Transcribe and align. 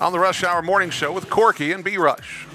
on 0.00 0.12
the 0.12 0.18
Rush 0.18 0.42
Hour 0.42 0.62
Morning 0.62 0.88
Show 0.88 1.12
with 1.12 1.28
Corky 1.28 1.72
and 1.72 1.84
B 1.84 1.98
Rush. 1.98 2.46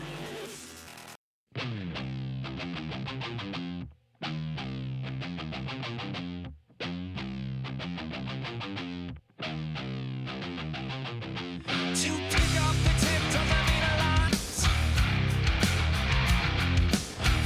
To 11.94 12.12
pick 12.12 12.62
up 12.62 12.76
the 12.84 12.94
tip 13.00 13.22
of 13.30 13.46
the 13.46 13.92
lines. 14.00 14.66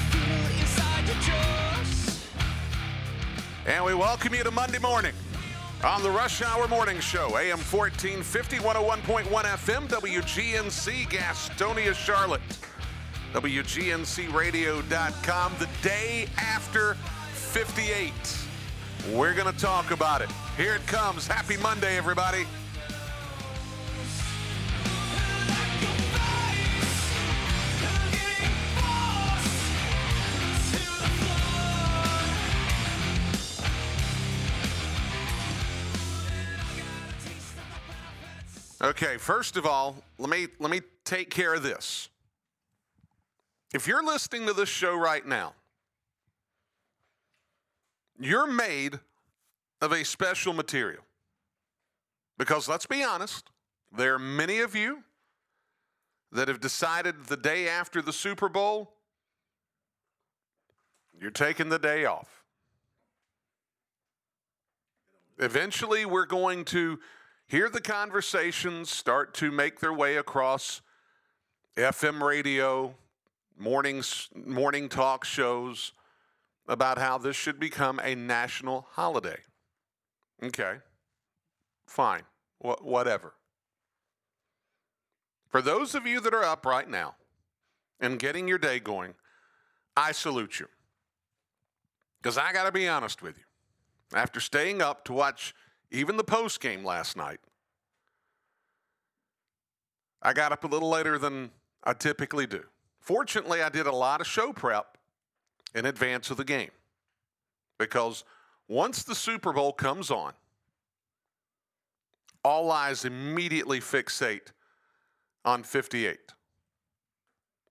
Feel 0.10 0.48
inside 0.62 1.06
your 1.08 1.20
jaws. 1.22 2.26
And 3.68 3.84
we 3.84 3.94
welcome 3.94 4.34
you 4.34 4.44
to 4.44 4.52
Monday 4.52 4.80
morning 4.80 5.14
on 5.84 6.02
the 6.04 6.10
Rush 6.10 6.42
Hour 6.42 6.68
Morning 6.68 7.00
Show, 7.00 7.38
AM 7.38 7.60
1450, 7.60 8.58
101.1 8.58 9.24
FM, 9.24 9.88
WGNC, 9.88 11.08
Gastonia, 11.08 11.94
Charlotte, 11.94 12.42
WGNCradio.com. 13.34 15.54
The 15.60 15.70
day 15.82 16.28
after 16.38 16.96
58. 17.34 18.12
We're 19.14 19.34
going 19.34 19.54
to 19.54 19.60
talk 19.60 19.92
about 19.92 20.22
it. 20.22 20.30
Here 20.58 20.76
it 20.76 20.86
comes. 20.86 21.26
Happy 21.26 21.56
Monday, 21.58 21.98
everybody. 21.98 22.46
Okay, 38.82 39.18
first 39.18 39.58
of 39.58 39.66
all, 39.66 39.98
let 40.18 40.30
me 40.30 40.48
let 40.60 40.72
me 40.72 40.82
take 41.04 41.30
care 41.30 41.54
of 41.54 41.64
this. 41.64 42.08
If 43.74 43.88
you're 43.88 44.04
listening 44.04 44.48
to 44.48 44.54
this 44.54 44.70
show 44.70 44.96
right 44.96 45.26
now, 45.26 45.54
you're 48.18 48.48
made 48.48 49.00
of 49.82 49.92
a 49.92 50.06
special 50.06 50.54
material. 50.54 51.04
Because 52.38 52.70
let's 52.70 52.86
be 52.86 53.04
honest, 53.04 53.50
there 53.96 54.16
are 54.16 54.20
many 54.20 54.60
of 54.60 54.76
you 54.76 55.04
that 56.32 56.48
have 56.48 56.62
decided 56.62 57.26
the 57.26 57.36
day 57.36 57.68
after 57.68 58.02
the 58.02 58.14
Super 58.14 58.48
Bowl, 58.48 58.94
you're 61.20 61.32
taking 61.32 61.68
the 61.68 61.80
day 61.80 62.06
off. 62.06 62.44
Eventually, 65.38 66.06
we're 66.06 66.26
going 66.26 66.64
to 66.66 67.00
hear 67.50 67.68
the 67.68 67.82
conversations 67.82 68.90
start 68.90 69.34
to 69.34 69.52
make 69.52 69.80
their 69.80 69.92
way 69.92 70.16
across 70.16 70.82
FM 71.76 72.22
radio, 72.22 72.96
mornings, 73.58 74.30
morning 74.46 74.88
talk 74.88 75.26
shows 75.26 75.92
about 76.68 77.00
how 77.00 77.18
this 77.18 77.36
should 77.36 77.60
become 77.60 78.00
a 78.04 78.16
national 78.16 78.88
holiday. 78.92 79.40
Okay, 80.42 80.76
fine, 81.88 82.22
Wh- 82.60 82.82
whatever. 82.86 83.34
For 85.50 85.62
those 85.62 85.96
of 85.96 86.06
you 86.06 86.22
that 86.22 86.34
are 86.34 86.44
up 86.44 86.66
right 86.66 86.88
now 86.88 87.16
and 88.00 88.20
getting 88.20 88.48
your 88.48 88.60
day 88.60 88.80
going, 88.80 89.16
I 89.98 90.12
salute 90.12 90.60
you. 90.60 90.68
Because 92.22 92.38
I 92.38 92.54
got 92.54 92.66
to 92.66 92.72
be 92.72 92.88
honest 92.88 93.24
with 93.24 93.38
you. 93.38 93.44
After 94.14 94.40
staying 94.40 94.82
up 94.82 95.04
to 95.06 95.14
watch 95.14 95.56
even 95.92 96.18
the 96.18 96.24
post 96.24 96.60
game 96.60 96.84
last 96.84 97.18
night, 97.18 97.40
I 100.22 100.34
got 100.34 100.52
up 100.52 100.64
a 100.64 100.68
little 100.68 100.90
later 100.90 101.18
than 101.18 101.52
I 101.84 101.94
typically 101.94 102.46
do. 102.46 102.64
Fortunately, 103.00 103.62
I 103.62 103.70
did 103.70 103.88
a 103.88 103.92
lot 103.92 104.22
of 104.22 104.28
show 104.28 104.52
prep 104.52 104.98
in 105.74 105.86
advance 105.86 106.30
of 106.30 106.38
the 106.38 106.44
game 106.44 106.72
because 107.78 108.24
once 108.68 109.04
the 109.04 109.16
Super 109.16 109.54
Bowl 109.54 109.72
comes 109.72 110.12
on, 110.12 110.34
all 112.44 112.72
eyes 112.72 113.06
immediately 113.06 113.80
fixate 113.80 114.52
on 115.46 115.64
58. 115.64 116.20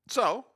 So, 0.09 0.47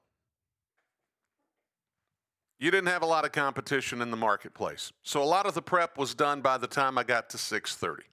you 2.62 2.70
didn't 2.70 2.90
have 2.90 3.02
a 3.02 3.06
lot 3.06 3.24
of 3.24 3.32
competition 3.32 4.00
in 4.00 4.12
the 4.12 4.16
marketplace. 4.16 4.92
So 5.02 5.20
a 5.20 5.24
lot 5.24 5.46
of 5.46 5.54
the 5.54 5.60
prep 5.60 5.98
was 5.98 6.14
done 6.14 6.42
by 6.42 6.58
the 6.58 6.68
time 6.68 6.96
I 6.96 7.02
got 7.02 7.28
to 7.30 7.36
6:30. 7.36 8.04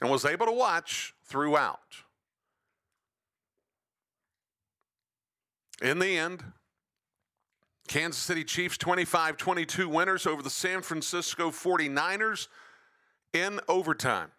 And 0.00 0.10
was 0.10 0.24
able 0.24 0.46
to 0.46 0.52
watch 0.52 1.14
throughout. 1.22 1.96
In 5.82 5.98
the 5.98 6.16
end, 6.16 6.42
Kansas 7.88 8.22
City 8.22 8.42
Chiefs 8.42 8.78
25-22 8.78 9.86
winners 9.86 10.26
over 10.26 10.42
the 10.42 10.48
San 10.48 10.80
Francisco 10.80 11.50
49ers 11.50 12.48
in 13.34 13.60
overtime. 13.68 14.32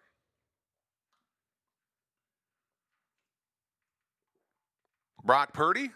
Brock 5.22 5.52
Purdy 5.52 5.92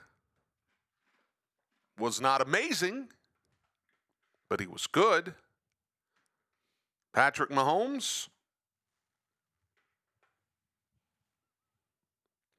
was 1.98 2.20
not 2.20 2.40
amazing, 2.40 3.08
but 4.48 4.60
he 4.60 4.66
was 4.66 4.86
good. 4.86 5.34
Patrick 7.14 7.50
Mahomes 7.50 8.28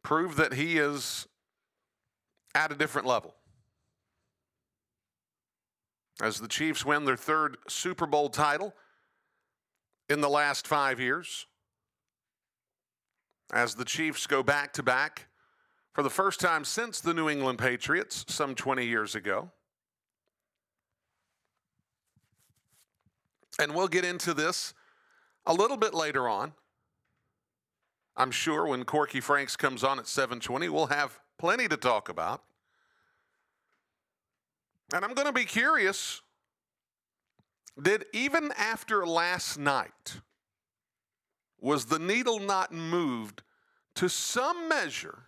proved 0.03 0.37
that 0.37 0.53
he 0.53 0.77
is 0.77 1.27
at 2.55 2.71
a 2.71 2.75
different 2.75 3.07
level. 3.07 3.35
As 6.19 6.39
the 6.39 6.47
Chiefs 6.47 6.83
win 6.83 7.05
their 7.05 7.17
third 7.17 7.57
Super 7.67 8.07
Bowl 8.07 8.29
title 8.29 8.73
in 10.09 10.21
the 10.21 10.29
last 10.29 10.65
five 10.65 10.99
years, 10.99 11.45
as 13.53 13.75
the 13.75 13.85
Chiefs 13.85 14.25
go 14.25 14.41
back 14.41 14.73
to 14.73 14.83
back 14.83 15.26
for 15.97 16.03
the 16.03 16.09
first 16.11 16.39
time 16.39 16.63
since 16.63 17.01
the 17.01 17.11
New 17.11 17.27
England 17.27 17.57
Patriots 17.57 18.23
some 18.27 18.53
20 18.53 18.85
years 18.85 19.15
ago. 19.15 19.49
And 23.57 23.73
we'll 23.73 23.87
get 23.87 24.05
into 24.05 24.35
this 24.35 24.75
a 25.47 25.55
little 25.55 25.75
bit 25.75 25.95
later 25.95 26.29
on. 26.29 26.53
I'm 28.15 28.29
sure 28.29 28.67
when 28.67 28.85
Corky 28.85 29.19
Franks 29.19 29.55
comes 29.55 29.83
on 29.83 29.97
at 29.97 30.05
7:20, 30.05 30.69
we'll 30.69 30.85
have 30.85 31.19
plenty 31.39 31.67
to 31.67 31.77
talk 31.77 32.09
about. 32.09 32.43
And 34.93 35.03
I'm 35.03 35.15
going 35.15 35.25
to 35.25 35.33
be 35.33 35.45
curious 35.45 36.21
did 37.81 38.05
even 38.13 38.51
after 38.55 39.07
last 39.07 39.57
night 39.57 40.21
was 41.59 41.85
the 41.85 41.97
needle 41.97 42.37
not 42.37 42.71
moved 42.71 43.41
to 43.95 44.07
some 44.07 44.69
measure 44.69 45.23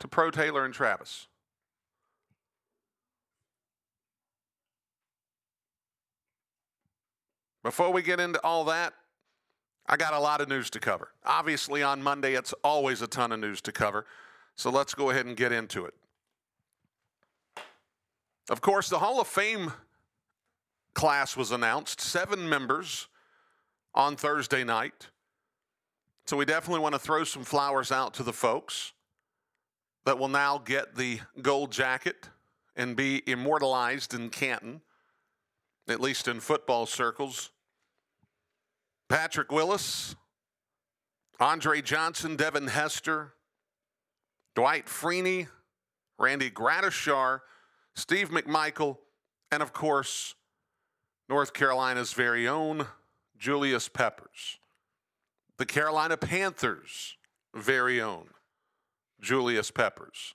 to 0.00 0.08
Pro 0.08 0.30
Taylor 0.30 0.64
and 0.64 0.72
Travis? 0.72 1.26
Before 7.62 7.92
we 7.92 8.02
get 8.02 8.20
into 8.20 8.42
all 8.44 8.64
that, 8.64 8.94
I 9.86 9.96
got 9.96 10.14
a 10.14 10.18
lot 10.18 10.40
of 10.40 10.48
news 10.48 10.70
to 10.70 10.80
cover. 10.80 11.12
Obviously, 11.24 11.82
on 11.82 12.02
Monday, 12.02 12.34
it's 12.34 12.54
always 12.64 13.02
a 13.02 13.06
ton 13.06 13.32
of 13.32 13.40
news 13.40 13.60
to 13.62 13.72
cover. 13.72 14.06
So 14.54 14.70
let's 14.70 14.94
go 14.94 15.10
ahead 15.10 15.26
and 15.26 15.36
get 15.36 15.52
into 15.52 15.84
it. 15.84 15.94
Of 18.50 18.60
course, 18.60 18.88
the 18.88 18.98
Hall 18.98 19.20
of 19.20 19.26
Fame 19.26 19.72
class 20.94 21.36
was 21.36 21.52
announced, 21.52 22.00
seven 22.00 22.48
members 22.48 23.08
on 23.94 24.16
Thursday 24.16 24.64
night. 24.64 25.08
So 26.26 26.36
we 26.36 26.44
definitely 26.44 26.80
want 26.80 26.94
to 26.94 26.98
throw 26.98 27.24
some 27.24 27.44
flowers 27.44 27.92
out 27.92 28.14
to 28.14 28.22
the 28.22 28.32
folks 28.32 28.92
that 30.04 30.18
will 30.18 30.28
now 30.28 30.58
get 30.58 30.94
the 30.96 31.20
gold 31.42 31.72
jacket 31.72 32.28
and 32.76 32.96
be 32.96 33.22
immortalized 33.26 34.14
in 34.14 34.30
Canton, 34.30 34.80
at 35.88 36.00
least 36.00 36.28
in 36.28 36.40
football 36.40 36.86
circles, 36.86 37.50
Patrick 39.08 39.50
Willis, 39.50 40.14
Andre 41.40 41.82
Johnson, 41.82 42.36
Devin 42.36 42.68
Hester, 42.68 43.34
Dwight 44.54 44.86
Freeney, 44.86 45.48
Randy 46.18 46.50
Gradishar, 46.50 47.40
Steve 47.94 48.30
McMichael, 48.30 48.98
and 49.50 49.62
of 49.62 49.72
course, 49.72 50.34
North 51.28 51.52
Carolina's 51.52 52.12
very 52.12 52.48
own 52.48 52.86
Julius 53.38 53.88
Peppers. 53.88 54.58
The 55.58 55.66
Carolina 55.66 56.16
Panthers' 56.16 57.16
very 57.54 58.00
own 58.00 58.28
Julius 59.20 59.70
Peppers. 59.70 60.34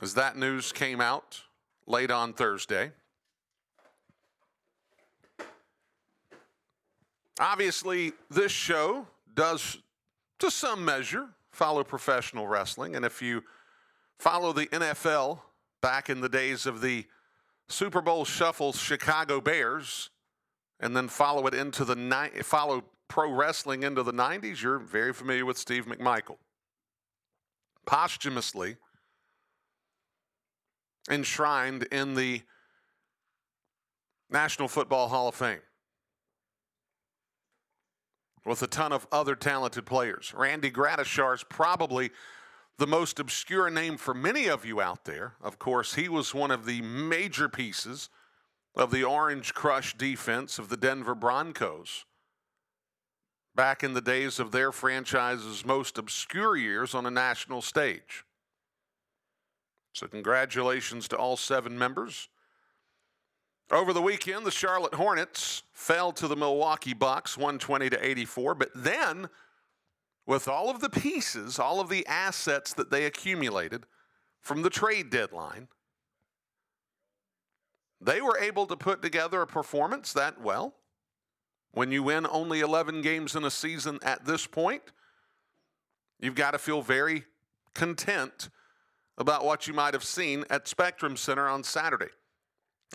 As 0.00 0.14
that 0.14 0.36
news 0.36 0.72
came 0.72 1.00
out 1.00 1.42
late 1.86 2.10
on 2.10 2.32
Thursday, 2.32 2.92
obviously, 7.40 8.12
this 8.30 8.52
show 8.52 9.06
does, 9.34 9.78
to 10.38 10.50
some 10.50 10.84
measure, 10.84 11.28
follow 11.50 11.82
professional 11.82 12.46
wrestling. 12.46 12.94
And 12.94 13.04
if 13.04 13.20
you 13.20 13.42
follow 14.18 14.52
the 14.52 14.66
NFL 14.66 15.40
back 15.80 16.08
in 16.08 16.20
the 16.20 16.28
days 16.28 16.64
of 16.66 16.80
the 16.80 17.04
Super 17.68 18.00
Bowl 18.00 18.24
shuffle 18.24 18.72
Chicago 18.72 19.40
Bears, 19.40 20.10
and 20.80 20.96
then 20.96 21.08
follow 21.08 21.46
it 21.46 21.54
into 21.54 21.84
the 21.84 21.96
ni- 21.96 22.40
follow 22.42 22.84
pro 23.08 23.32
wrestling 23.32 23.82
into 23.82 24.02
the 24.02 24.12
90s, 24.12 24.62
you're 24.62 24.78
very 24.78 25.12
familiar 25.12 25.44
with 25.44 25.58
Steve 25.58 25.86
McMichael. 25.86 26.36
Posthumously 27.86 28.76
enshrined 31.10 31.84
in 31.84 32.14
the 32.14 32.42
National 34.30 34.68
Football 34.68 35.08
Hall 35.08 35.28
of 35.28 35.34
Fame 35.34 35.60
with 38.44 38.62
a 38.62 38.66
ton 38.66 38.92
of 38.92 39.06
other 39.10 39.34
talented 39.34 39.86
players. 39.86 40.32
Randy 40.36 40.70
Gradishar 40.70 41.34
is 41.34 41.44
probably 41.44 42.10
the 42.78 42.86
most 42.86 43.18
obscure 43.18 43.70
name 43.70 43.96
for 43.96 44.14
many 44.14 44.48
of 44.48 44.64
you 44.64 44.80
out 44.80 45.04
there. 45.04 45.34
Of 45.42 45.58
course, 45.58 45.94
he 45.94 46.08
was 46.08 46.34
one 46.34 46.50
of 46.50 46.64
the 46.64 46.80
major 46.82 47.48
pieces 47.48 48.08
of 48.74 48.90
the 48.90 49.04
Orange 49.04 49.52
Crush 49.54 49.96
defense 49.96 50.58
of 50.58 50.68
the 50.68 50.76
Denver 50.76 51.14
Broncos 51.14 52.04
back 53.58 53.82
in 53.82 53.92
the 53.92 54.00
days 54.00 54.38
of 54.38 54.52
their 54.52 54.70
franchise's 54.70 55.66
most 55.66 55.98
obscure 55.98 56.56
years 56.56 56.94
on 56.94 57.06
a 57.06 57.10
national 57.10 57.60
stage. 57.60 58.24
So, 59.92 60.06
congratulations 60.06 61.08
to 61.08 61.16
all 61.16 61.36
seven 61.36 61.76
members. 61.76 62.28
Over 63.72 63.92
the 63.92 64.00
weekend, 64.00 64.46
the 64.46 64.52
Charlotte 64.52 64.94
Hornets 64.94 65.64
fell 65.72 66.12
to 66.12 66.28
the 66.28 66.36
Milwaukee 66.36 66.94
Bucks 66.94 67.36
120 67.36 67.90
to 67.90 68.06
84, 68.06 68.54
but 68.54 68.70
then 68.76 69.28
with 70.24 70.46
all 70.46 70.70
of 70.70 70.80
the 70.80 70.88
pieces, 70.88 71.58
all 71.58 71.80
of 71.80 71.88
the 71.88 72.06
assets 72.06 72.72
that 72.74 72.92
they 72.92 73.06
accumulated 73.06 73.86
from 74.40 74.62
the 74.62 74.70
trade 74.70 75.10
deadline, 75.10 75.66
they 78.00 78.20
were 78.20 78.38
able 78.38 78.66
to 78.66 78.76
put 78.76 79.02
together 79.02 79.42
a 79.42 79.48
performance 79.48 80.12
that, 80.12 80.40
well, 80.40 80.74
when 81.72 81.92
you 81.92 82.02
win 82.02 82.26
only 82.30 82.60
11 82.60 83.02
games 83.02 83.36
in 83.36 83.44
a 83.44 83.50
season 83.50 83.98
at 84.02 84.24
this 84.24 84.46
point, 84.46 84.82
you've 86.18 86.34
got 86.34 86.52
to 86.52 86.58
feel 86.58 86.82
very 86.82 87.24
content 87.74 88.48
about 89.16 89.44
what 89.44 89.66
you 89.66 89.74
might 89.74 89.94
have 89.94 90.04
seen 90.04 90.44
at 90.48 90.68
Spectrum 90.68 91.16
Center 91.16 91.48
on 91.48 91.62
Saturday. 91.64 92.08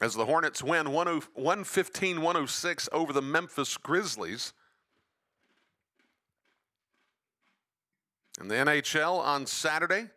As 0.01 0.15
the 0.15 0.25
Hornets 0.25 0.63
win 0.63 0.91
115 0.91 2.21
106 2.21 2.89
over 2.91 3.13
the 3.13 3.21
Memphis 3.21 3.77
Grizzlies. 3.77 4.53
In 8.41 8.47
the 8.47 8.55
NHL 8.55 9.19
on 9.19 9.45
Saturday, 9.45 10.07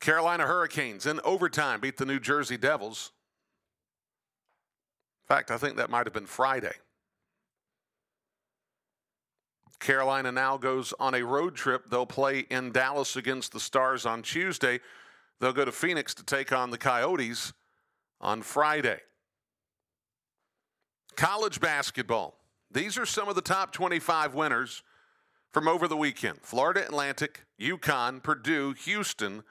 Carolina 0.00 0.46
Hurricanes 0.46 1.04
in 1.04 1.20
overtime 1.24 1.80
beat 1.80 1.98
the 1.98 2.06
New 2.06 2.18
Jersey 2.18 2.56
Devils. 2.56 3.12
Fact, 5.32 5.50
I 5.50 5.56
think 5.56 5.78
that 5.78 5.88
might 5.88 6.04
have 6.04 6.12
been 6.12 6.26
Friday. 6.26 6.74
Carolina 9.80 10.30
now 10.30 10.58
goes 10.58 10.92
on 11.00 11.14
a 11.14 11.22
road 11.22 11.54
trip. 11.54 11.88
They'll 11.88 12.04
play 12.04 12.40
in 12.40 12.70
Dallas 12.70 13.16
against 13.16 13.52
the 13.52 13.58
Stars 13.58 14.04
on 14.04 14.20
Tuesday. 14.20 14.80
They'll 15.40 15.54
go 15.54 15.64
to 15.64 15.72
Phoenix 15.72 16.12
to 16.16 16.22
take 16.22 16.52
on 16.52 16.70
the 16.70 16.76
Coyotes 16.76 17.54
on 18.20 18.42
Friday. 18.42 19.00
College 21.16 21.62
basketball. 21.62 22.34
These 22.70 22.98
are 22.98 23.06
some 23.06 23.30
of 23.30 23.34
the 23.34 23.40
top 23.40 23.72
25 23.72 24.34
winners 24.34 24.82
from 25.50 25.66
over 25.66 25.88
the 25.88 25.96
weekend 25.96 26.40
Florida 26.42 26.84
Atlantic, 26.84 27.46
UConn, 27.58 28.22
Purdue, 28.22 28.74
Houston, 28.74 29.44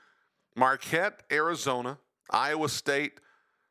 Marquette, 0.56 1.24
Arizona, 1.32 1.98
Iowa 2.30 2.70
State, 2.70 3.14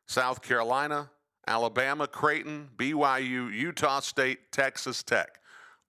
South 0.09 0.43
Carolina, 0.43 1.11
Alabama, 1.47 2.07
Creighton, 2.07 2.69
BYU, 2.77 3.53
Utah 3.53 4.01
State, 4.01 4.53
Texas 4.53 5.03
Tech. 5.03 5.41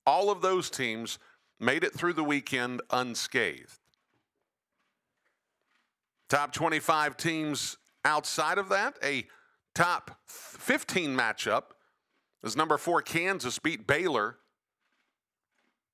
All 0.06 0.30
of 0.30 0.42
those 0.42 0.70
teams 0.70 1.20
made 1.60 1.84
it 1.84 1.94
through 1.94 2.14
the 2.14 2.24
weekend 2.24 2.82
unscathed. 2.90 3.78
Top 6.30 6.54
25 6.54 7.18
teams 7.18 7.78
outside 8.06 8.58
of 8.58 8.70
that, 8.70 8.98
a 9.04 9.28
top 9.76 10.20
15 10.28 11.16
matchup 11.16 11.64
is 12.44 12.56
number 12.56 12.78
four 12.78 13.02
Kansas 13.02 13.60
beat 13.60 13.86
Baylor 13.86 14.38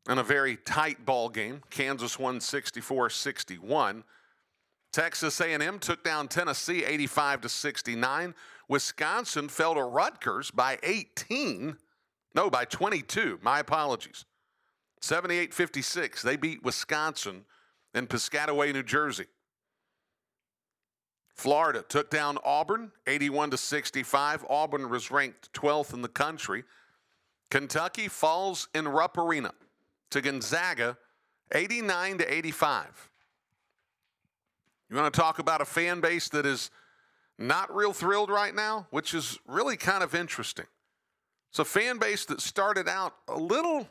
in 0.10 0.18
a 0.18 0.24
very 0.24 0.58
tight 0.58 1.06
ball 1.06 1.30
game. 1.30 1.62
Kansas 1.70 2.18
won 2.18 2.40
64-61. 2.40 4.04
Texas 4.94 5.42
A&M 5.42 5.80
took 5.80 6.04
down 6.04 6.28
Tennessee 6.28 6.84
85 6.86 7.42
to 7.42 7.50
69. 7.50 8.34
Wisconsin 8.68 9.50
fell 9.50 9.76
to 9.76 9.84
Rutgers 9.84 10.52
by 10.52 10.78
18. 10.84 11.78
No, 12.36 12.50
by 12.50 12.66
22. 12.66 13.40
My 13.42 13.60
apologies. 13.60 14.26
78-56. 15.02 16.22
They 16.22 16.36
beat 16.36 16.64
Wisconsin 16.64 17.46
in 17.94 18.08
Piscataway, 18.08 18.74
New 18.74 18.84
Jersey. 18.84 19.26
Florida 21.34 21.86
took 21.88 22.10
down 22.10 22.40
Auburn 22.44 22.92
81 23.06 23.52
to 23.52 23.58
65. 23.58 24.46
Auburn 24.50 24.90
was 24.90 25.12
ranked 25.12 25.54
12th 25.54 25.94
in 25.94 26.02
the 26.02 26.08
country. 26.08 26.64
Kentucky 27.52 28.08
falls 28.08 28.68
in 28.74 28.88
Rupp 28.88 29.18
Arena 29.18 29.52
to 30.10 30.22
Gonzaga 30.22 30.98
89 31.54 32.18
to 32.18 32.34
85. 32.34 33.12
You 34.90 34.96
want 34.96 35.14
to 35.14 35.20
talk 35.20 35.40
about 35.40 35.62
a 35.62 35.66
fan 35.66 36.00
base 36.00 36.28
that 36.30 36.46
is 36.46 36.72
not 37.38 37.74
real 37.76 37.94
thrilled 37.94 38.30
right 38.30 38.54
now, 38.54 38.88
which 38.90 39.14
is 39.14 39.38
really 39.46 39.78
kind 39.78 40.04
of 40.04 40.16
interesting. 40.16 40.66
It's 41.52 41.60
a 41.60 41.66
fan 41.66 41.98
base 41.98 42.26
that 42.26 42.42
started 42.42 42.88
out 42.88 43.14
a 43.28 43.38
little 43.38 43.88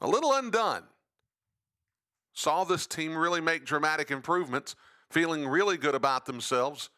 a 0.00 0.08
little 0.08 0.32
undone. 0.32 0.84
Saw 2.32 2.64
this 2.64 2.86
team 2.86 3.14
really 3.14 3.42
make 3.42 3.66
dramatic 3.66 4.10
improvements, 4.10 4.74
feeling 5.10 5.46
really 5.46 5.76
good 5.76 5.94
about 5.94 6.24
themselves 6.24 6.88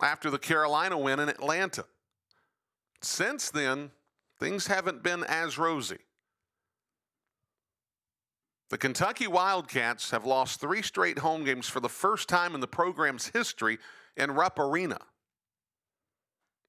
after 0.00 0.30
the 0.30 0.38
Carolina 0.38 0.96
win 0.96 1.20
in 1.20 1.28
Atlanta. 1.28 1.84
Since 3.02 3.50
then, 3.50 3.90
things 4.40 4.66
haven't 4.66 5.02
been 5.02 5.24
as 5.24 5.58
rosy. 5.58 5.98
The 8.70 8.78
Kentucky 8.78 9.26
Wildcats 9.26 10.10
have 10.10 10.24
lost 10.24 10.60
three 10.60 10.82
straight 10.82 11.18
home 11.18 11.44
games 11.44 11.68
for 11.68 11.80
the 11.80 11.88
first 11.88 12.28
time 12.28 12.54
in 12.54 12.60
the 12.60 12.66
program's 12.66 13.28
history 13.28 13.78
in 14.16 14.30
Rupp 14.32 14.58
Arena. 14.58 14.98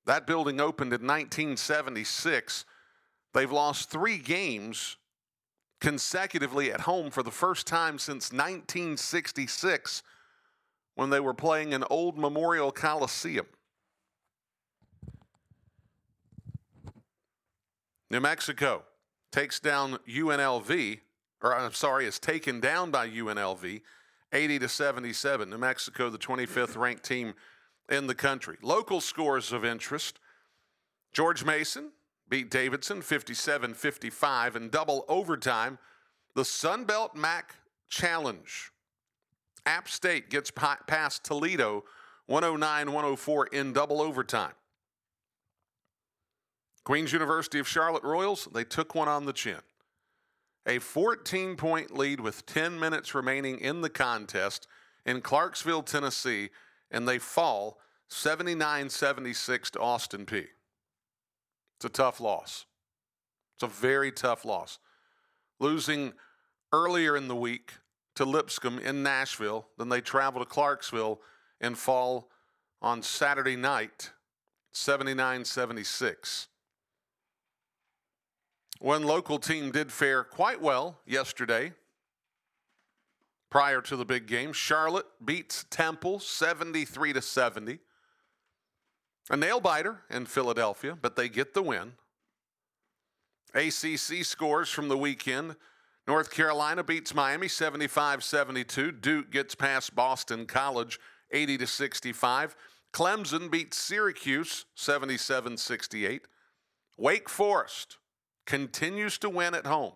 That 0.05 0.25
building 0.25 0.59
opened 0.59 0.93
in 0.93 1.01
1976. 1.01 2.65
They've 3.33 3.51
lost 3.51 3.89
three 3.89 4.17
games 4.17 4.97
consecutively 5.79 6.71
at 6.71 6.81
home 6.81 7.11
for 7.11 7.23
the 7.23 7.31
first 7.31 7.67
time 7.67 7.99
since 7.99 8.31
1966 8.31 10.03
when 10.95 11.09
they 11.09 11.19
were 11.19 11.33
playing 11.33 11.73
in 11.73 11.83
Old 11.89 12.17
Memorial 12.17 12.71
Coliseum. 12.71 13.45
New 18.09 18.21
Mexico 18.21 18.83
takes 19.31 19.59
down 19.59 19.99
UNLV 20.07 20.99
or 21.41 21.55
I'm 21.55 21.73
sorry, 21.73 22.05
is 22.05 22.19
taken 22.19 22.59
down 22.59 22.91
by 22.91 23.07
UNLV 23.07 23.81
80 24.33 24.59
to 24.59 24.69
77. 24.69 25.49
New 25.49 25.57
Mexico, 25.57 26.09
the 26.09 26.17
25th 26.17 26.77
ranked 26.77 27.03
team 27.03 27.33
in 27.89 28.07
the 28.07 28.15
country. 28.15 28.57
Local 28.61 29.01
scores 29.01 29.51
of 29.51 29.63
interest 29.63 30.19
George 31.13 31.45
Mason 31.45 31.91
beat 32.29 32.51
Davidson 32.51 33.01
57 33.01 33.73
55 33.73 34.55
in 34.55 34.69
double 34.69 35.05
overtime. 35.07 35.79
The 36.35 36.43
Sunbelt 36.43 37.15
MAC 37.15 37.55
Challenge. 37.89 38.71
App 39.65 39.89
State 39.89 40.29
gets 40.29 40.51
past 40.51 41.23
Toledo 41.23 41.83
109 42.27 42.91
104 42.93 43.47
in 43.47 43.73
double 43.73 44.01
overtime. 44.01 44.53
Queens 46.83 47.11
University 47.11 47.59
of 47.59 47.67
Charlotte 47.67 48.03
Royals, 48.03 48.47
they 48.53 48.63
took 48.63 48.95
one 48.95 49.07
on 49.07 49.25
the 49.25 49.33
chin. 49.33 49.59
A 50.67 50.79
14 50.79 51.55
point 51.55 51.97
lead 51.97 52.19
with 52.19 52.45
10 52.45 52.77
minutes 52.77 53.15
remaining 53.15 53.59
in 53.59 53.79
the 53.79 53.89
contest 53.89 54.67
in 55.05 55.21
Clarksville, 55.21 55.83
Tennessee, 55.83 56.49
and 56.91 57.07
they 57.07 57.17
fall 57.17 57.79
79 58.09 58.89
76 58.89 59.71
to 59.71 59.79
Austin 59.79 60.25
Peay. 60.25 60.47
It's 61.77 61.85
a 61.85 61.89
tough 61.89 62.19
loss. 62.19 62.65
It's 63.55 63.63
a 63.63 63.67
very 63.67 64.11
tough 64.11 64.43
loss. 64.43 64.79
Losing 65.59 66.11
earlier 66.73 67.15
in 67.15 67.29
the 67.29 67.35
week 67.35 67.71
to 68.15 68.25
Lipscomb 68.25 68.79
in 68.79 69.01
Nashville, 69.01 69.67
then 69.77 69.87
they 69.87 70.01
travel 70.01 70.41
to 70.41 70.45
Clarksville 70.45 71.21
and 71.61 71.77
fall 71.77 72.29
on 72.81 73.01
Saturday 73.01 73.55
night 73.55 74.11
79 74.73 75.45
76. 75.45 76.47
One 78.79 79.03
local 79.03 79.39
team 79.39 79.71
did 79.71 79.91
fare 79.91 80.23
quite 80.23 80.61
well 80.61 80.99
yesterday 81.05 81.73
prior 83.49 83.81
to 83.81 83.95
the 83.95 84.05
big 84.05 84.27
game. 84.27 84.53
Charlotte 84.53 85.07
beats 85.23 85.65
Temple 85.69 86.19
73 86.19 87.13
to 87.13 87.21
70. 87.21 87.79
A 89.29 89.37
nail 89.37 89.59
biter 89.59 90.03
in 90.09 90.25
Philadelphia, 90.25 90.97
but 91.01 91.15
they 91.15 91.27
get 91.27 91.53
the 91.53 91.61
win. 91.61 91.93
ACC 93.53 94.23
scores 94.23 94.69
from 94.69 94.89
the 94.89 94.97
weekend. 94.97 95.55
North 96.07 96.31
Carolina 96.31 96.83
beats 96.83 97.13
Miami 97.13 97.47
75 97.47 98.23
72. 98.23 98.91
Duke 98.91 99.31
gets 99.31 99.55
past 99.55 99.95
Boston 99.95 100.45
College 100.45 100.99
80 101.31 101.57
to 101.57 101.67
65. 101.67 102.55
Clemson 102.93 103.51
beats 103.51 103.77
Syracuse 103.77 104.65
77 104.75 105.57
68. 105.57 106.21
Wake 106.97 107.27
Forest 107.27 107.97
continues 108.47 109.19
to 109.19 109.29
win 109.29 109.53
at 109.53 109.67
home. 109.67 109.93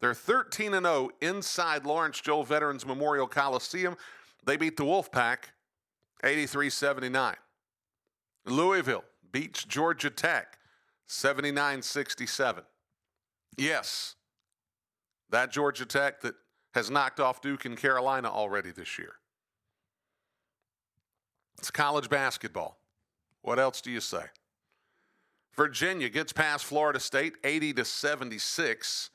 They're 0.00 0.12
13 0.12 0.72
0 0.72 1.10
inside 1.22 1.86
Lawrence 1.86 2.20
Joel 2.20 2.44
Veterans 2.44 2.84
Memorial 2.84 3.26
Coliseum. 3.26 3.96
They 4.44 4.56
beat 4.56 4.76
the 4.76 4.84
Wolfpack 4.84 5.44
83 6.22 6.68
79. 6.68 7.36
Louisville 8.44 9.04
beats 9.30 9.64
Georgia 9.64 10.10
Tech 10.10 10.58
79 11.06 11.82
67. 11.82 12.64
Yes, 13.56 14.16
that 15.30 15.52
Georgia 15.52 15.86
Tech 15.86 16.20
that 16.22 16.34
has 16.74 16.90
knocked 16.90 17.20
off 17.20 17.40
Duke 17.40 17.64
and 17.64 17.76
Carolina 17.76 18.28
already 18.28 18.70
this 18.70 18.98
year. 18.98 19.14
It's 21.58 21.70
college 21.70 22.08
basketball. 22.08 22.78
What 23.42 23.58
else 23.58 23.80
do 23.80 23.90
you 23.90 24.00
say? 24.00 24.24
Virginia 25.54 26.08
gets 26.08 26.32
past 26.32 26.64
Florida 26.64 26.98
State 26.98 27.34
80 27.44 27.74
to 27.74 27.84
76. 27.84 29.10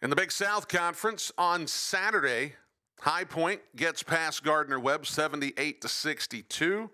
In 0.00 0.10
the 0.10 0.16
Big 0.16 0.32
South 0.32 0.68
Conference 0.68 1.32
on 1.38 1.66
Saturday, 1.66 2.54
High 3.00 3.24
Point 3.24 3.60
gets 3.76 4.02
past 4.02 4.42
Gardner 4.42 4.80
Webb 4.80 5.06
78 5.06 5.80
to 5.82 5.88
62. 5.88 6.90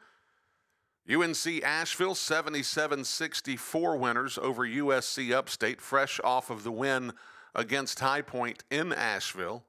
UNC 1.10 1.64
Asheville 1.64 2.14
77 2.14 3.04
64 3.04 3.96
winners 3.96 4.38
over 4.38 4.66
USC 4.66 5.32
Upstate, 5.32 5.80
fresh 5.80 6.20
off 6.22 6.50
of 6.50 6.62
the 6.62 6.70
win 6.70 7.12
against 7.54 8.00
High 8.00 8.22
Point 8.22 8.62
in 8.70 8.92
Asheville. 8.92 9.64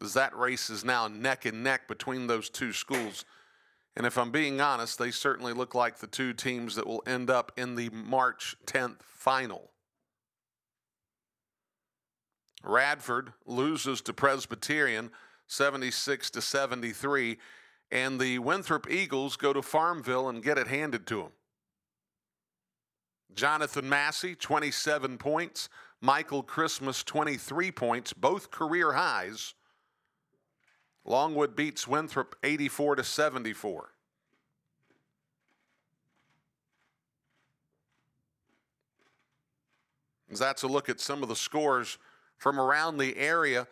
As 0.00 0.14
that 0.14 0.36
race 0.36 0.70
is 0.70 0.84
now 0.84 1.08
neck 1.08 1.46
and 1.46 1.62
neck 1.62 1.88
between 1.88 2.26
those 2.26 2.48
two 2.50 2.72
schools. 2.72 3.24
And 3.96 4.06
if 4.06 4.18
I'm 4.18 4.30
being 4.30 4.60
honest, 4.60 4.98
they 4.98 5.10
certainly 5.10 5.52
look 5.52 5.74
like 5.74 5.98
the 5.98 6.06
two 6.06 6.32
teams 6.32 6.74
that 6.74 6.86
will 6.86 7.02
end 7.06 7.30
up 7.30 7.52
in 7.56 7.76
the 7.76 7.90
March 7.90 8.56
10th 8.66 9.02
final. 9.02 9.70
Radford 12.64 13.32
loses 13.46 14.00
to 14.02 14.12
Presbyterian 14.12 15.10
76 15.46 16.30
to 16.30 16.40
73, 16.40 17.38
and 17.90 18.18
the 18.18 18.38
Winthrop 18.38 18.90
Eagles 18.90 19.36
go 19.36 19.52
to 19.52 19.62
Farmville 19.62 20.28
and 20.28 20.42
get 20.42 20.58
it 20.58 20.66
handed 20.66 21.06
to 21.08 21.16
them. 21.18 21.32
Jonathan 23.34 23.88
Massey, 23.88 24.34
27 24.34 25.18
points. 25.18 25.68
Michael 26.00 26.42
Christmas, 26.42 27.02
23 27.02 27.72
points, 27.72 28.12
both 28.12 28.50
career 28.50 28.92
highs. 28.92 29.54
Longwood 31.04 31.54
beats 31.54 31.86
Winthrop 31.86 32.34
84 32.42 32.96
to 32.96 33.04
74. 33.04 33.90
That's 40.38 40.62
a 40.62 40.68
look 40.68 40.88
at 40.88 41.00
some 41.00 41.22
of 41.22 41.28
the 41.28 41.36
scores 41.36 41.98
from 42.38 42.58
around 42.58 42.98
the 42.98 43.16
area 43.16 43.68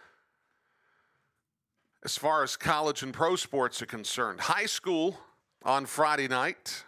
as 2.05 2.17
far 2.17 2.43
as 2.43 2.57
college 2.57 3.03
and 3.03 3.13
pro 3.13 3.37
sports 3.37 3.83
are 3.83 3.87
concerned. 3.87 4.41
High 4.41 4.67
school 4.67 5.19
on 5.65 5.87
Friday 5.87 6.29
night. 6.29 6.85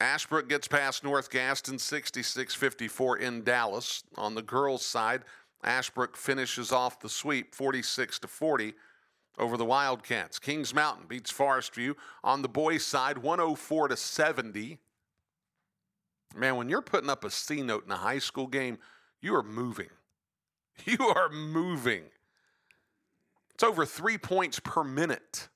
Ashbrook 0.00 0.48
gets 0.48 0.68
past 0.68 1.04
North 1.04 1.30
Gaston 1.30 1.78
66 1.78 2.54
54 2.54 3.18
in 3.18 3.44
Dallas. 3.44 4.02
On 4.16 4.34
the 4.34 4.42
girls' 4.42 4.84
side, 4.84 5.22
Ashbrook 5.62 6.16
finishes 6.16 6.72
off 6.72 7.00
the 7.00 7.08
sweep 7.08 7.54
46 7.54 8.18
to 8.20 8.28
40 8.28 8.74
over 9.38 9.56
the 9.56 9.64
Wildcats. 9.64 10.38
Kings 10.38 10.74
Mountain 10.74 11.06
beats 11.08 11.32
Forestview 11.32 11.94
on 12.22 12.42
the 12.42 12.48
boys' 12.48 12.84
side 12.84 13.18
104 13.18 13.88
to 13.88 13.96
70. 13.96 14.78
Man, 16.36 16.56
when 16.56 16.68
you're 16.68 16.82
putting 16.82 17.10
up 17.10 17.24
a 17.24 17.30
C 17.30 17.62
note 17.62 17.84
in 17.84 17.92
a 17.92 17.96
high 17.96 18.18
school 18.18 18.46
game, 18.46 18.78
you 19.20 19.34
are 19.34 19.42
moving. 19.42 19.90
You 20.84 20.98
are 21.14 21.28
moving. 21.28 22.02
It's 23.54 23.62
over 23.62 23.86
three 23.86 24.18
points 24.18 24.58
per 24.58 24.82
minute 24.82 25.48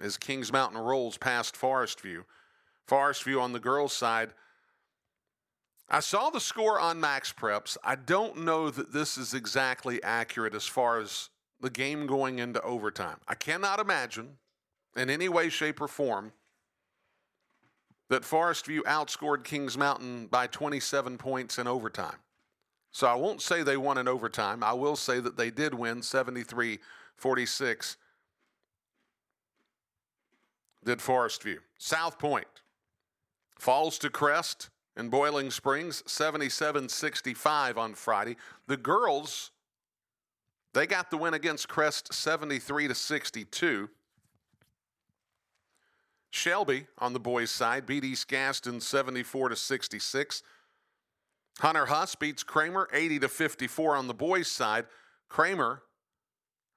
as 0.00 0.16
Kings 0.16 0.52
Mountain 0.52 0.80
rolls 0.80 1.16
past 1.16 1.54
Forestview. 1.54 2.24
Forest 2.86 3.24
View 3.24 3.40
on 3.40 3.52
the 3.52 3.60
girls' 3.60 3.92
side. 3.92 4.30
I 5.88 6.00
saw 6.00 6.30
the 6.30 6.40
score 6.40 6.80
on 6.80 7.00
MaxPreps. 7.00 7.76
I 7.84 7.94
don't 7.94 8.38
know 8.38 8.70
that 8.70 8.92
this 8.92 9.16
is 9.16 9.34
exactly 9.34 10.02
accurate 10.02 10.54
as 10.54 10.66
far 10.66 10.98
as 10.98 11.30
the 11.60 11.70
game 11.70 12.06
going 12.06 12.38
into 12.38 12.60
overtime. 12.62 13.16
I 13.26 13.34
cannot 13.34 13.80
imagine 13.80 14.38
in 14.96 15.10
any 15.10 15.28
way, 15.28 15.48
shape, 15.48 15.80
or 15.80 15.88
form 15.88 16.32
that 18.08 18.22
Forestview 18.22 18.82
outscored 18.82 19.44
Kings 19.44 19.76
Mountain 19.76 20.26
by 20.26 20.46
27 20.46 21.18
points 21.18 21.58
in 21.58 21.66
overtime. 21.66 22.16
So 22.92 23.06
I 23.06 23.14
won't 23.14 23.42
say 23.42 23.62
they 23.62 23.76
won 23.76 23.98
in 23.98 24.08
overtime. 24.08 24.62
I 24.62 24.72
will 24.72 24.96
say 24.96 25.20
that 25.20 25.36
they 25.36 25.50
did 25.50 25.74
win 25.74 26.02
73 26.02 26.78
46. 27.16 27.96
Did 30.84 30.98
Forestview. 30.98 31.58
South 31.78 32.18
Point 32.18 32.46
falls 33.58 33.98
to 33.98 34.10
Crest 34.10 34.70
in 34.96 35.08
Boiling 35.08 35.50
Springs 35.50 36.02
77 36.06 36.88
65 36.88 37.76
on 37.76 37.94
Friday. 37.94 38.36
The 38.66 38.76
girls, 38.76 39.50
they 40.76 40.86
got 40.86 41.10
the 41.10 41.16
win 41.16 41.32
against 41.32 41.68
Crest 41.68 42.12
73 42.12 42.88
to 42.88 42.94
62. 42.94 43.88
Shelby 46.28 46.86
on 46.98 47.14
the 47.14 47.18
boys' 47.18 47.50
side 47.50 47.86
beat 47.86 48.04
East 48.04 48.28
Gaston 48.28 48.82
74 48.82 49.48
to 49.48 49.56
66. 49.56 50.42
Hunter 51.60 51.86
Huss 51.86 52.14
beats 52.14 52.42
Cramer 52.42 52.90
80 52.92 53.20
to 53.20 53.28
54 53.28 53.96
on 53.96 54.06
the 54.06 54.12
boys' 54.12 54.48
side. 54.48 54.84
Cramer 55.30 55.82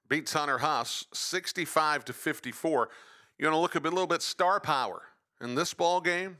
beats 0.08 0.32
Hunter 0.32 0.58
Huss 0.58 1.04
65 1.12 2.06
to 2.06 2.14
54. 2.14 2.88
You 3.38 3.46
want 3.46 3.54
to 3.54 3.60
look 3.60 3.74
a, 3.74 3.86
a 3.86 3.90
little 3.90 4.06
bit 4.06 4.22
star 4.22 4.60
power 4.60 5.02
in 5.42 5.54
this 5.54 5.74
ball 5.74 6.00
game? 6.00 6.38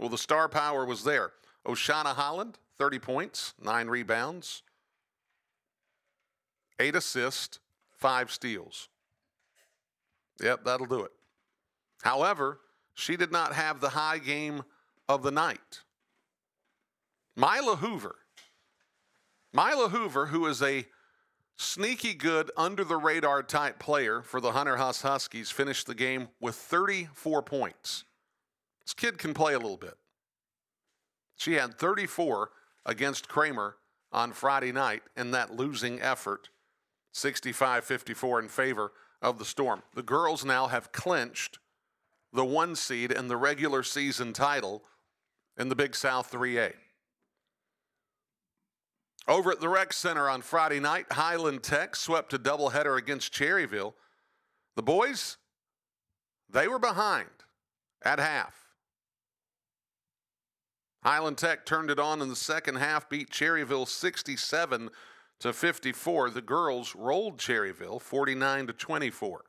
Well, 0.00 0.08
the 0.08 0.18
star 0.18 0.48
power 0.48 0.84
was 0.84 1.04
there. 1.04 1.30
Oshana 1.64 2.16
Holland, 2.16 2.58
30 2.78 2.98
points, 2.98 3.54
nine 3.62 3.86
rebounds, 3.86 4.64
eight 6.78 6.94
assists, 6.94 7.58
five 7.96 8.30
steals. 8.30 8.88
Yep, 10.42 10.64
that'll 10.64 10.86
do 10.86 11.04
it. 11.04 11.12
However, 12.02 12.60
she 12.94 13.16
did 13.16 13.32
not 13.32 13.54
have 13.54 13.80
the 13.80 13.90
high 13.90 14.18
game 14.18 14.62
of 15.08 15.22
the 15.22 15.30
night. 15.30 15.80
Mila 17.36 17.76
Hoover. 17.76 18.16
Mila 19.52 19.88
Hoover, 19.88 20.26
who 20.26 20.46
is 20.46 20.62
a 20.62 20.86
sneaky 21.56 22.14
good, 22.14 22.50
under 22.56 22.84
the 22.84 22.96
radar 22.96 23.42
type 23.42 23.78
player 23.78 24.22
for 24.22 24.40
the 24.40 24.52
Hunter 24.52 24.76
Huss 24.76 25.02
Huskies, 25.02 25.50
finished 25.50 25.86
the 25.86 25.94
game 25.94 26.28
with 26.40 26.54
34 26.54 27.42
points. 27.42 28.04
This 28.84 28.94
kid 28.94 29.18
can 29.18 29.34
play 29.34 29.54
a 29.54 29.58
little 29.58 29.76
bit. 29.76 29.94
She 31.36 31.54
had 31.54 31.78
34 31.78 32.50
against 32.84 33.28
Cramer 33.28 33.76
on 34.12 34.32
Friday 34.32 34.72
night 34.72 35.02
in 35.16 35.32
that 35.32 35.54
losing 35.54 36.00
effort, 36.00 36.48
65 37.16 37.84
54 37.84 38.40
in 38.40 38.48
favor 38.48 38.92
of 39.22 39.38
the 39.38 39.44
Storm. 39.44 39.82
The 39.94 40.02
girls 40.02 40.44
now 40.44 40.66
have 40.66 40.92
clinched 40.92 41.58
the 42.32 42.44
one 42.44 42.76
seed 42.76 43.10
and 43.10 43.30
the 43.30 43.38
regular 43.38 43.82
season 43.82 44.34
title 44.34 44.82
in 45.56 45.70
the 45.70 45.74
Big 45.74 45.94
South 45.94 46.30
3A. 46.30 46.74
Over 49.26 49.50
at 49.50 49.60
the 49.60 49.68
Rec 49.68 49.94
Center 49.94 50.28
on 50.28 50.42
Friday 50.42 50.78
night, 50.78 51.06
Highland 51.10 51.62
Tech 51.62 51.96
swept 51.96 52.34
a 52.34 52.38
doubleheader 52.38 52.98
against 52.98 53.32
Cherryville. 53.32 53.94
The 54.76 54.82
boys, 54.82 55.38
they 56.50 56.68
were 56.68 56.78
behind 56.78 57.30
at 58.04 58.18
half. 58.18 58.54
Highland 61.02 61.38
Tech 61.38 61.64
turned 61.64 61.90
it 61.90 61.98
on 61.98 62.20
in 62.20 62.28
the 62.28 62.36
second 62.36 62.76
half, 62.76 63.08
beat 63.08 63.30
Cherryville 63.30 63.88
67 63.88 64.90
to 65.40 65.52
54. 65.52 66.30
The 66.30 66.42
girls 66.42 66.94
rolled 66.94 67.38
Cherryville 67.38 68.00
49 68.00 68.68
to 68.68 68.72
24. 68.72 69.44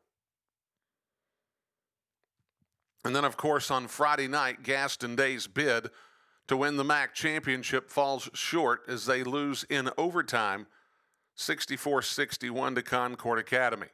And 3.06 3.16
then, 3.16 3.26
of 3.26 3.38
course, 3.38 3.72
on 3.72 3.88
Friday 3.88 4.28
night, 4.28 4.64
Gaston 4.64 5.16
Day's 5.16 5.48
bid 5.48 5.90
to 6.48 6.58
win 6.58 6.78
the 6.78 6.84
MAC 6.84 7.14
championship 7.14 7.90
falls 7.90 8.30
short 8.34 8.82
as 8.88 9.06
they 9.06 9.24
lose 9.24 9.64
in 9.70 9.90
overtime 9.98 10.68
64 11.36 12.02
61 12.02 12.76
to 12.76 12.82
Concord 12.82 13.40
Academy. 13.40 13.88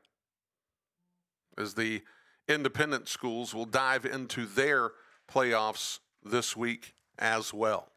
As 1.58 1.74
the 1.76 2.02
independent 2.48 3.08
schools 3.08 3.54
will 3.54 3.66
dive 3.66 4.06
into 4.06 4.46
their 4.46 4.92
playoffs 5.32 6.00
this 6.24 6.56
week 6.58 6.96
as 7.20 7.54
well. 7.54 7.93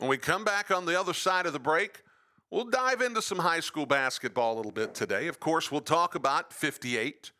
When 0.00 0.08
we 0.08 0.16
come 0.16 0.44
back 0.44 0.70
on 0.70 0.86
the 0.86 0.98
other 0.98 1.12
side 1.12 1.44
of 1.44 1.52
the 1.52 1.58
break, 1.58 2.04
we'll 2.50 2.64
dive 2.64 3.02
into 3.02 3.20
some 3.20 3.38
high 3.38 3.60
school 3.60 3.84
basketball 3.84 4.54
a 4.54 4.56
little 4.56 4.72
bit 4.72 4.94
today. 4.94 5.26
Of 5.26 5.40
course, 5.40 5.70
we'll 5.70 5.82
talk 5.82 6.14
about 6.14 6.54
58 6.54 7.32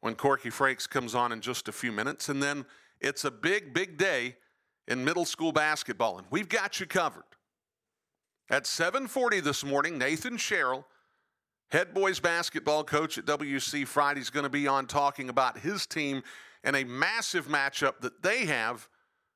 when 0.00 0.14
Corky 0.14 0.48
Franks 0.48 0.86
comes 0.86 1.14
on 1.14 1.30
in 1.30 1.42
just 1.42 1.68
a 1.68 1.72
few 1.72 1.92
minutes. 1.92 2.30
And 2.30 2.42
then 2.42 2.64
it's 2.98 3.26
a 3.26 3.30
big, 3.30 3.74
big 3.74 3.98
day 3.98 4.36
in 4.88 5.04
middle 5.04 5.26
school 5.26 5.52
basketball, 5.52 6.16
and 6.16 6.26
we've 6.30 6.48
got 6.48 6.80
you 6.80 6.86
covered. 6.86 7.24
At 8.48 8.64
7:40 8.64 9.40
this 9.40 9.62
morning, 9.62 9.98
Nathan 9.98 10.38
Sherrill, 10.38 10.86
head 11.72 11.92
boys 11.92 12.20
basketball 12.20 12.84
coach 12.84 13.18
at 13.18 13.26
WC 13.26 13.84
Friday, 13.86 14.22
is 14.22 14.30
going 14.30 14.44
to 14.44 14.48
be 14.48 14.66
on 14.66 14.86
talking 14.86 15.28
about 15.28 15.58
his 15.58 15.86
team 15.86 16.22
and 16.64 16.74
a 16.74 16.84
massive 16.84 17.48
matchup 17.48 18.00
that 18.00 18.22
they 18.22 18.46
have 18.46 18.88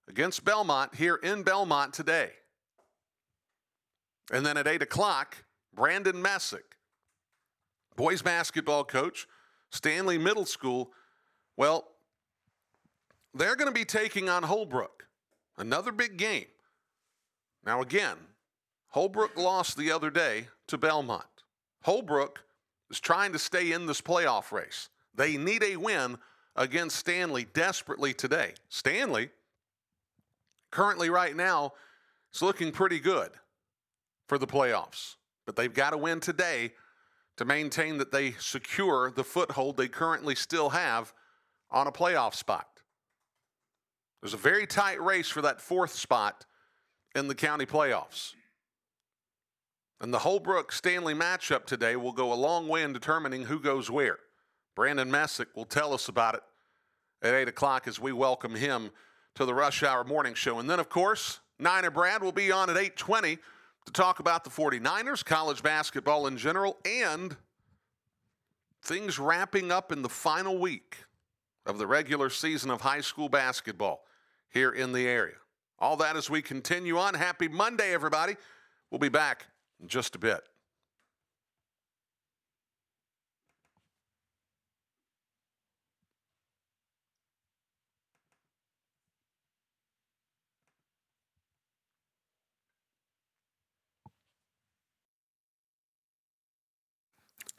against 0.08 0.44
Belmont 0.44 0.94
here 0.94 1.16
in 1.16 1.42
Belmont 1.42 1.92
today. 1.92 2.30
And 4.32 4.44
then 4.44 4.56
at 4.56 4.66
8 4.66 4.82
o'clock, 4.82 5.44
Brandon 5.75 6.20
Messick, 6.20 6.76
boys 7.96 8.22
basketball 8.22 8.84
coach, 8.84 9.26
Stanley 9.70 10.18
Middle 10.18 10.46
School. 10.46 10.90
Well, 11.56 11.88
they're 13.34 13.56
going 13.56 13.68
to 13.68 13.75
be 13.75 13.84
taking 13.84 14.28
on 14.28 14.42
Holbrook, 14.42 15.06
another 15.58 15.92
big 15.92 16.16
game. 16.16 16.46
Now, 17.64 17.82
again, 17.82 18.16
Holbrook 18.88 19.36
lost 19.36 19.76
the 19.76 19.90
other 19.92 20.10
day 20.10 20.48
to 20.68 20.78
Belmont. 20.78 21.25
Holbrook 21.82 22.44
is 22.90 23.00
trying 23.00 23.32
to 23.32 23.38
stay 23.38 23.72
in 23.72 23.86
this 23.86 24.00
playoff 24.00 24.52
race. 24.52 24.88
They 25.14 25.36
need 25.36 25.62
a 25.62 25.76
win 25.76 26.18
against 26.54 26.96
Stanley 26.96 27.46
desperately 27.52 28.14
today. 28.14 28.54
Stanley, 28.68 29.30
currently 30.76 31.09
right 31.09 31.35
now, 31.35 31.73
it's 32.30 32.42
looking 32.42 32.71
pretty 32.71 33.00
good 33.00 33.30
for 34.28 34.37
the 34.37 34.47
playoffs, 34.47 35.14
but 35.47 35.56
they've 35.56 35.73
got 35.73 35.90
to 35.90 35.97
win 35.97 36.20
today 36.20 36.74
to 37.38 37.46
maintain 37.46 37.96
that 37.96 38.12
they 38.12 38.33
secure 38.33 39.11
the 39.11 39.24
foothold 39.24 39.79
they 39.79 39.88
currently 39.88 40.35
still 40.35 40.68
have 40.68 41.14
on 41.70 41.87
a 41.87 41.92
playoff 41.92 42.35
spot. 42.35 42.68
There's 44.20 44.35
a 44.35 44.37
very 44.37 44.66
tight 44.66 45.03
race 45.03 45.31
for 45.31 45.40
that 45.40 45.62
fourth 45.62 45.94
spot 45.94 46.44
in 47.14 47.27
the 47.27 47.35
county 47.35 47.64
playoffs. 47.64 48.35
And 49.98 50.12
the 50.12 50.18
Holbrook 50.18 50.72
Stanley 50.72 51.14
matchup 51.14 51.64
today 51.64 51.96
will 51.96 52.12
go 52.12 52.35
a 52.35 52.35
long 52.35 52.68
way 52.68 52.83
in 52.83 52.92
determining 52.92 53.44
who 53.44 53.61
goes 53.61 53.90
where. 53.90 54.18
Brandon 54.74 55.11
Messick 55.11 55.48
will 55.57 55.64
tell 55.64 55.94
us 55.94 56.09
about 56.09 56.35
it 56.35 56.42
at 57.22 57.33
8 57.33 57.48
o'clock 57.48 57.88
as 57.88 57.98
we 57.98 58.12
welcome 58.12 58.55
him 58.55 58.90
to 59.37 59.44
the 59.44 59.55
Rush 59.55 59.83
Hour 59.83 60.05
Morning 60.05 60.35
Show. 60.35 60.59
And 60.59 60.68
then, 60.68 60.81
of 60.81 60.88
course, 60.88 61.40
Niner 61.59 61.90
Brad 61.90 62.22
will 62.22 62.33
be 62.33 62.51
on 62.51 62.68
at 62.70 62.77
820 62.77 63.38
to 63.87 63.92
talk 63.92 64.18
about 64.18 64.44
the 64.44 64.51
49ers, 64.51 65.25
college 65.25 65.62
basketball 65.62 66.27
in 66.27 66.37
general, 66.37 66.79
and 66.85 67.37
things 68.83 69.18
wrapping 69.18 69.70
up 69.70 69.92
in 69.92 70.03
the 70.03 70.09
final 70.09 70.59
week 70.59 70.99
of 71.66 71.79
the 71.79 71.87
regular 71.87 72.31
season 72.31 72.70
of 72.70 72.81
high 72.81 73.01
school 73.01 73.29
basketball 73.29 74.05
here 74.49 74.70
in 74.70 74.92
the 74.92 75.07
area. 75.07 75.37
All 75.79 75.96
that 75.99 76.16
as 76.16 76.31
we 76.31 76.40
continue 76.40 76.96
on. 76.99 77.14
Happy 77.14 77.49
Monday, 77.49 77.92
everybody. 77.92 78.37
We'll 78.90 78.99
be 78.99 79.09
back 79.11 79.46
in 79.81 79.88
just 79.88 80.14
a 80.14 80.18
bit. 80.18 80.42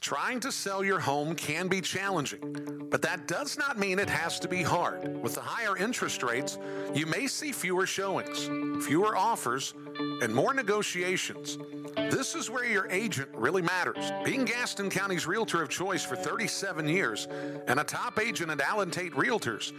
Trying 0.07 0.39
to 0.39 0.53
sell 0.53 0.85
your 0.85 1.01
home 1.01 1.35
can 1.35 1.67
be 1.67 1.81
challenging, 1.81 2.87
but 2.89 3.01
that 3.01 3.27
does 3.27 3.57
not 3.57 3.77
mean 3.77 3.99
it 3.99 4.09
has 4.09 4.39
to 4.39 4.47
be 4.47 4.63
hard. 4.63 5.21
With 5.21 5.35
the 5.35 5.41
higher 5.41 5.75
interest 5.75 6.23
rates, 6.23 6.57
you 6.95 7.05
may 7.05 7.27
see 7.27 7.51
fewer 7.51 7.85
showings, 7.85 8.45
fewer 8.85 9.17
offers, 9.17 9.73
and 10.21 10.33
more 10.33 10.53
negotiations. 10.53 11.57
This 12.09 12.35
is 12.35 12.49
where 12.49 12.63
your 12.63 12.89
agent 12.89 13.27
really 13.33 13.61
matters. 13.61 14.13
Being 14.23 14.45
Gaston 14.45 14.89
County's 14.89 15.27
realtor 15.27 15.61
of 15.61 15.67
choice 15.67 16.05
for 16.05 16.15
37 16.15 16.87
years 16.87 17.27
and 17.67 17.77
a 17.77 17.83
top 17.83 18.17
agent 18.17 18.49
at 18.49 18.61
Allen 18.61 18.89
Tate 18.89 19.11
Realtors, 19.11 19.73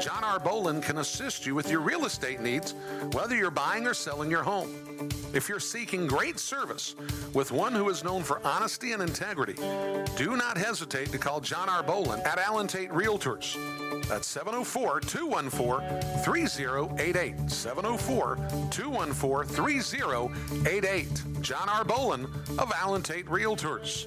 John 0.00 0.22
R. 0.22 0.38
Bolin 0.38 0.80
can 0.80 0.98
assist 0.98 1.44
you 1.44 1.56
with 1.56 1.68
your 1.68 1.80
real 1.80 2.04
estate 2.04 2.38
needs, 2.38 2.76
whether 3.14 3.34
you're 3.34 3.50
buying 3.50 3.88
or 3.88 3.94
selling 3.94 4.30
your 4.30 4.44
home. 4.44 4.70
If 5.34 5.48
you're 5.48 5.60
seeking 5.60 6.06
great 6.06 6.38
service 6.38 6.94
with 7.32 7.52
one 7.52 7.72
who 7.74 7.88
is 7.88 8.04
known 8.04 8.22
for 8.22 8.40
honesty 8.44 8.92
and 8.92 9.02
integrity, 9.02 9.54
do 10.16 10.36
not 10.36 10.58
hesitate 10.58 11.10
to 11.12 11.18
call 11.18 11.40
John 11.40 11.70
R. 11.70 11.82
Bolin 11.82 12.24
at 12.26 12.38
Allen 12.38 12.66
Tate 12.66 12.90
Realtors. 12.90 13.56
That's 14.08 14.26
704 14.28 15.00
214 15.00 16.22
3088. 16.22 17.50
704 17.50 18.36
214 18.70 19.54
3088. 19.54 21.22
John 21.40 21.68
R. 21.68 21.84
Bolin 21.84 22.24
of 22.58 22.70
Allen 22.76 23.02
Tate 23.02 23.26
Realtors. 23.26 24.06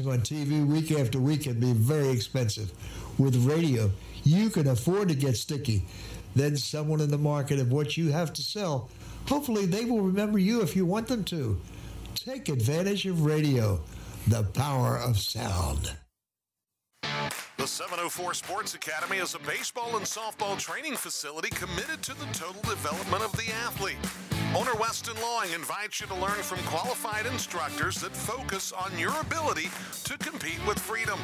on 0.00 0.20
TV 0.20 0.66
week 0.66 0.90
after 0.92 1.18
week 1.18 1.44
can 1.44 1.60
be 1.60 1.72
very 1.72 2.08
expensive. 2.08 2.72
With 3.18 3.36
radio, 3.46 3.90
you 4.24 4.50
can 4.50 4.68
afford 4.68 5.08
to 5.08 5.14
get 5.14 5.36
sticky. 5.36 5.84
Then 6.34 6.56
someone 6.56 7.00
in 7.00 7.10
the 7.10 7.18
market 7.18 7.58
of 7.58 7.70
what 7.70 7.96
you 7.96 8.10
have 8.10 8.32
to 8.32 8.42
sell, 8.42 8.88
hopefully 9.28 9.66
they 9.66 9.84
will 9.84 10.00
remember 10.00 10.38
you 10.38 10.62
if 10.62 10.74
you 10.74 10.86
want 10.86 11.08
them 11.08 11.24
to. 11.24 11.60
Take 12.14 12.48
advantage 12.48 13.06
of 13.06 13.24
radio, 13.24 13.80
the 14.28 14.42
power 14.42 14.96
of 14.96 15.18
sound. 15.18 15.92
The 17.58 17.66
704 17.66 18.34
Sports 18.34 18.74
Academy 18.74 19.18
is 19.18 19.34
a 19.34 19.38
baseball 19.40 19.96
and 19.96 20.06
softball 20.06 20.58
training 20.58 20.96
facility 20.96 21.50
committed 21.50 22.02
to 22.02 22.14
the 22.18 22.26
total 22.32 22.62
development 22.62 23.22
of 23.22 23.32
the 23.32 23.52
athlete. 23.64 24.41
Owner 24.54 24.74
Weston 24.74 25.18
Long 25.22 25.50
invites 25.54 26.02
you 26.02 26.06
to 26.08 26.14
learn 26.14 26.42
from 26.42 26.58
qualified 26.66 27.24
instructors 27.24 27.94
that 28.02 28.14
focus 28.14 28.70
on 28.70 28.98
your 28.98 29.18
ability 29.18 29.70
to 30.04 30.18
compete 30.18 30.60
with 30.66 30.78
freedom. 30.78 31.18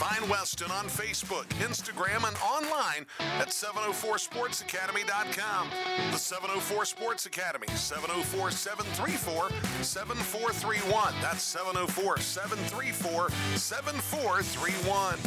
Find 0.00 0.28
Weston 0.28 0.72
on 0.72 0.86
Facebook, 0.86 1.44
Instagram, 1.62 2.26
and 2.26 2.36
online 2.42 3.06
at 3.38 3.50
704sportsacademy.com. 3.50 5.68
The 6.10 6.18
704 6.18 6.84
Sports 6.84 7.26
Academy, 7.26 7.68
704 7.68 8.50
734 8.50 9.50
7431. 9.84 11.14
That's 11.22 11.44
704 11.44 12.18
734 12.18 13.30
7431. 13.56 15.20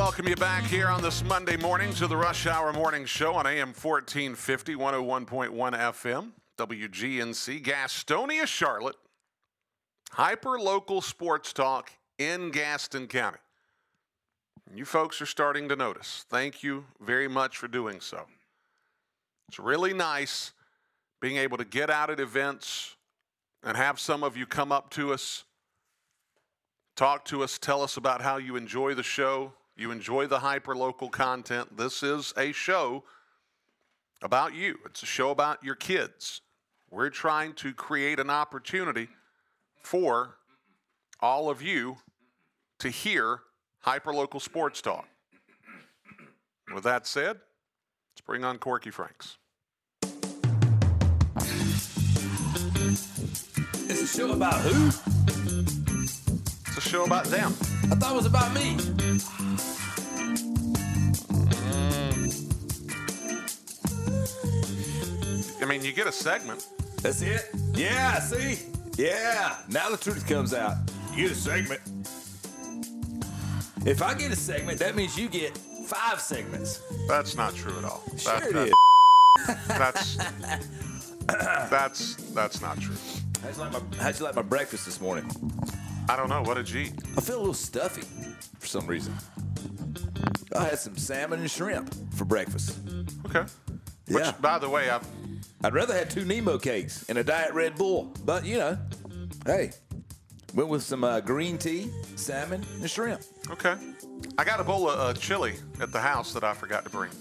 Welcome 0.00 0.26
you 0.26 0.36
back 0.36 0.64
here 0.64 0.88
on 0.88 1.02
this 1.02 1.22
Monday 1.24 1.58
morning 1.58 1.92
to 1.92 2.06
the 2.06 2.16
Rush 2.16 2.46
Hour 2.46 2.72
Morning 2.72 3.04
Show 3.04 3.34
on 3.34 3.46
AM 3.46 3.74
1450, 3.74 4.74
101.1 4.74 5.50
FM, 5.50 6.30
WGNC, 6.56 7.62
Gastonia, 7.62 8.46
Charlotte. 8.46 8.96
Hyper 10.12 10.58
local 10.58 11.02
sports 11.02 11.52
talk 11.52 11.92
in 12.18 12.50
Gaston 12.50 13.08
County. 13.08 13.36
You 14.74 14.86
folks 14.86 15.20
are 15.20 15.26
starting 15.26 15.68
to 15.68 15.76
notice. 15.76 16.24
Thank 16.30 16.62
you 16.62 16.86
very 16.98 17.28
much 17.28 17.58
for 17.58 17.68
doing 17.68 18.00
so. 18.00 18.24
It's 19.50 19.58
really 19.58 19.92
nice 19.92 20.52
being 21.20 21.36
able 21.36 21.58
to 21.58 21.64
get 21.66 21.90
out 21.90 22.08
at 22.08 22.20
events 22.20 22.96
and 23.62 23.76
have 23.76 24.00
some 24.00 24.24
of 24.24 24.34
you 24.34 24.46
come 24.46 24.72
up 24.72 24.88
to 24.92 25.12
us 25.12 25.44
talk 26.96 27.24
to 27.26 27.42
us, 27.42 27.58
tell 27.58 27.82
us 27.82 27.96
about 27.96 28.20
how 28.22 28.36
you 28.38 28.56
enjoy 28.56 28.94
the 28.94 29.02
show, 29.02 29.52
you 29.80 29.90
enjoy 29.90 30.26
the 30.26 30.38
hyperlocal 30.38 31.10
content. 31.10 31.76
This 31.76 32.02
is 32.02 32.34
a 32.36 32.52
show 32.52 33.04
about 34.22 34.54
you, 34.54 34.78
it's 34.84 35.02
a 35.02 35.06
show 35.06 35.30
about 35.30 35.64
your 35.64 35.74
kids. 35.74 36.42
We're 36.90 37.08
trying 37.08 37.54
to 37.54 37.72
create 37.72 38.20
an 38.20 38.28
opportunity 38.28 39.08
for 39.82 40.36
all 41.20 41.48
of 41.48 41.62
you 41.62 41.96
to 42.80 42.90
hear 42.90 43.40
hyperlocal 43.86 44.42
sports 44.42 44.82
talk. 44.82 45.06
With 46.74 46.84
that 46.84 47.06
said, 47.06 47.38
let's 48.12 48.20
bring 48.26 48.44
on 48.44 48.58
Corky 48.58 48.90
Franks. 48.90 49.38
It's 53.88 54.02
a 54.02 54.06
show 54.06 54.32
about 54.32 54.60
who? 54.60 54.88
It's 56.66 56.76
a 56.76 56.80
show 56.80 57.04
about 57.04 57.24
them. 57.26 57.54
I 57.84 57.94
thought 57.96 58.12
it 58.12 58.16
was 58.16 58.26
about 58.26 58.52
me. 58.54 58.76
I 65.62 65.64
mean, 65.66 65.82
you 65.84 65.92
get 65.92 66.06
a 66.06 66.12
segment. 66.12 66.66
That's 67.02 67.22
it? 67.22 67.50
Yeah, 67.74 68.18
see? 68.20 68.58
Yeah. 68.96 69.56
Now 69.68 69.88
the 69.90 69.96
truth 69.96 70.26
comes 70.26 70.54
out. 70.54 70.76
You 71.14 71.24
get 71.28 71.32
a 71.32 71.34
segment. 71.34 71.80
If 73.86 74.02
I 74.02 74.14
get 74.14 74.30
a 74.32 74.36
segment, 74.36 74.78
that 74.80 74.94
means 74.94 75.18
you 75.18 75.28
get 75.28 75.56
five 75.86 76.20
segments. 76.20 76.82
That's 77.08 77.34
not 77.36 77.54
true 77.54 77.76
at 77.78 77.84
all. 77.84 78.02
Sure 78.16 78.38
That- 78.40 78.48
it 78.48 78.52
that- 78.54 78.68
is. 78.68 78.74
That's 79.68 80.16
that's 81.70 82.14
that's 82.34 82.60
not 82.60 82.78
true. 82.80 82.96
How'd 83.42 83.54
you, 83.56 83.60
like 83.62 83.72
my, 83.72 83.96
how'd 84.02 84.18
you 84.18 84.24
like 84.26 84.34
my 84.34 84.42
breakfast 84.42 84.84
this 84.84 85.00
morning? 85.00 85.24
I 86.10 86.16
don't 86.16 86.28
know 86.28 86.42
what 86.42 86.54
did 86.56 86.68
you 86.68 86.80
eat. 86.80 86.92
I 87.16 87.20
feel 87.20 87.36
a 87.36 87.38
little 87.38 87.54
stuffy 87.54 88.02
for 88.58 88.66
some 88.66 88.84
reason. 88.88 89.14
I 90.56 90.64
had 90.64 90.78
some 90.80 90.96
salmon 90.96 91.38
and 91.38 91.48
shrimp 91.48 91.94
for 92.14 92.24
breakfast. 92.24 92.78
Okay. 93.26 93.44
Which, 94.08 94.24
Yeah. 94.24 94.32
by 94.40 94.58
the 94.58 94.68
way, 94.68 94.90
I've 94.90 95.06
I'd 95.62 95.72
rather 95.72 95.94
have 95.94 96.08
two 96.08 96.24
Nemo 96.24 96.58
cakes 96.58 97.04
and 97.08 97.16
a 97.16 97.22
Diet 97.22 97.52
Red 97.54 97.76
Bull, 97.76 98.12
but 98.24 98.44
you 98.44 98.58
know, 98.58 98.78
hey, 99.46 99.70
went 100.52 100.68
with 100.68 100.82
some 100.82 101.04
uh, 101.04 101.20
green 101.20 101.58
tea, 101.58 101.90
salmon, 102.16 102.64
and 102.80 102.90
shrimp. 102.90 103.22
okay. 103.50 103.76
I 104.36 104.42
got 104.42 104.58
a 104.58 104.64
bowl 104.64 104.90
of 104.90 104.98
uh, 104.98 105.14
chili 105.14 105.54
at 105.80 105.92
the 105.92 106.00
house 106.00 106.32
that 106.32 106.42
I 106.42 106.54
forgot 106.54 106.82
to 106.84 106.90
bring. 106.90 107.12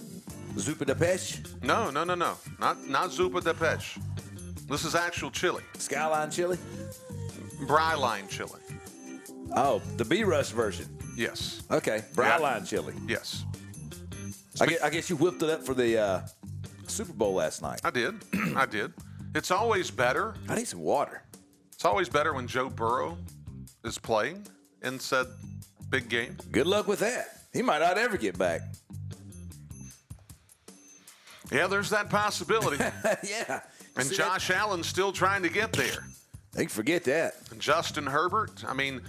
Zupa 0.56 0.86
de 0.86 0.96
Peche, 0.96 1.42
No, 1.62 1.92
no, 1.92 2.04
no, 2.04 2.16
no, 2.16 2.38
not 2.60 2.88
not 2.90 3.12
zuppa 3.12 3.44
de 3.44 3.54
pech. 3.54 4.00
This 4.68 4.84
is 4.84 4.96
actual 4.96 5.30
chili, 5.30 5.62
Skyline 5.78 6.32
chili. 6.32 6.58
Bryline 7.68 8.28
chili. 8.30 8.60
Oh, 9.56 9.82
the 9.98 10.06
B 10.06 10.24
Rush 10.24 10.50
version. 10.52 10.86
Yes, 11.16 11.64
Okay, 11.70 12.02
Bryline 12.16 12.66
chili. 12.66 12.94
yes, 13.08 13.44
I 14.62 14.66
guess, 14.68 14.82
I 14.82 14.90
guess 14.90 15.10
you 15.10 15.16
whipped 15.18 15.42
it 15.44 15.50
up 15.50 15.66
for 15.66 15.74
the 15.74 15.98
uh, 16.00 16.22
Super 16.88 17.14
Bowl 17.14 17.34
last 17.34 17.62
night. 17.62 17.82
I 17.84 17.90
did. 17.90 18.16
I 18.56 18.66
did. 18.66 18.94
It's 19.36 19.52
always 19.52 19.92
better. 19.92 20.36
I 20.48 20.56
need 20.56 20.68
some 20.68 20.80
water. 20.82 21.24
It's 21.74 21.86
always 21.86 22.10
better 22.10 22.34
when 22.34 22.48
Joe 22.48 22.70
Burrow 22.70 23.18
is 23.84 23.98
playing 23.98 24.46
in 24.82 25.00
said 25.00 25.28
big 25.90 26.10
game. 26.10 26.38
Good 26.52 26.68
luck 26.68 26.88
with 26.88 27.00
that. 27.00 27.28
He 27.54 27.62
might 27.62 27.80
not 27.80 27.98
ever 27.98 28.18
get 28.18 28.38
back. 28.38 28.62
Yeah, 31.52 31.68
there's 31.68 31.90
that 31.90 32.10
possibility. 32.10 32.78
yeah. 33.24 33.62
And 33.96 34.08
See, 34.08 34.16
Josh 34.16 34.52
Allen's 34.52 34.88
still 34.88 35.12
trying 35.12 35.42
to 35.44 35.50
get 35.50 35.72
there. 35.74 36.06
They 36.60 36.66
can 36.66 36.72
forget 36.72 37.06
that. 37.06 37.36
Justin 37.58 38.06
Herbert, 38.06 38.66
I 38.68 38.74
mean, 38.74 39.00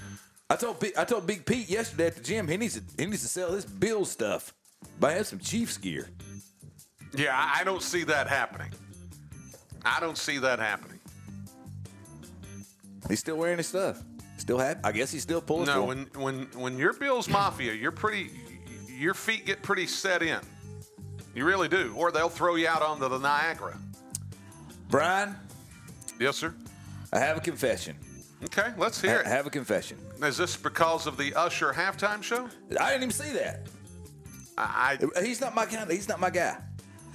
I 0.48 0.54
told 0.54 0.78
Big, 0.78 0.96
I 0.96 1.02
told 1.02 1.26
Big 1.26 1.44
Pete 1.44 1.68
yesterday 1.68 2.06
at 2.06 2.14
the 2.14 2.22
gym 2.22 2.46
he 2.46 2.56
needs 2.56 2.78
to 2.78 2.82
he 2.96 3.06
needs 3.06 3.22
to 3.22 3.28
sell 3.28 3.50
his 3.50 3.64
Bill 3.64 4.04
stuff. 4.04 4.54
Buy 5.00 5.14
him 5.14 5.24
some 5.24 5.40
Chiefs 5.40 5.76
gear. 5.76 6.08
yeah, 7.12 7.32
I 7.34 7.62
I 7.62 7.64
don't 7.64 7.82
see 7.82 8.04
that 8.04 8.28
happening. 8.28 8.70
I 9.84 9.98
don't 9.98 10.16
see 10.16 10.38
that 10.38 10.60
happening. 10.60 11.00
He's 13.08 13.18
still 13.18 13.34
wearing 13.36 13.56
his 13.58 13.66
stuff. 13.66 14.00
Still 14.38 14.58
happy. 14.58 14.78
I 14.84 14.92
guess 14.92 15.10
he's 15.10 15.22
still 15.22 15.40
pulling. 15.40 15.66
No, 15.66 15.82
when 15.82 16.06
when 16.14 16.44
when 16.54 16.78
you're 16.78 16.92
Bills 16.92 17.28
Mafia, 17.28 17.72
you're 17.72 17.90
pretty. 17.90 18.30
Your 18.96 19.14
feet 19.14 19.44
get 19.44 19.60
pretty 19.60 19.88
set 19.88 20.22
in. 20.22 20.38
You 21.34 21.44
really 21.44 21.66
do, 21.66 21.94
or 21.96 22.12
they'll 22.12 22.28
throw 22.28 22.54
you 22.54 22.68
out 22.68 22.82
onto 22.82 23.08
the 23.08 23.18
Niagara. 23.18 23.76
Brian, 24.88 25.34
Yes, 26.20 26.36
sir. 26.36 26.54
I 27.12 27.18
have 27.18 27.36
a 27.36 27.40
confession. 27.40 27.96
Okay, 28.44 28.72
let's 28.78 29.00
hear 29.00 29.16
it. 29.16 29.26
I 29.26 29.28
hear 29.28 29.36
have 29.36 29.46
a 29.46 29.50
confession. 29.50 29.98
Is 30.22 30.36
this 30.38 30.56
because 30.56 31.06
of 31.06 31.16
the 31.16 31.34
Usher 31.34 31.72
halftime 31.72 32.22
show? 32.22 32.48
I 32.80 32.90
didn't 32.90 33.02
even 33.02 33.10
see 33.10 33.32
that. 33.34 33.66
I, 34.56 34.98
He's 35.22 35.40
not 35.40 35.54
my 35.54 35.66
kind. 35.66 35.82
Of, 35.82 35.90
he's 35.90 36.08
not 36.08 36.20
my 36.20 36.30
guy. 36.30 36.56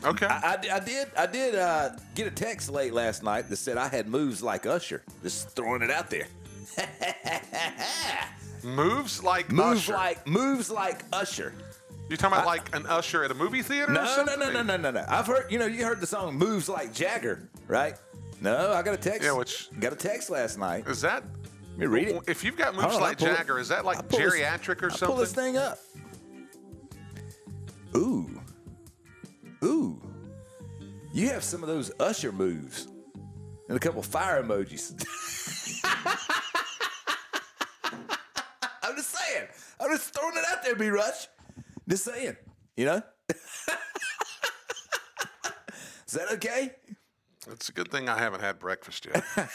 Okay. 0.04 0.26
I, 0.28 0.56
I, 0.56 0.76
I 0.76 0.80
did 0.80 1.08
I 1.18 1.26
did 1.26 1.56
uh, 1.56 1.90
get 2.14 2.28
a 2.28 2.32
text 2.32 2.70
late 2.70 2.94
last 2.94 3.24
night 3.24 3.50
that 3.50 3.56
said 3.58 3.78
I 3.78 3.88
had 3.88 4.08
moves 4.08 4.44
like 4.44 4.66
Usher. 4.66 5.04
Just 5.24 5.56
throwing 5.56 5.82
it 5.82 5.90
out 5.92 6.10
there. 6.10 6.28
moves 8.64 9.24
like 9.24 9.52
Moves 9.52 9.82
Usher. 9.90 9.94
like 9.94 10.28
moves 10.28 10.70
like 10.70 11.04
Usher. 11.14 11.54
you 12.10 12.18
talking 12.18 12.36
about 12.36 12.46
like 12.48 12.76
an 12.76 12.86
Usher 12.88 13.24
at 13.24 13.32
a 13.32 13.36
movie 13.36 13.62
theater? 13.62 13.92
No, 13.92 14.24
no, 14.26 14.36
no, 14.36 14.52
no, 14.52 14.62
no, 14.62 14.78
no, 14.78 14.92
no. 14.92 15.06
I've 15.08 15.28
heard 15.28 15.52
you 15.52 15.60
know 15.60 15.66
you 15.66 15.86
heard 15.86 16.02
the 16.02 16.08
song 16.08 16.36
"Moves 16.36 16.68
Like 16.70 16.94
Jagger," 16.94 17.50
right? 17.68 17.96
No, 18.42 18.72
I 18.72 18.82
got 18.82 18.94
a 18.94 18.98
text. 18.98 19.24
Yeah, 19.24 19.34
which 19.34 19.70
got 19.80 19.94
a 19.94 19.96
text 19.96 20.30
last 20.30 20.58
night. 20.58 20.88
Is 20.88 21.02
that? 21.02 21.24
Let 21.72 21.80
me 21.80 21.86
read 21.88 22.08
it. 22.10 22.24
If 22.28 22.44
you've 22.44 22.58
got 22.58 22.76
moves 22.76 22.96
like 23.00 23.18
Jagger, 23.18 23.60
is 23.60 23.70
that 23.70 23.86
like 23.86 24.08
geriatric 24.10 24.80
this, 24.80 24.84
or 24.84 24.90
something? 24.90 25.06
I 25.06 25.08
pull 25.08 25.16
this 25.18 25.34
thing 25.34 25.58
up. 25.58 25.80
Ooh, 27.96 28.42
ooh, 29.64 30.02
you 31.14 31.30
have 31.30 31.44
some 31.44 31.64
of 31.64 31.68
those 31.68 31.92
Usher 32.00 32.32
moves 32.32 32.88
and 33.68 33.78
a 33.78 33.80
couple 33.80 34.02
fire 34.02 34.42
emojis. 34.44 34.92
I'm 38.84 38.96
just 38.96 39.10
saying. 39.10 39.48
I'm 39.80 39.90
just 39.92 40.14
throwing 40.14 40.38
it 40.38 40.44
out 40.50 40.64
there, 40.64 40.76
B. 40.76 40.90
Rush. 40.90 41.28
Just 41.88 42.06
saying. 42.06 42.36
You 42.78 42.86
know. 42.86 43.02
Is 46.08 46.14
that 46.14 46.32
okay? 46.34 46.72
It's 47.52 47.70
a 47.70 47.72
good 47.72 47.92
thing 47.92 48.10
I 48.10 48.18
haven't 48.18 48.42
had 48.42 48.60
breakfast 48.60 49.06
yet. 49.06 49.24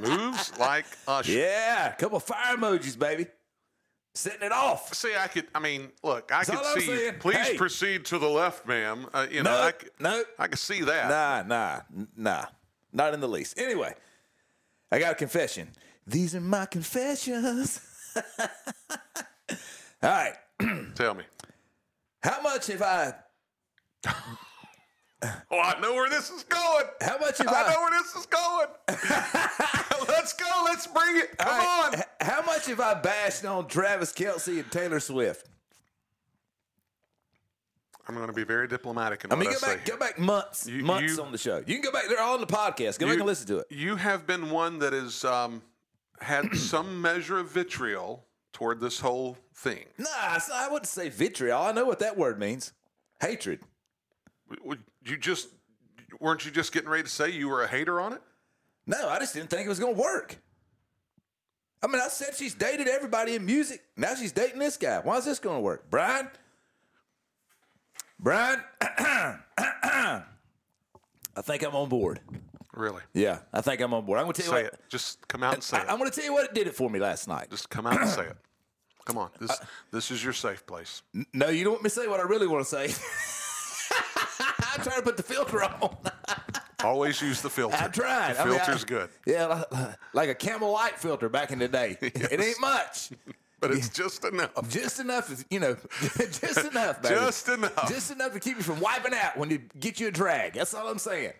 Moves 0.00 0.56
like 0.58 0.84
Usher. 1.06 1.32
Yeah, 1.32 1.92
a 1.92 1.96
couple 1.96 2.18
fire 2.20 2.56
emojis, 2.56 2.98
baby. 2.98 3.26
Setting 4.14 4.42
it 4.46 4.52
off. 4.52 4.92
See, 4.94 5.14
I 5.16 5.28
could. 5.28 5.46
I 5.54 5.60
mean, 5.60 5.90
look, 6.02 6.32
I 6.32 6.42
That's 6.42 6.50
could 6.74 6.80
see. 6.82 6.86
saying. 6.88 7.14
Please 7.20 7.36
Hey. 7.36 7.56
proceed 7.56 8.04
to 8.06 8.18
the 8.18 8.28
left, 8.28 8.66
ma'am. 8.66 9.06
Uh, 9.14 9.26
you 9.30 9.42
know, 9.44 9.50
No, 9.52 9.62
I 9.62 9.70
could, 9.72 9.90
no. 10.00 10.22
I 10.38 10.48
could 10.48 10.58
see 10.58 10.82
that. 10.82 11.08
Nah, 11.08 11.42
nah, 11.46 12.06
nah. 12.16 12.44
Not 12.92 13.14
in 13.14 13.20
the 13.20 13.28
least. 13.28 13.58
Anyway, 13.60 13.94
I 14.90 14.98
got 14.98 15.12
a 15.12 15.14
confession. 15.14 15.68
These 16.06 16.34
are 16.34 16.40
my 16.40 16.66
confessions. 16.66 17.80
All 20.02 20.10
right. 20.10 20.34
Tell 20.96 21.14
me. 21.14 21.24
How 22.22 22.40
much 22.42 22.66
have 22.68 22.82
I 22.82 23.14
Oh, 25.22 25.58
I 25.58 25.80
know 25.80 25.94
where 25.94 26.08
this 26.08 26.30
is 26.30 26.44
going. 26.44 26.84
how 27.00 27.18
much 27.18 27.38
have 27.38 27.48
I 27.48 27.64
I, 27.64 27.72
know 27.72 27.80
where 27.80 27.90
this 27.90 28.14
is 28.14 28.26
going. 28.26 28.68
let's 30.08 30.32
go. 30.32 30.46
Let's 30.64 30.86
bring 30.86 31.16
it. 31.16 31.36
Come 31.38 31.48
right, 31.48 32.04
on. 32.20 32.26
How 32.26 32.42
much 32.42 32.66
have 32.66 32.80
I 32.80 32.94
bashed 32.94 33.44
on 33.44 33.66
Travis 33.66 34.12
Kelce 34.12 34.60
and 34.60 34.70
Taylor 34.70 35.00
Swift? 35.00 35.48
I'm 38.08 38.14
going 38.14 38.28
to 38.28 38.32
be 38.32 38.44
very 38.44 38.68
diplomatic 38.68 39.24
in 39.24 39.32
I 39.32 39.34
mean, 39.34 39.48
I 39.48 39.52
go 39.52 39.58
say. 39.58 39.76
back, 39.76 39.84
go 39.84 39.96
back 39.98 40.18
months, 40.18 40.66
You- 40.66 40.82
months 40.84 41.16
you- 41.16 41.22
on 41.22 41.30
the 41.32 41.36
show. 41.38 41.58
You 41.66 41.74
can 41.74 41.82
go 41.82 41.92
back. 41.92 42.04
They're 42.08 42.20
all 42.20 42.34
on 42.34 42.40
the 42.40 42.46
podcast. 42.46 42.98
Go 42.98 43.06
back 43.06 43.16
and 43.16 43.26
listen 43.26 43.46
to 43.48 43.58
it. 43.58 43.66
You 43.70 43.96
have 43.96 44.26
been 44.26 44.50
one 44.50 44.78
that 44.78 44.92
has 44.94 45.24
um, 45.24 45.62
had 46.20 46.54
some 46.56 47.02
measure 47.02 47.38
of 47.38 47.50
vitriol 47.50 48.24
toward 48.52 48.80
this 48.80 49.00
whole 49.00 49.36
thing. 49.54 49.84
Nah, 49.98 50.06
I 50.14 50.68
wouldn't 50.70 50.86
say 50.86 51.08
vitriol. 51.10 51.60
I 51.60 51.72
know 51.72 51.84
what 51.84 51.98
that 51.98 52.16
word 52.16 52.38
means. 52.38 52.72
Hatred. 53.20 53.60
You 55.08 55.16
just 55.16 55.48
weren't 56.20 56.44
you 56.44 56.50
just 56.50 56.72
getting 56.72 56.90
ready 56.90 57.04
to 57.04 57.08
say 57.08 57.30
you 57.30 57.48
were 57.48 57.62
a 57.62 57.68
hater 57.68 58.00
on 58.00 58.12
it? 58.12 58.20
No, 58.86 59.08
I 59.08 59.18
just 59.18 59.34
didn't 59.34 59.50
think 59.50 59.64
it 59.64 59.68
was 59.68 59.78
going 59.80 59.94
to 59.94 60.00
work. 60.00 60.36
I 61.82 61.86
mean, 61.86 62.00
I 62.00 62.08
said 62.08 62.34
she's 62.34 62.54
dated 62.54 62.88
everybody 62.88 63.34
in 63.34 63.46
music. 63.46 63.82
Now 63.96 64.14
she's 64.14 64.32
dating 64.32 64.58
this 64.58 64.76
guy. 64.76 64.98
Why 64.98 65.16
is 65.16 65.24
this 65.24 65.38
going 65.38 65.56
to 65.56 65.60
work? 65.60 65.88
Brian? 65.90 66.28
Brian? 68.18 68.62
I 68.80 70.22
think 71.42 71.62
I'm 71.62 71.76
on 71.76 71.88
board. 71.88 72.20
Really? 72.74 73.02
Yeah, 73.14 73.38
I 73.52 73.60
think 73.60 73.80
I'm 73.80 73.94
on 73.94 74.04
board. 74.04 74.18
I'm 74.18 74.24
going 74.24 74.34
to 74.34 74.42
tell 74.42 74.52
you 74.52 74.58
Say 74.58 74.64
what. 74.64 74.74
it. 74.74 74.80
Just 74.88 75.26
come 75.28 75.42
out 75.42 75.54
and 75.54 75.62
say 75.62 75.78
it. 75.78 75.84
I'm 75.88 75.98
going 75.98 76.10
to 76.10 76.14
tell 76.14 76.24
you 76.24 76.32
what 76.32 76.44
it 76.44 76.54
did 76.54 76.66
it 76.66 76.74
for 76.74 76.90
me 76.90 76.98
last 76.98 77.28
night. 77.28 77.48
Just 77.50 77.70
come 77.70 77.86
out 77.86 78.00
and 78.00 78.10
say 78.10 78.26
it. 78.26 78.36
Come 79.04 79.18
on. 79.18 79.30
This 79.40 79.58
this 79.92 80.10
is 80.10 80.22
your 80.22 80.32
safe 80.32 80.66
place. 80.66 81.02
No, 81.32 81.48
you 81.48 81.64
don't 81.64 81.74
want 81.74 81.84
me 81.84 81.90
to 81.90 81.94
say 81.94 82.08
what 82.08 82.20
I 82.20 82.24
really 82.24 82.46
want 82.46 82.66
to 82.66 82.88
say. 82.88 82.94
I'm 84.78 84.84
trying 84.84 84.96
to 84.98 85.02
put 85.02 85.16
the 85.16 85.22
filter 85.22 85.62
on. 85.64 85.96
Always 86.84 87.20
use 87.20 87.42
the 87.42 87.50
filter. 87.50 87.76
I 87.78 87.88
tried. 87.88 88.34
The 88.36 88.40
I 88.42 88.44
mean, 88.44 88.54
I- 88.54 88.58
filter's 88.58 88.84
good. 88.84 89.10
Yeah, 89.26 89.64
like, 90.12 90.28
a 90.28 90.34
camel 90.34 90.72
light 90.72 90.96
filter 90.98 91.28
back 91.28 91.50
in 91.50 91.58
the 91.58 91.68
day. 91.68 91.96
It 92.00 92.40
ain't 92.40 92.60
much. 92.60 93.10
But 93.60 93.72
it's 93.72 93.88
just 93.88 94.24
enough. 94.24 94.52
Just 94.68 95.00
enough, 95.00 95.26
to- 95.36 95.44
you 95.50 95.58
know, 95.58 95.76
just 96.16 96.58
enough, 96.64 97.02
baby. 97.02 97.16
Just 97.16 97.48
enough. 97.48 97.88
Just 97.88 98.12
enough 98.12 98.32
to 98.34 98.38
keep 98.38 98.56
you 98.56 98.62
from 98.62 98.78
wiping 98.78 99.12
out 99.14 99.36
when 99.36 99.50
you 99.50 99.58
get 99.80 99.98
you 99.98 100.06
a 100.06 100.10
drag. 100.12 100.52
That's 100.52 100.72
all 100.74 100.86
I'm 100.86 100.98
saying. 101.00 101.32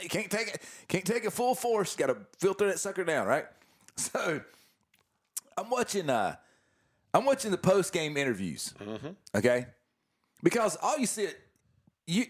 you 0.00 0.08
can't 0.08 0.30
take 0.30 0.48
it, 0.48 0.62
can't 0.88 1.04
take 1.04 1.26
it 1.26 1.32
full 1.34 1.54
force. 1.54 1.94
Got 1.96 2.06
to 2.06 2.16
filter 2.38 2.66
that 2.68 2.78
sucker 2.78 3.04
down, 3.04 3.26
right? 3.26 3.44
So, 3.96 4.40
I'm 5.58 5.68
watching. 5.68 6.08
uh 6.08 6.36
I'm 7.12 7.26
watching 7.26 7.50
the 7.50 7.58
post 7.58 7.92
game 7.92 8.16
interviews. 8.16 8.72
Okay, 9.34 9.66
because 10.42 10.78
all 10.80 10.96
you 10.96 11.06
see, 11.06 11.28
you 12.06 12.24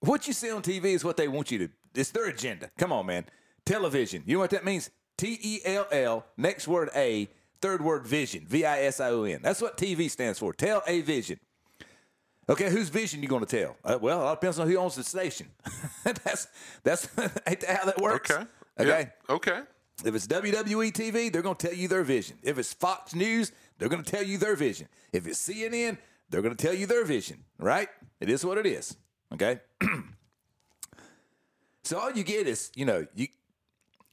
what 0.00 0.26
you 0.26 0.32
see 0.32 0.50
on 0.50 0.62
TV 0.62 0.86
is 0.86 1.04
what 1.04 1.16
they 1.16 1.28
want 1.28 1.50
you 1.50 1.58
to. 1.58 1.68
It's 1.94 2.10
their 2.10 2.26
agenda. 2.26 2.70
Come 2.78 2.92
on, 2.92 3.06
man. 3.06 3.24
Television. 3.64 4.22
You 4.26 4.34
know 4.34 4.40
what 4.40 4.50
that 4.50 4.64
means? 4.64 4.90
T 5.16 5.38
E 5.42 5.60
L 5.64 5.86
L. 5.90 6.26
Next 6.36 6.68
word 6.68 6.90
A. 6.94 7.28
Third 7.60 7.82
word 7.82 8.06
vision. 8.06 8.46
V 8.46 8.64
I 8.64 8.82
S 8.82 9.00
I 9.00 9.10
O 9.10 9.24
N. 9.24 9.40
That's 9.42 9.60
what 9.60 9.76
TV 9.76 10.08
stands 10.10 10.38
for. 10.38 10.52
Tell 10.52 10.82
a 10.86 11.00
vision. 11.00 11.40
Okay, 12.50 12.70
whose 12.70 12.88
vision 12.88 13.22
you 13.22 13.28
going 13.28 13.44
to 13.44 13.60
tell? 13.60 13.76
Uh, 13.84 13.98
well, 14.00 14.22
it 14.22 14.24
all 14.24 14.34
depends 14.34 14.58
on 14.58 14.68
who 14.68 14.76
owns 14.76 14.94
the 14.94 15.04
station. 15.04 15.48
that's 16.04 16.46
that's 16.82 17.08
ain't 17.46 17.60
that 17.60 17.78
how 17.78 17.84
that 17.86 18.00
works. 18.00 18.30
Okay. 18.30 18.44
Okay. 18.80 19.10
Yeah. 19.28 19.34
Okay. 19.34 19.60
If 20.04 20.14
it's 20.14 20.28
WWE 20.28 20.92
TV, 20.92 21.32
they're 21.32 21.42
going 21.42 21.56
to 21.56 21.66
tell 21.66 21.76
you 21.76 21.88
their 21.88 22.04
vision. 22.04 22.38
If 22.42 22.56
it's 22.56 22.72
Fox 22.72 23.14
News, 23.14 23.50
they're 23.78 23.88
going 23.88 24.02
to 24.02 24.10
tell 24.10 24.22
you 24.22 24.38
their 24.38 24.54
vision. 24.54 24.86
If 25.12 25.26
it's 25.26 25.46
CNN, 25.46 25.98
they're 26.30 26.42
going 26.42 26.54
to 26.54 26.66
tell 26.66 26.74
you 26.74 26.86
their 26.86 27.04
vision, 27.04 27.42
right? 27.58 27.88
It 28.20 28.30
is 28.30 28.44
what 28.44 28.58
it 28.58 28.66
is. 28.66 28.96
Okay? 29.34 29.60
so 31.84 31.98
all 31.98 32.12
you 32.12 32.24
get 32.24 32.46
is, 32.46 32.70
you 32.74 32.84
know, 32.84 33.06
you 33.14 33.28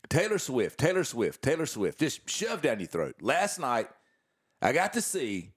Taylor 0.10 0.38
Swift, 0.38 0.80
Taylor 0.80 1.04
Swift, 1.04 1.41
Taylor 1.41 1.65
Swift, 1.65 1.99
just 1.99 2.30
shoved 2.30 2.63
down 2.63 2.80
your 2.80 2.88
throat. 2.88 3.15
Last 3.21 3.60
night, 3.60 3.88
I 4.62 4.71
got 4.71 4.93
to 4.93 5.01
see 5.01 5.51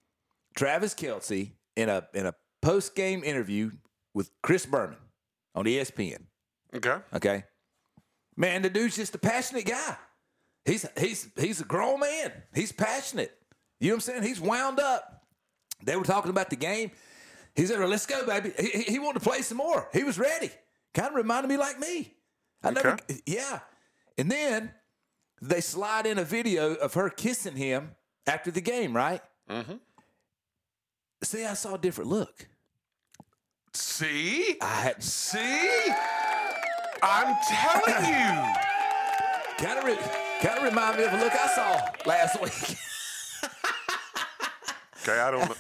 Travis 0.56 0.94
Kelce 0.94 1.52
in 1.76 1.88
a 1.88 2.06
in 2.14 2.26
a 2.26 2.34
post 2.62 2.94
game 2.94 3.22
interview 3.24 3.70
with 4.14 4.30
Chris 4.42 4.66
Berman 4.66 4.98
on 5.54 5.64
ESPN. 5.64 6.24
Okay. 6.74 6.96
Okay. 7.14 7.44
Man, 8.36 8.62
the 8.62 8.70
dude's 8.70 8.96
just 8.96 9.14
a 9.14 9.18
passionate 9.18 9.66
guy. 9.66 9.96
He's 10.64 10.86
he's 10.98 11.28
he's 11.38 11.60
a 11.60 11.64
grown 11.64 12.00
man. 12.00 12.32
He's 12.54 12.72
passionate. 12.72 13.32
You 13.80 13.88
know 13.88 13.94
what 13.94 13.96
I'm 13.96 14.00
saying? 14.00 14.22
He's 14.24 14.40
wound 14.40 14.80
up. 14.80 15.22
They 15.82 15.96
were 15.96 16.04
talking 16.04 16.30
about 16.30 16.50
the 16.50 16.56
game. 16.56 16.90
He 17.58 17.66
said, 17.66 17.80
well, 17.80 17.88
"Let's 17.88 18.06
go, 18.06 18.24
baby." 18.24 18.52
He, 18.56 18.82
he, 18.82 18.98
wanted 19.00 19.18
to 19.18 19.28
play 19.28 19.42
some 19.42 19.58
more. 19.58 19.88
He 19.92 20.04
was 20.04 20.16
ready. 20.16 20.52
Kind 20.94 21.08
of 21.08 21.14
reminded 21.16 21.48
me 21.48 21.56
like 21.56 21.76
me. 21.80 22.14
I 22.62 22.70
never, 22.70 22.90
Okay. 22.92 23.20
yeah. 23.26 23.58
And 24.16 24.30
then 24.30 24.70
they 25.42 25.60
slide 25.60 26.06
in 26.06 26.18
a 26.18 26.24
video 26.24 26.74
of 26.74 26.94
her 26.94 27.10
kissing 27.10 27.56
him 27.56 27.96
after 28.28 28.52
the 28.52 28.60
game, 28.60 28.94
right? 28.94 29.20
Mm-hmm. 29.50 29.74
See, 31.24 31.44
I 31.44 31.54
saw 31.54 31.74
a 31.74 31.78
different 31.78 32.10
look. 32.10 32.46
See? 33.72 34.56
I 34.62 34.66
had 34.66 35.02
See? 35.02 35.92
I'm 37.02 37.36
telling 37.48 38.04
you. 38.04 38.54
kind 39.66 39.78
of 39.80 39.84
re- 39.84 39.98
kind 40.42 40.58
of 40.58 40.62
remind 40.62 40.96
me 40.96 41.04
of 41.04 41.12
a 41.12 41.16
look 41.16 41.32
I 41.34 41.48
saw 41.48 41.80
last 42.06 42.40
week. 42.40 42.78
Okay, 45.02 45.18
I 45.18 45.30
don't 45.32 45.48
know. 45.48 45.54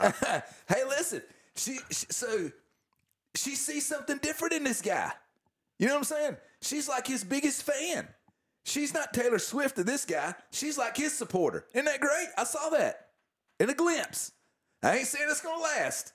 hey, 0.68 0.84
listen. 0.88 1.22
She, 1.56 1.78
she 1.90 2.06
so 2.10 2.50
she 3.34 3.54
sees 3.54 3.86
something 3.86 4.18
different 4.18 4.54
in 4.54 4.64
this 4.64 4.80
guy. 4.80 5.12
You 5.78 5.86
know 5.86 5.94
what 5.94 5.98
I'm 5.98 6.04
saying? 6.04 6.36
She's 6.62 6.88
like 6.88 7.06
his 7.06 7.24
biggest 7.24 7.62
fan. 7.62 8.08
She's 8.64 8.92
not 8.92 9.12
Taylor 9.14 9.38
Swift 9.38 9.76
to 9.76 9.84
this 9.84 10.04
guy. 10.04 10.34
She's 10.50 10.76
like 10.76 10.96
his 10.96 11.12
supporter. 11.16 11.64
Isn't 11.72 11.86
that 11.86 12.00
great? 12.00 12.28
I 12.36 12.44
saw 12.44 12.70
that 12.70 13.08
in 13.58 13.70
a 13.70 13.74
glimpse. 13.74 14.32
I 14.82 14.98
ain't 14.98 15.06
saying 15.06 15.26
it's 15.30 15.40
gonna 15.40 15.62
last, 15.62 16.12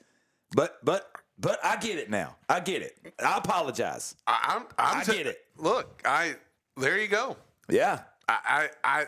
but 0.55 0.77
but 0.83 1.11
but 1.37 1.59
I 1.63 1.77
get 1.77 1.97
it 1.97 2.09
now. 2.09 2.35
I 2.47 2.59
get 2.59 2.81
it. 2.81 2.97
I 3.23 3.37
apologize. 3.37 4.15
I, 4.25 4.55
I'm, 4.55 4.61
I'm 4.77 4.99
I 4.99 5.03
t- 5.03 5.11
get 5.11 5.27
it. 5.27 5.39
Look, 5.57 6.01
I 6.05 6.35
there 6.77 6.97
you 6.99 7.07
go. 7.07 7.37
Yeah, 7.69 8.01
I, 8.27 8.69
I, 8.83 8.99
I 9.01 9.05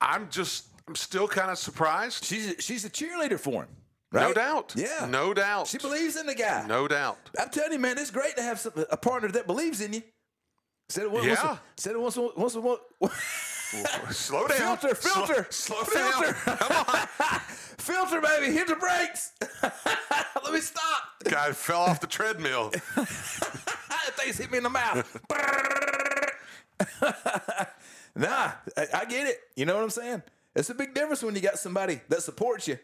I'm 0.00 0.28
just 0.30 0.66
I'm 0.88 0.96
still 0.96 1.28
kind 1.28 1.50
of 1.50 1.58
surprised. 1.58 2.24
she's 2.24 2.50
a, 2.52 2.60
she's 2.60 2.84
a 2.84 2.90
cheerleader 2.90 3.38
for 3.38 3.62
him. 3.64 3.68
Right? 4.14 4.28
No 4.28 4.32
doubt. 4.32 4.74
Yeah, 4.76 5.06
No 5.10 5.34
doubt. 5.34 5.66
She 5.66 5.76
believes 5.78 6.14
in 6.16 6.26
the 6.26 6.36
guy. 6.36 6.64
No 6.68 6.86
doubt. 6.86 7.18
I'm 7.36 7.48
telling 7.50 7.72
you, 7.72 7.80
man, 7.80 7.98
it's 7.98 8.12
great 8.12 8.36
to 8.36 8.42
have 8.42 8.60
some, 8.60 8.72
a 8.88 8.96
partner 8.96 9.28
that 9.32 9.46
believes 9.48 9.80
in 9.80 9.92
you. 9.92 10.02
Said 10.88 11.04
it 11.04 11.10
once. 11.10 11.26
Yeah. 11.26 11.56
Said 11.76 11.96
it 11.96 12.00
once. 12.00 12.16
Once. 12.16 12.54
once, 12.54 12.78
once 13.00 13.12
Slow 14.16 14.46
down. 14.46 14.76
filter, 14.76 14.94
Slow- 14.94 15.24
filter, 15.26 15.46
Slow, 15.50 15.82
filter. 15.82 16.36
down. 16.46 16.56
Come 16.58 16.84
on. 16.88 17.38
filter, 17.78 18.20
baby. 18.20 18.52
Hit 18.52 18.68
the 18.68 18.76
brakes. 18.76 19.32
Let 20.44 20.52
me 20.52 20.60
stop. 20.60 21.02
Guy 21.24 21.50
fell 21.50 21.80
off 21.80 21.98
the 22.00 22.06
treadmill. 22.06 22.70
Things 22.70 24.38
hit 24.38 24.52
me 24.52 24.58
in 24.58 24.62
the 24.62 24.70
mouth. 24.70 25.20
nah, 28.14 28.52
I, 28.76 28.86
I 28.94 29.04
get 29.06 29.26
it. 29.26 29.40
You 29.56 29.66
know 29.66 29.74
what 29.74 29.82
I'm 29.82 29.90
saying? 29.90 30.22
It's 30.54 30.70
a 30.70 30.74
big 30.74 30.94
difference 30.94 31.22
when 31.24 31.34
you 31.34 31.40
got 31.40 31.58
somebody 31.58 32.00
that 32.10 32.22
supports 32.22 32.68
you 32.68 32.78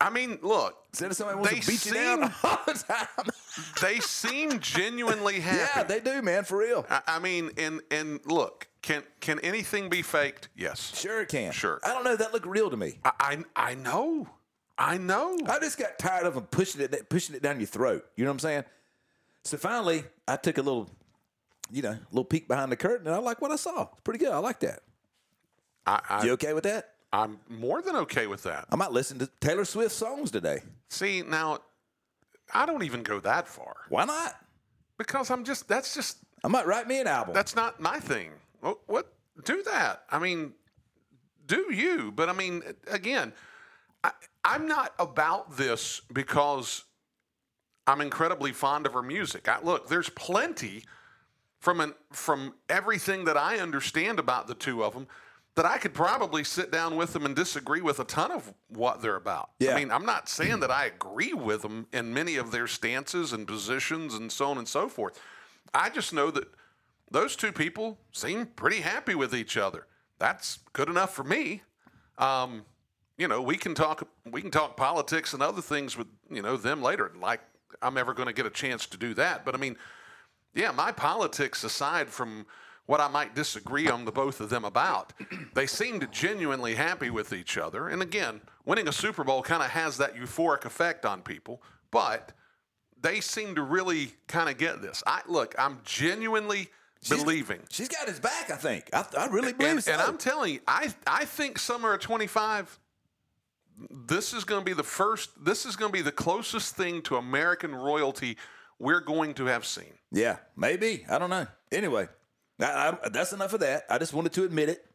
I 0.00 0.10
mean, 0.10 0.38
look, 0.42 0.76
instead 0.90 1.10
of 1.10 1.16
somebody 1.16 1.38
wants 1.38 1.52
They 1.52 1.60
to 1.60 1.66
beat 1.66 1.86
you 1.86 1.92
down 1.94 2.22
all 2.44 2.58
the 2.66 2.72
time. 2.74 3.26
they 3.82 3.98
seem 4.00 4.60
genuinely 4.60 5.40
happy. 5.40 5.70
yeah, 5.76 5.82
they 5.82 6.00
do, 6.00 6.22
man, 6.22 6.44
for 6.44 6.58
real. 6.58 6.86
I, 6.88 7.00
I 7.06 7.18
mean, 7.18 7.50
and 7.58 7.80
and 7.90 8.20
look, 8.24 8.68
can 8.82 9.02
can 9.20 9.40
anything 9.40 9.88
be 9.88 10.02
faked? 10.02 10.48
Yes. 10.56 10.96
Sure 10.96 11.20
it 11.22 11.28
can. 11.28 11.50
Sure. 11.52 11.80
I 11.84 11.88
don't 11.92 12.04
know. 12.04 12.14
That 12.16 12.32
looked 12.32 12.46
real 12.46 12.70
to 12.70 12.76
me. 12.76 13.00
I 13.04 13.12
I, 13.18 13.70
I 13.70 13.74
know. 13.74 14.28
I 14.78 14.96
know. 14.98 15.36
I 15.48 15.58
just 15.58 15.76
got 15.78 15.98
tired 15.98 16.26
of 16.26 16.34
them 16.34 16.44
pushing 16.44 16.80
it 16.80 17.08
pushing 17.10 17.34
it 17.34 17.42
down 17.42 17.58
your 17.58 17.66
throat. 17.66 18.06
You 18.14 18.24
know 18.24 18.30
what 18.30 18.34
I'm 18.34 18.38
saying? 18.38 18.64
So 19.42 19.56
finally, 19.56 20.04
I 20.28 20.36
took 20.36 20.58
a 20.58 20.62
little, 20.62 20.88
you 21.72 21.82
know, 21.82 21.96
little 22.12 22.24
peek 22.24 22.46
behind 22.46 22.70
the 22.70 22.76
curtain, 22.76 23.06
and 23.08 23.16
I 23.16 23.18
like 23.18 23.40
what 23.42 23.50
I 23.50 23.56
saw. 23.56 23.88
It's 23.90 24.00
pretty 24.02 24.18
good. 24.20 24.30
I 24.30 24.38
like 24.38 24.60
that. 24.60 24.80
I, 25.86 26.00
I, 26.08 26.24
You 26.24 26.32
okay 26.32 26.52
with 26.52 26.64
that? 26.64 26.94
I'm 27.12 27.38
more 27.48 27.80
than 27.82 27.96
okay 27.96 28.26
with 28.26 28.42
that. 28.42 28.66
I 28.70 28.76
might 28.76 28.92
listen 28.92 29.18
to 29.20 29.30
Taylor 29.40 29.64
Swift 29.64 29.92
songs 29.92 30.30
today. 30.30 30.60
See, 30.90 31.22
now, 31.22 31.58
I 32.52 32.66
don't 32.66 32.82
even 32.82 33.02
go 33.02 33.20
that 33.20 33.48
far 33.48 33.76
Why 33.88 34.04
not? 34.04 34.34
because 34.98 35.30
I'm 35.30 35.44
just, 35.44 35.68
that's 35.68 35.94
just, 35.94 36.18
I 36.44 36.48
might 36.48 36.66
write 36.66 36.88
me 36.88 37.00
an 37.00 37.06
album. 37.06 37.34
that's 37.34 37.54
not 37.54 37.80
my 37.80 37.98
thing. 38.00 38.30
What, 38.60 38.78
what? 38.86 39.12
Do 39.44 39.62
that. 39.62 40.02
I 40.10 40.18
mean, 40.18 40.52
do 41.46 41.72
you? 41.72 42.12
But 42.14 42.28
I 42.28 42.32
mean, 42.32 42.62
again, 42.90 43.32
I, 44.02 44.10
I'm 44.44 44.66
not 44.66 44.94
about 44.98 45.56
this 45.56 46.02
because 46.12 46.84
I'm 47.86 48.00
incredibly 48.00 48.52
fond 48.52 48.86
of 48.86 48.92
her 48.94 49.02
music. 49.02 49.48
I, 49.48 49.60
look, 49.62 49.88
there's 49.88 50.08
plenty 50.10 50.84
from 51.60 51.80
an, 51.80 51.94
from 52.12 52.54
everything 52.68 53.24
that 53.26 53.36
I 53.36 53.58
understand 53.58 54.18
about 54.18 54.48
the 54.48 54.54
two 54.54 54.82
of 54.84 54.92
them 54.94 55.06
that 55.58 55.66
I 55.66 55.76
could 55.76 55.92
probably 55.92 56.44
sit 56.44 56.70
down 56.70 56.94
with 56.94 57.12
them 57.12 57.26
and 57.26 57.34
disagree 57.34 57.80
with 57.80 57.98
a 57.98 58.04
ton 58.04 58.30
of 58.30 58.54
what 58.68 59.02
they're 59.02 59.16
about. 59.16 59.50
Yeah. 59.58 59.72
I 59.72 59.74
mean, 59.74 59.90
I'm 59.90 60.06
not 60.06 60.28
saying 60.28 60.60
that 60.60 60.70
I 60.70 60.84
agree 60.84 61.34
with 61.34 61.62
them 61.62 61.88
in 61.92 62.14
many 62.14 62.36
of 62.36 62.52
their 62.52 62.68
stances 62.68 63.32
and 63.32 63.44
positions 63.44 64.14
and 64.14 64.30
so 64.30 64.50
on 64.50 64.58
and 64.58 64.68
so 64.68 64.88
forth. 64.88 65.20
I 65.74 65.90
just 65.90 66.12
know 66.12 66.30
that 66.30 66.44
those 67.10 67.34
two 67.34 67.50
people 67.50 67.98
seem 68.12 68.46
pretty 68.46 68.82
happy 68.82 69.16
with 69.16 69.34
each 69.34 69.56
other. 69.56 69.88
That's 70.20 70.60
good 70.74 70.88
enough 70.88 71.12
for 71.12 71.24
me. 71.24 71.62
Um, 72.18 72.64
you 73.16 73.26
know, 73.26 73.42
we 73.42 73.56
can 73.56 73.74
talk 73.74 74.08
we 74.30 74.40
can 74.40 74.52
talk 74.52 74.76
politics 74.76 75.32
and 75.34 75.42
other 75.42 75.60
things 75.60 75.96
with 75.98 76.06
you 76.30 76.40
know 76.40 76.56
them 76.56 76.82
later. 76.82 77.10
Like 77.20 77.40
I'm 77.82 77.98
ever 77.98 78.14
going 78.14 78.28
to 78.28 78.32
get 78.32 78.46
a 78.46 78.50
chance 78.50 78.86
to 78.86 78.96
do 78.96 79.12
that. 79.14 79.44
But 79.44 79.56
I 79.56 79.58
mean, 79.58 79.76
yeah, 80.54 80.70
my 80.70 80.92
politics 80.92 81.64
aside 81.64 82.10
from 82.10 82.46
what 82.88 83.02
I 83.02 83.08
might 83.08 83.34
disagree 83.34 83.86
on 83.86 84.06
the 84.06 84.10
both 84.10 84.40
of 84.40 84.48
them 84.48 84.64
about, 84.64 85.12
they 85.54 85.66
seemed 85.66 86.10
genuinely 86.10 86.74
happy 86.74 87.10
with 87.10 87.34
each 87.34 87.58
other. 87.58 87.86
And 87.88 88.00
again, 88.00 88.40
winning 88.64 88.88
a 88.88 88.92
Super 88.92 89.24
Bowl 89.24 89.42
kind 89.42 89.62
of 89.62 89.68
has 89.68 89.98
that 89.98 90.16
euphoric 90.16 90.64
effect 90.64 91.04
on 91.04 91.20
people, 91.20 91.62
but 91.90 92.32
they 92.98 93.20
seem 93.20 93.54
to 93.56 93.62
really 93.62 94.12
kind 94.26 94.48
of 94.48 94.56
get 94.56 94.80
this. 94.80 95.02
I 95.06 95.20
look, 95.28 95.54
I'm 95.58 95.80
genuinely 95.84 96.70
believing. 97.10 97.60
She's 97.68 97.88
got 97.88 98.08
his 98.08 98.20
back, 98.20 98.50
I 98.50 98.56
think. 98.56 98.88
I, 98.94 99.04
I 99.18 99.26
really 99.26 99.52
believe 99.52 99.72
And, 99.72 99.84
so. 99.84 99.92
and 99.92 100.00
I'm 100.00 100.16
telling 100.16 100.54
you, 100.54 100.60
I 100.66 100.92
I 101.06 101.26
think 101.26 101.58
summer 101.58 101.92
of 101.92 102.00
25 102.00 102.80
this 103.90 104.32
is 104.32 104.44
going 104.44 104.62
to 104.62 104.64
be 104.64 104.72
the 104.72 104.82
first 104.82 105.30
this 105.44 105.66
is 105.66 105.76
going 105.76 105.92
to 105.92 105.96
be 105.96 106.02
the 106.02 106.10
closest 106.10 106.74
thing 106.74 107.02
to 107.02 107.16
American 107.16 107.74
royalty 107.74 108.38
we're 108.78 109.00
going 109.00 109.34
to 109.34 109.44
have 109.44 109.66
seen. 109.66 109.92
yeah, 110.10 110.36
maybe. 110.56 111.04
I 111.10 111.18
don't 111.18 111.30
know. 111.30 111.46
Anyway, 111.70 112.08
I, 112.60 112.96
I, 113.02 113.08
that's 113.08 113.32
enough 113.32 113.52
of 113.52 113.60
that. 113.60 113.84
I 113.88 113.98
just 113.98 114.12
wanted 114.12 114.32
to 114.32 114.44
admit 114.44 114.68
it. 114.68 114.86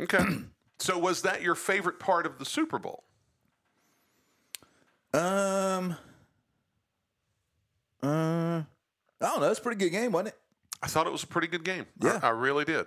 Okay. 0.00 0.24
so 0.78 0.98
was 0.98 1.22
that 1.22 1.42
your 1.42 1.54
favorite 1.54 1.98
part 1.98 2.26
of 2.26 2.38
the 2.38 2.44
Super 2.44 2.78
Bowl? 2.78 3.04
Um, 5.12 5.96
uh, 8.02 8.62
I 8.62 8.64
don't 9.20 9.40
know. 9.40 9.50
It's 9.50 9.58
a 9.58 9.62
pretty 9.62 9.78
good 9.78 9.90
game, 9.90 10.12
wasn't 10.12 10.28
it? 10.28 10.38
I 10.82 10.86
thought 10.86 11.06
it 11.06 11.12
was 11.12 11.24
a 11.24 11.26
pretty 11.26 11.48
good 11.48 11.64
game. 11.64 11.86
Yeah. 12.00 12.20
I, 12.22 12.30
really 12.30 12.64
did. 12.64 12.86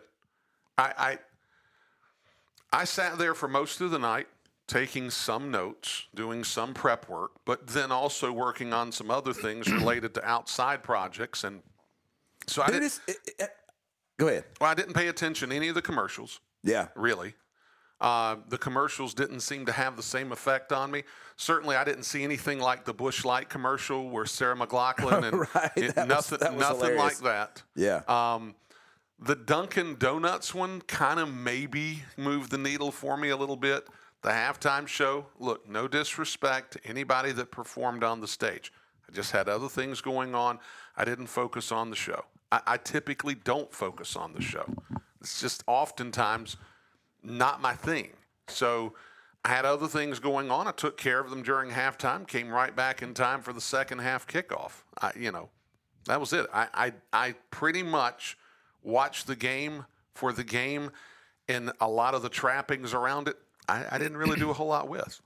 I, 0.78 0.94
I 0.98 2.80
I 2.82 2.86
sat 2.86 3.20
there 3.20 3.36
for 3.36 3.48
most 3.48 3.82
of 3.82 3.92
the 3.92 4.00
night 4.00 4.28
taking 4.66 5.12
some 5.12 5.52
notes, 5.52 6.08
doing 6.16 6.44
some 6.44 6.74
prep 6.74 7.08
work, 7.08 7.32
but 7.46 7.68
then 7.68 7.92
also 7.92 8.32
working 8.32 8.74
on 8.74 8.92
some 8.92 9.12
other 9.12 9.34
things 9.34 9.72
related 9.72 10.16
to 10.16 10.26
outside 10.26 10.82
projects 10.82 11.44
and 11.44 11.62
so 12.48 12.62
I 12.62 12.68
didn't, 12.68 12.84
it's, 12.84 13.00
it, 13.08 13.18
it, 13.40 13.50
go 14.18 14.28
ahead. 14.28 14.46
well, 14.62 14.70
I 14.70 14.74
didn't 14.74 14.94
pay 14.94 15.08
attention 15.08 15.50
to 15.50 15.56
any 15.56 15.68
of 15.70 15.76
the 15.76 15.82
commercials, 15.82 16.40
Yeah. 16.64 16.88
really. 16.96 17.36
Uh, 18.02 18.36
the 18.50 18.58
commercials 18.58 19.14
didn't 19.14 19.40
seem 19.40 19.66
to 19.66 19.72
have 19.72 19.96
the 19.96 20.04
same 20.04 20.32
effect 20.34 20.74
on 20.74 20.92
me. 20.92 21.04
Certainly, 21.38 21.78
I 21.78 21.84
didn't 21.86 22.04
see 22.04 22.24
anything 22.24 22.60
like 22.60 22.84
the 22.84 22.94
Busch 22.94 23.24
Light 23.24 23.50
commercial 23.50 24.10
where 24.10 24.26
Sarah 24.26 24.56
McLachlan 24.58 25.24
and 25.24 25.40
Right, 25.56 25.72
it- 25.78 25.96
was- 25.96 26.08
nothing, 26.08 26.40
that 26.40 26.54
was 26.54 26.60
nothing 26.60 26.98
like 26.98 27.18
that. 27.20 27.64
Yeah. 27.76 28.02
Um, 28.08 28.56
the 29.20 29.36
Dunkin' 29.36 29.96
Donuts 30.00 30.54
one 30.54 30.82
kind 30.82 31.20
of 31.20 31.34
maybe 31.34 32.04
moved 32.18 32.52
the 32.52 32.58
needle 32.58 32.92
for 32.92 33.16
me 33.16 33.30
a 33.30 33.38
little 33.38 33.56
bit. 33.56 33.88
The 34.22 34.30
halftime 34.32 34.86
show, 34.88 35.28
look, 35.40 35.68
no 35.70 35.88
disrespect 35.88 36.74
to 36.74 36.86
anybody 36.86 37.32
that 37.34 37.52
performed 37.52 38.04
on 38.04 38.20
the 38.20 38.28
stage. 38.28 38.74
I 39.08 39.14
just 39.14 39.32
had 39.32 39.48
other 39.48 39.70
things 39.70 40.02
going 40.02 40.36
on. 40.36 40.60
I 40.98 41.06
didn't 41.06 41.28
focus 41.28 41.72
on 41.72 41.90
the 41.90 41.96
show. 41.96 42.26
I, 42.54 42.62
I 42.68 42.78
typically 42.78 43.34
don't 43.34 43.74
focus 43.74 44.16
on 44.16 44.34
the 44.34 44.42
show. 44.42 44.66
It's 45.22 45.42
just 45.42 45.64
oftentimes 45.66 46.58
not 47.24 47.62
my 47.62 47.74
thing. 47.74 48.12
So 48.48 48.94
I 49.44 49.50
had 49.50 49.66
other 49.66 49.88
things 49.88 50.20
going 50.20 50.52
on. 50.52 50.68
I 50.68 50.72
took 50.72 50.96
care 50.96 51.20
of 51.20 51.32
them 51.32 51.42
during 51.42 51.72
halftime, 51.72 52.28
came 52.28 52.50
right 52.50 52.76
back 52.76 53.02
in 53.02 53.16
time 53.16 53.42
for 53.42 53.54
the 53.54 53.62
second 53.62 54.00
half 54.00 54.28
kickoff. 54.28 54.84
I, 55.02 55.12
you 55.18 55.32
know, 55.32 55.50
that 56.06 56.20
was 56.20 56.32
it. 56.32 56.46
I, 56.54 56.68
I, 56.74 56.94
I 57.12 57.36
pretty 57.50 57.82
much 57.82 58.38
watched 58.84 59.26
the 59.26 59.36
game 59.36 59.86
for 60.14 60.32
the 60.32 60.44
game 60.44 60.92
and 61.50 61.72
a 61.82 61.90
lot 61.90 62.14
of 62.14 62.22
the 62.22 62.30
trappings 62.30 62.94
around 62.94 63.28
it. 63.28 63.38
I, 63.68 63.86
I 63.92 63.98
didn't 63.98 64.18
really 64.18 64.38
do 64.38 64.52
a 64.52 64.54
whole 64.54 64.68
lot 64.68 64.88
with. 64.88 65.20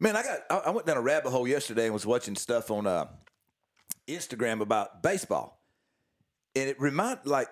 Man, 0.00 0.16
I 0.16 0.22
got 0.22 0.66
I 0.66 0.70
went 0.70 0.86
down 0.86 0.96
a 0.96 1.00
rabbit 1.02 1.30
hole 1.30 1.46
yesterday 1.46 1.84
and 1.84 1.92
was 1.92 2.06
watching 2.06 2.34
stuff 2.36 2.70
on 2.70 2.86
uh, 2.86 3.06
Instagram 4.06 4.60
about 4.60 5.02
baseball, 5.02 5.57
and 6.58 6.70
it 6.70 6.80
remind 6.80 7.20
like 7.24 7.48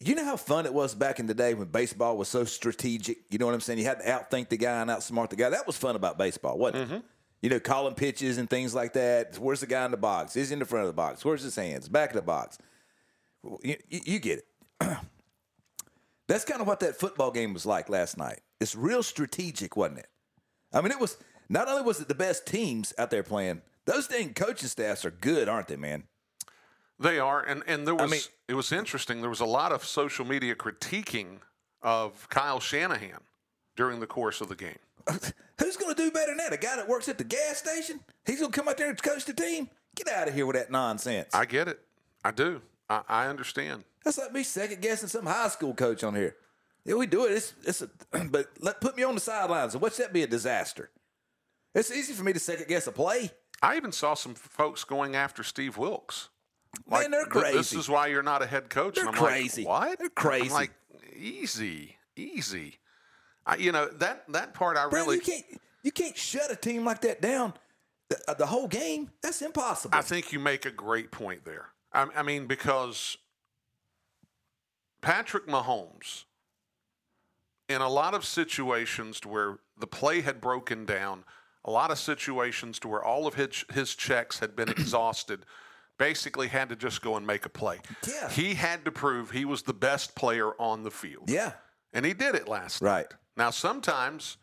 you 0.00 0.14
know 0.14 0.24
how 0.24 0.36
fun 0.36 0.66
it 0.66 0.74
was 0.74 0.94
back 0.94 1.20
in 1.20 1.26
the 1.26 1.34
day 1.34 1.54
when 1.54 1.68
baseball 1.68 2.16
was 2.16 2.28
so 2.28 2.44
strategic. 2.44 3.18
You 3.30 3.38
know 3.38 3.46
what 3.46 3.54
I'm 3.54 3.60
saying? 3.60 3.78
You 3.78 3.84
had 3.84 4.00
to 4.00 4.06
outthink 4.06 4.48
the 4.48 4.56
guy 4.56 4.80
and 4.80 4.90
outsmart 4.90 5.30
the 5.30 5.36
guy. 5.36 5.50
That 5.50 5.66
was 5.66 5.76
fun 5.76 5.96
about 5.96 6.18
baseball, 6.18 6.58
wasn't 6.58 6.82
it? 6.82 6.88
Mm-hmm. 6.88 7.06
You 7.42 7.50
know, 7.50 7.60
calling 7.60 7.94
pitches 7.94 8.38
and 8.38 8.48
things 8.48 8.74
like 8.74 8.92
that. 8.94 9.36
Where's 9.38 9.60
the 9.60 9.66
guy 9.66 9.84
in 9.84 9.90
the 9.90 9.96
box? 9.96 10.36
Is 10.36 10.50
he 10.50 10.52
in 10.54 10.58
the 10.58 10.64
front 10.64 10.82
of 10.82 10.88
the 10.88 10.92
box? 10.92 11.24
Where's 11.24 11.42
his 11.42 11.56
hands? 11.56 11.88
Back 11.88 12.10
of 12.10 12.16
the 12.16 12.22
box. 12.22 12.58
You, 13.62 13.76
you, 13.88 14.00
you 14.04 14.18
get 14.18 14.40
it. 14.40 14.88
That's 16.28 16.44
kind 16.44 16.60
of 16.60 16.66
what 16.66 16.80
that 16.80 16.98
football 16.98 17.30
game 17.30 17.52
was 17.52 17.66
like 17.66 17.88
last 17.88 18.16
night. 18.16 18.40
It's 18.60 18.76
real 18.76 19.02
strategic, 19.02 19.76
wasn't 19.76 20.00
it? 20.00 20.08
I 20.72 20.80
mean, 20.80 20.92
it 20.92 21.00
was 21.00 21.16
not 21.48 21.68
only 21.68 21.82
was 21.82 22.00
it 22.00 22.08
the 22.08 22.14
best 22.14 22.46
teams 22.46 22.94
out 22.96 23.10
there 23.10 23.22
playing, 23.22 23.62
those 23.86 24.06
dang 24.06 24.34
coaching 24.34 24.68
staffs 24.68 25.04
are 25.04 25.10
good, 25.10 25.48
aren't 25.48 25.68
they, 25.68 25.76
man? 25.76 26.04
They 26.98 27.18
are, 27.18 27.40
and 27.42 27.62
and 27.66 27.86
there 27.86 27.94
was 27.94 28.10
mean- 28.10 28.20
it 28.48 28.54
was 28.54 28.72
interesting. 28.72 29.20
There 29.20 29.30
was 29.30 29.40
a 29.40 29.44
lot 29.46 29.72
of 29.72 29.84
social 29.84 30.24
media 30.24 30.54
critiquing 30.54 31.38
of 31.82 32.28
Kyle 32.28 32.60
Shanahan 32.60 33.20
during 33.76 34.00
the 34.00 34.06
course 34.06 34.40
of 34.40 34.48
the 34.48 34.54
game. 34.54 34.78
Who's 35.58 35.76
going 35.76 35.94
to 35.94 36.00
do 36.00 36.10
better 36.10 36.28
than 36.28 36.36
that? 36.38 36.52
A 36.52 36.56
guy 36.56 36.76
that 36.76 36.88
works 36.88 37.08
at 37.08 37.18
the 37.18 37.24
gas 37.24 37.58
station? 37.58 38.00
He's 38.24 38.40
going 38.40 38.52
to 38.52 38.58
come 38.58 38.68
out 38.68 38.76
there 38.76 38.88
and 38.88 39.02
coach 39.02 39.24
the 39.24 39.32
team? 39.32 39.68
Get 39.96 40.08
out 40.08 40.28
of 40.28 40.34
here 40.34 40.46
with 40.46 40.56
that 40.56 40.70
nonsense. 40.70 41.28
I 41.34 41.44
get 41.44 41.68
it. 41.68 41.80
I 42.24 42.30
do. 42.30 42.62
I, 42.88 43.02
I 43.08 43.26
understand. 43.26 43.84
That's 44.04 44.18
like 44.18 44.32
me 44.32 44.42
second 44.42 44.80
guessing 44.80 45.08
some 45.08 45.26
high 45.26 45.48
school 45.48 45.74
coach 45.74 46.04
on 46.04 46.14
here. 46.14 46.36
Yeah, 46.84 46.94
we 46.94 47.06
do 47.06 47.26
it. 47.26 47.32
It's 47.32 47.54
it's 47.64 47.82
a, 47.82 47.90
but 48.30 48.48
let 48.60 48.80
put 48.80 48.96
me 48.96 49.02
on 49.02 49.14
the 49.14 49.20
sidelines 49.20 49.74
and 49.74 49.82
watch 49.82 49.96
that 49.98 50.12
be 50.12 50.22
a 50.22 50.26
disaster. 50.26 50.90
It's 51.74 51.90
easy 51.90 52.12
for 52.12 52.24
me 52.24 52.32
to 52.32 52.38
second 52.38 52.68
guess 52.68 52.86
a 52.86 52.92
play. 52.92 53.30
I 53.62 53.76
even 53.76 53.92
saw 53.92 54.14
some 54.14 54.34
folks 54.34 54.84
going 54.84 55.14
after 55.14 55.42
Steve 55.42 55.78
Wilks. 55.78 56.28
Man, 56.88 57.10
they're 57.10 57.26
"Th- 57.26 57.54
This 57.54 57.72
is 57.72 57.88
why 57.88 58.06
you're 58.08 58.22
not 58.22 58.42
a 58.42 58.46
head 58.46 58.70
coach. 58.70 58.94
They're 58.96 59.06
and 59.06 59.14
I'm 59.16 59.22
crazy. 59.22 59.64
Like, 59.64 59.88
what? 59.90 59.98
They're 59.98 60.08
crazy. 60.08 60.46
I'm 60.46 60.52
like, 60.52 60.72
easy, 61.14 61.96
easy. 62.16 62.78
I, 63.44 63.56
you 63.56 63.72
know 63.72 63.88
that 63.88 64.24
that 64.32 64.54
part 64.54 64.76
I 64.76 64.88
Bro, 64.88 65.00
really. 65.02 65.16
you 65.16 65.22
can't 65.22 65.44
you 65.82 65.90
can't 65.92 66.16
shut 66.16 66.50
a 66.50 66.56
team 66.56 66.84
like 66.84 67.00
that 67.02 67.20
down 67.20 67.54
the, 68.08 68.18
uh, 68.30 68.34
the 68.34 68.46
whole 68.46 68.68
game. 68.68 69.10
That's 69.22 69.42
impossible. 69.42 69.96
I 69.96 70.02
think 70.02 70.32
you 70.32 70.38
make 70.38 70.64
a 70.64 70.70
great 70.70 71.10
point 71.10 71.44
there. 71.44 71.68
I, 71.92 72.06
I 72.16 72.22
mean, 72.22 72.46
because 72.46 73.18
Patrick 75.00 75.46
Mahomes, 75.46 76.24
in 77.68 77.80
a 77.80 77.88
lot 77.88 78.14
of 78.14 78.24
situations 78.24 79.18
to 79.20 79.28
where 79.28 79.58
the 79.76 79.86
play 79.86 80.20
had 80.20 80.40
broken 80.40 80.84
down, 80.86 81.24
a 81.64 81.70
lot 81.70 81.90
of 81.90 81.98
situations 81.98 82.78
to 82.80 82.88
where 82.88 83.02
all 83.02 83.26
of 83.26 83.34
his, 83.34 83.64
his 83.72 83.94
checks 83.94 84.38
had 84.38 84.54
been 84.54 84.68
exhausted, 84.76 85.44
basically 86.02 86.48
had 86.48 86.68
to 86.68 86.74
just 86.74 87.00
go 87.00 87.16
and 87.16 87.24
make 87.24 87.46
a 87.46 87.48
play. 87.48 87.78
Yeah. 88.08 88.28
He 88.28 88.54
had 88.54 88.84
to 88.86 88.90
prove 88.90 89.30
he 89.30 89.44
was 89.44 89.62
the 89.62 89.72
best 89.72 90.16
player 90.16 90.50
on 90.60 90.82
the 90.82 90.90
field. 90.90 91.30
yeah. 91.30 91.52
And 91.92 92.04
he 92.06 92.12
did 92.14 92.34
it 92.34 92.48
last 92.48 92.80
Right. 92.82 93.06
night. 93.10 93.14
Now, 93.36 93.50
sometimes 93.50 94.38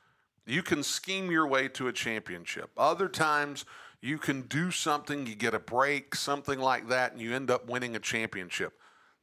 you 0.45 0.62
can 0.64 0.84
scheme 0.84 1.30
your 1.32 1.47
way 1.47 1.68
to 1.70 1.88
a 1.88 1.91
championship. 1.93 2.70
Other 2.78 3.10
times 3.10 3.66
you 4.01 4.18
can 4.20 4.43
do 4.43 4.72
something, 4.72 5.26
you 5.28 5.36
get 5.36 5.53
a 5.53 5.60
break, 5.60 6.16
something 6.16 6.60
like 6.60 6.88
that, 6.89 7.12
and 7.12 7.20
you 7.20 7.36
end 7.36 7.49
up 7.51 7.68
winning 7.68 7.95
a 7.95 7.99
championship. 7.99 8.74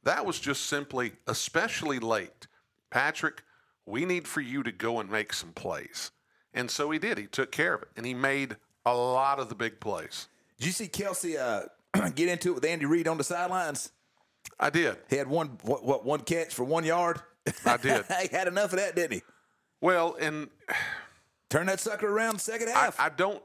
That 0.03 0.25
was 0.25 0.39
just 0.39 0.65
simply, 0.67 1.13
especially 1.25 1.99
late. 1.99 2.47
Patrick, 2.91 3.43
we 3.85 4.05
need 4.05 4.27
for 4.27 4.41
you 4.41 4.61
to 4.63 4.71
go 4.71 4.99
and 4.99 5.09
make 5.09 5.33
some 5.33 5.53
plays. 5.53 6.11
And 6.53 6.69
so 6.69 6.91
he 6.91 6.99
did. 6.99 7.17
He 7.17 7.25
took 7.27 7.51
care 7.51 7.73
of 7.73 7.81
it, 7.83 7.89
and 7.97 8.05
he 8.05 8.13
made 8.13 8.57
a 8.85 8.93
lot 8.95 9.39
of 9.39 9.49
the 9.49 9.55
big 9.55 9.79
plays. 9.79 10.27
Did 10.59 10.65
you 10.67 10.71
see 10.73 10.87
Kelce 10.87 11.39
uh, 11.39 11.67
get 12.15 12.29
into 12.29 12.51
it 12.51 12.55
with 12.55 12.65
Andy 12.65 12.85
Reid 12.85 13.07
on 13.07 13.17
the 13.17 13.23
sidelines? 13.23 13.91
I 14.59 14.69
did. 14.69 14.97
He 15.09 15.17
had 15.17 15.27
one 15.27 15.57
what, 15.63 15.83
what 15.83 16.05
one 16.05 16.21
catch 16.21 16.53
for 16.53 16.63
one 16.63 16.83
yard. 16.83 17.21
I 17.65 17.77
did. 17.77 18.05
he 18.21 18.35
had 18.35 18.47
enough 18.47 18.73
of 18.73 18.79
that, 18.79 18.95
didn't 18.95 19.13
he? 19.13 19.21
Well, 19.81 20.17
and 20.19 20.49
Turn 21.49 21.67
that 21.67 21.79
sucker 21.79 22.07
around 22.07 22.41
second 22.41 22.69
half. 22.69 22.99
I 22.99 23.09
don't. 23.09 23.41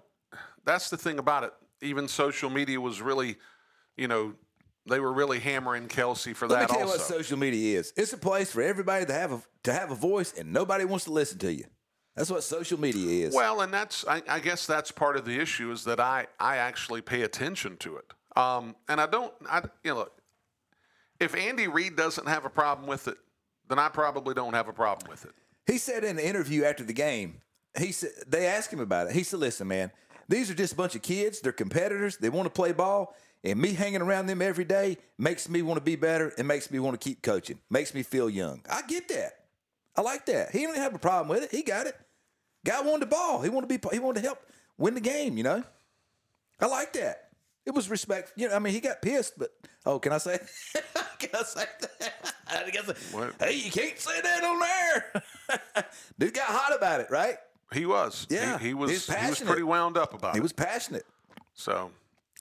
That's 0.64 0.90
the 0.90 0.96
thing 0.96 1.18
about 1.18 1.44
it. 1.44 1.52
Even 1.82 2.08
social 2.08 2.50
media 2.50 2.80
was 2.80 3.00
really, 3.00 3.36
you 3.96 4.08
know, 4.08 4.34
they 4.86 5.00
were 5.00 5.12
really 5.12 5.38
hammering 5.38 5.88
Kelce 5.88 6.34
for 6.34 6.48
Let 6.48 6.60
me 6.60 6.66
that 6.66 6.68
tell 6.70 6.80
you 6.80 6.86
what 6.86 7.00
social 7.00 7.38
media 7.38 7.78
is. 7.78 7.92
It's 7.96 8.12
a 8.12 8.18
place 8.18 8.50
for 8.50 8.62
everybody 8.62 9.06
to 9.06 9.12
have 9.12 9.32
a 9.32 9.42
to 9.64 9.72
have 9.72 9.90
a 9.90 9.94
voice, 9.94 10.34
and 10.36 10.52
nobody 10.52 10.84
wants 10.84 11.04
to 11.04 11.12
listen 11.12 11.38
to 11.38 11.52
you. 11.52 11.64
That's 12.16 12.30
what 12.30 12.42
social 12.42 12.78
media 12.78 13.28
is. 13.28 13.34
Well, 13.34 13.60
and 13.60 13.72
that's 13.72 14.04
I, 14.06 14.22
I 14.28 14.40
guess 14.40 14.66
that's 14.66 14.90
part 14.90 15.16
of 15.16 15.24
the 15.24 15.38
issue 15.38 15.70
is 15.70 15.84
that 15.84 16.00
I 16.00 16.26
I 16.40 16.56
actually 16.56 17.02
pay 17.02 17.22
attention 17.22 17.76
to 17.78 17.96
it. 17.96 18.12
Um, 18.36 18.74
and 18.88 19.00
I 19.00 19.06
don't 19.06 19.32
I 19.48 19.62
you 19.84 19.94
know 19.94 20.08
if 21.20 21.34
Andy 21.34 21.68
Reid 21.68 21.96
doesn't 21.96 22.26
have 22.26 22.44
a 22.44 22.50
problem 22.50 22.88
with 22.88 23.08
it, 23.08 23.16
then 23.68 23.78
I 23.78 23.88
probably 23.88 24.34
don't 24.34 24.54
have 24.54 24.68
a 24.68 24.72
problem 24.72 25.10
with 25.10 25.24
it. 25.24 25.32
He 25.66 25.78
said 25.78 26.04
in 26.04 26.18
an 26.18 26.24
interview 26.24 26.64
after 26.64 26.82
the 26.82 26.92
game, 26.92 27.40
he 27.78 27.92
said 27.92 28.10
they 28.26 28.46
asked 28.46 28.72
him 28.72 28.80
about 28.80 29.08
it. 29.08 29.12
He 29.12 29.22
said, 29.22 29.40
"Listen, 29.40 29.68
man, 29.68 29.92
these 30.28 30.50
are 30.50 30.54
just 30.54 30.72
a 30.72 30.76
bunch 30.76 30.94
of 30.94 31.02
kids. 31.02 31.40
They're 31.40 31.52
competitors. 31.52 32.16
They 32.16 32.28
want 32.28 32.46
to 32.46 32.50
play 32.50 32.72
ball, 32.72 33.14
and 33.44 33.60
me 33.60 33.74
hanging 33.74 34.02
around 34.02 34.26
them 34.26 34.42
every 34.42 34.64
day 34.64 34.98
makes 35.18 35.48
me 35.48 35.62
want 35.62 35.78
to 35.78 35.84
be 35.84 35.96
better 35.96 36.32
It 36.38 36.44
makes 36.44 36.70
me 36.70 36.78
want 36.78 37.00
to 37.00 37.08
keep 37.08 37.22
coaching. 37.22 37.58
Makes 37.70 37.94
me 37.94 38.02
feel 38.02 38.30
young. 38.30 38.62
I 38.70 38.82
get 38.82 39.08
that. 39.08 39.32
I 39.96 40.00
like 40.00 40.26
that. 40.26 40.50
He 40.50 40.60
didn't 40.60 40.76
have 40.76 40.94
a 40.94 40.98
problem 40.98 41.28
with 41.28 41.44
it. 41.44 41.50
He 41.50 41.62
got 41.62 41.86
it. 41.86 41.94
Guy 42.64 42.80
wanted 42.80 43.02
the 43.02 43.06
ball. 43.06 43.42
He 43.42 43.50
wanted 43.50 43.68
to 43.68 43.78
be. 43.78 43.94
He 43.94 43.98
wanted 43.98 44.20
to 44.20 44.26
help 44.26 44.38
win 44.78 44.94
the 44.94 45.00
game. 45.00 45.36
You 45.36 45.44
know, 45.44 45.64
I 46.60 46.66
like 46.66 46.92
that. 46.94 47.31
It 47.64 47.74
was 47.74 47.88
respect. 47.88 48.32
You 48.36 48.48
know, 48.48 48.56
I 48.56 48.58
mean, 48.58 48.72
he 48.72 48.80
got 48.80 49.00
pissed, 49.02 49.38
but 49.38 49.50
oh, 49.86 49.98
can 49.98 50.12
I 50.12 50.18
say? 50.18 50.38
can 51.18 51.30
I 51.34 51.42
say 51.42 51.64
that? 51.80 52.34
I 52.66 52.70
guess, 52.70 53.12
What? 53.12 53.34
hey, 53.40 53.54
you 53.54 53.70
can't 53.70 53.98
say 53.98 54.20
that 54.20 54.44
on 54.44 54.60
there. 54.60 55.84
Dude 56.18 56.34
got 56.34 56.46
hot 56.46 56.76
about 56.76 57.00
it, 57.00 57.06
right? 57.10 57.36
He 57.72 57.86
was. 57.86 58.26
Yeah, 58.28 58.58
He, 58.58 58.68
he 58.68 58.74
was. 58.74 58.90
he 58.90 58.94
was 58.96 59.06
passionate. 59.06 59.46
pretty 59.48 59.62
wound 59.62 59.96
up 59.96 60.12
about 60.12 60.32
He 60.32 60.38
it. 60.38 60.40
He 60.40 60.42
was 60.42 60.52
passionate. 60.52 61.06
so 61.54 61.90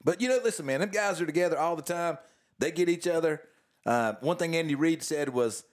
But 0.03 0.19
you 0.21 0.27
know, 0.27 0.39
listen, 0.43 0.65
man, 0.65 0.81
them 0.81 0.89
guys 0.89 1.21
are 1.21 1.25
together 1.25 1.57
all 1.57 1.75
the 1.75 1.81
time. 1.81 2.17
They 2.59 2.71
get 2.71 2.89
each 2.89 3.07
other. 3.07 3.41
Uh, 3.85 4.13
one 4.21 4.37
thing 4.37 4.55
Andy 4.55 4.75
Reid 4.75 5.01
said 5.03 5.29
was, 5.29 5.63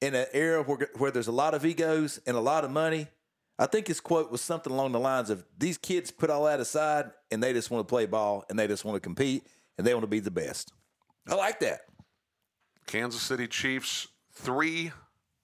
in 0.00 0.14
an 0.14 0.26
era 0.32 0.62
where, 0.62 0.88
where 0.98 1.10
there's 1.10 1.28
a 1.28 1.32
lot 1.32 1.54
of 1.54 1.64
egos 1.66 2.20
and 2.26 2.36
a 2.36 2.40
lot 2.40 2.64
of 2.64 2.70
money, 2.70 3.08
I 3.62 3.66
think 3.66 3.86
his 3.86 4.00
quote 4.00 4.30
was 4.32 4.40
something 4.40 4.72
along 4.72 4.92
the 4.92 4.98
lines 4.98 5.30
of, 5.30 5.44
"These 5.56 5.78
kids 5.78 6.10
put 6.10 6.30
all 6.30 6.44
that 6.44 6.58
aside 6.58 7.12
and 7.30 7.42
they 7.42 7.52
just 7.52 7.70
want 7.70 7.86
to 7.86 7.90
play 7.90 8.06
ball 8.06 8.44
and 8.48 8.58
they 8.58 8.66
just 8.66 8.84
want 8.84 8.96
to 8.96 9.00
compete 9.00 9.46
and 9.78 9.86
they 9.86 9.94
want 9.94 10.02
to 10.02 10.08
be 10.08 10.18
the 10.18 10.32
best." 10.32 10.72
I 11.28 11.34
like 11.34 11.60
that. 11.60 11.82
Kansas 12.86 13.22
City 13.22 13.46
Chiefs 13.46 14.08
three 14.32 14.92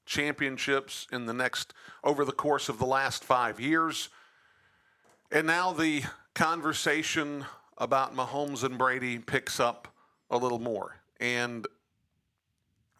championships 0.04 1.06
in 1.12 1.26
the 1.26 1.32
next 1.32 1.74
over 2.02 2.24
the 2.24 2.32
course 2.32 2.68
of 2.68 2.78
the 2.78 2.86
last 2.86 3.22
five 3.22 3.60
years. 3.60 4.08
And 5.30 5.46
now 5.46 5.72
the 5.72 6.02
conversation 6.34 7.44
about 7.76 8.16
Mahomes 8.16 8.64
and 8.64 8.78
Brady 8.78 9.18
picks 9.18 9.60
up 9.60 9.94
a 10.30 10.36
little 10.36 10.58
more. 10.58 10.96
And 11.20 11.66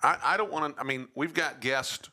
I, 0.02 0.18
I 0.22 0.36
don't 0.36 0.52
want 0.52 0.76
to. 0.76 0.80
I 0.80 0.84
mean, 0.84 1.08
we've 1.14 1.34
got 1.34 1.60
guests 1.60 2.08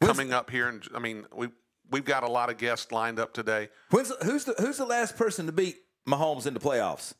coming 0.00 0.32
up 0.32 0.50
here, 0.50 0.68
and 0.68 0.82
I 0.94 0.98
mean, 0.98 1.26
we 1.32 1.50
we've 1.90 2.04
got 2.04 2.22
a 2.22 2.28
lot 2.28 2.50
of 2.50 2.58
guests 2.58 2.90
lined 2.92 3.18
up 3.18 3.32
today. 3.32 3.68
When's, 3.90 4.12
who's 4.22 4.44
the 4.44 4.54
Who's 4.58 4.76
the 4.78 4.84
last 4.86 5.16
person 5.16 5.46
to 5.46 5.52
beat 5.52 5.76
Mahomes 6.06 6.46
in 6.46 6.54
the 6.54 6.60
playoffs? 6.60 7.14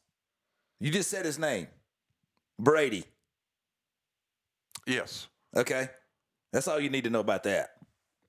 You 0.80 0.90
just 0.90 1.10
said 1.10 1.24
his 1.24 1.38
name, 1.38 1.66
Brady. 2.58 3.04
Yes. 4.86 5.26
Okay, 5.56 5.88
that's 6.52 6.68
all 6.68 6.78
you 6.80 6.90
need 6.90 7.04
to 7.04 7.10
know 7.10 7.20
about 7.20 7.42
that. 7.44 7.70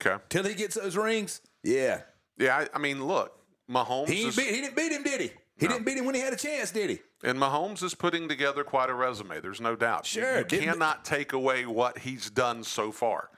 Okay. 0.06 0.22
Till 0.30 0.44
he 0.44 0.54
gets 0.54 0.76
those 0.76 0.96
rings, 0.96 1.42
yeah. 1.64 2.02
Yeah. 2.38 2.58
I, 2.58 2.68
I 2.74 2.80
mean, 2.80 3.06
look, 3.06 3.34
Mahomes 3.70 4.08
He, 4.10 4.24
is, 4.24 4.36
beat, 4.36 4.48
he 4.54 4.62
didn't 4.62 4.76
beat 4.76 4.92
him, 4.92 5.04
did 5.04 5.22
he? 5.22 5.32
He 5.58 5.68
didn't 5.68 5.86
beat 5.86 5.98
him 5.98 6.06
when 6.06 6.16
he 6.16 6.22
had 6.22 6.32
a 6.32 6.38
chance, 6.38 6.72
did 6.72 6.90
he? 6.90 7.00
And 7.22 7.38
Mahomes 7.38 7.84
is 7.84 7.94
putting 7.94 8.30
together 8.30 8.64
quite 8.64 8.90
a 8.90 8.94
resume. 8.94 9.42
There's 9.42 9.60
no 9.60 9.76
doubt. 9.76 10.06
Sure, 10.06 10.38
You, 10.40 10.44
didn't- 10.46 10.66
cannot 10.70 11.04
take 11.04 11.34
away 11.34 11.66
what 11.66 11.98
he's 11.98 12.30
done 12.30 12.64
so 12.64 12.94
far. 12.94 13.30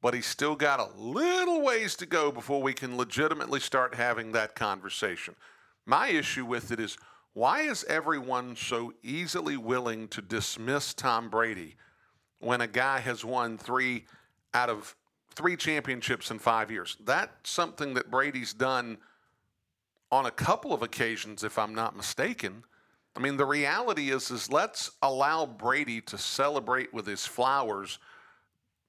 But 0.00 0.14
he's 0.14 0.26
still 0.26 0.54
got 0.54 0.80
a 0.80 0.98
little 0.98 1.60
ways 1.60 1.96
to 1.96 2.06
go 2.06 2.30
before 2.30 2.62
we 2.62 2.72
can 2.72 2.96
legitimately 2.96 3.60
start 3.60 3.94
having 3.94 4.32
that 4.32 4.54
conversation. 4.54 5.34
My 5.86 6.08
issue 6.08 6.44
with 6.44 6.70
it 6.70 6.78
is 6.78 6.96
why 7.32 7.62
is 7.62 7.84
everyone 7.84 8.56
so 8.56 8.92
easily 9.02 9.56
willing 9.56 10.08
to 10.08 10.22
dismiss 10.22 10.94
Tom 10.94 11.28
Brady 11.28 11.76
when 12.40 12.60
a 12.60 12.66
guy 12.66 13.00
has 13.00 13.24
won 13.24 13.58
three 13.58 14.04
out 14.54 14.70
of 14.70 14.94
three 15.34 15.56
championships 15.56 16.30
in 16.30 16.38
five 16.38 16.70
years? 16.70 16.96
That's 17.04 17.50
something 17.50 17.94
that 17.94 18.10
Brady's 18.10 18.52
done 18.52 18.98
on 20.10 20.26
a 20.26 20.30
couple 20.30 20.72
of 20.72 20.82
occasions, 20.82 21.44
if 21.44 21.58
I'm 21.58 21.74
not 21.74 21.96
mistaken. 21.96 22.64
I 23.14 23.20
mean, 23.20 23.36
the 23.36 23.44
reality 23.44 24.10
is, 24.10 24.30
is 24.30 24.50
let's 24.50 24.90
allow 25.02 25.44
Brady 25.46 26.00
to 26.02 26.18
celebrate 26.18 26.94
with 26.94 27.06
his 27.06 27.26
flowers. 27.26 27.98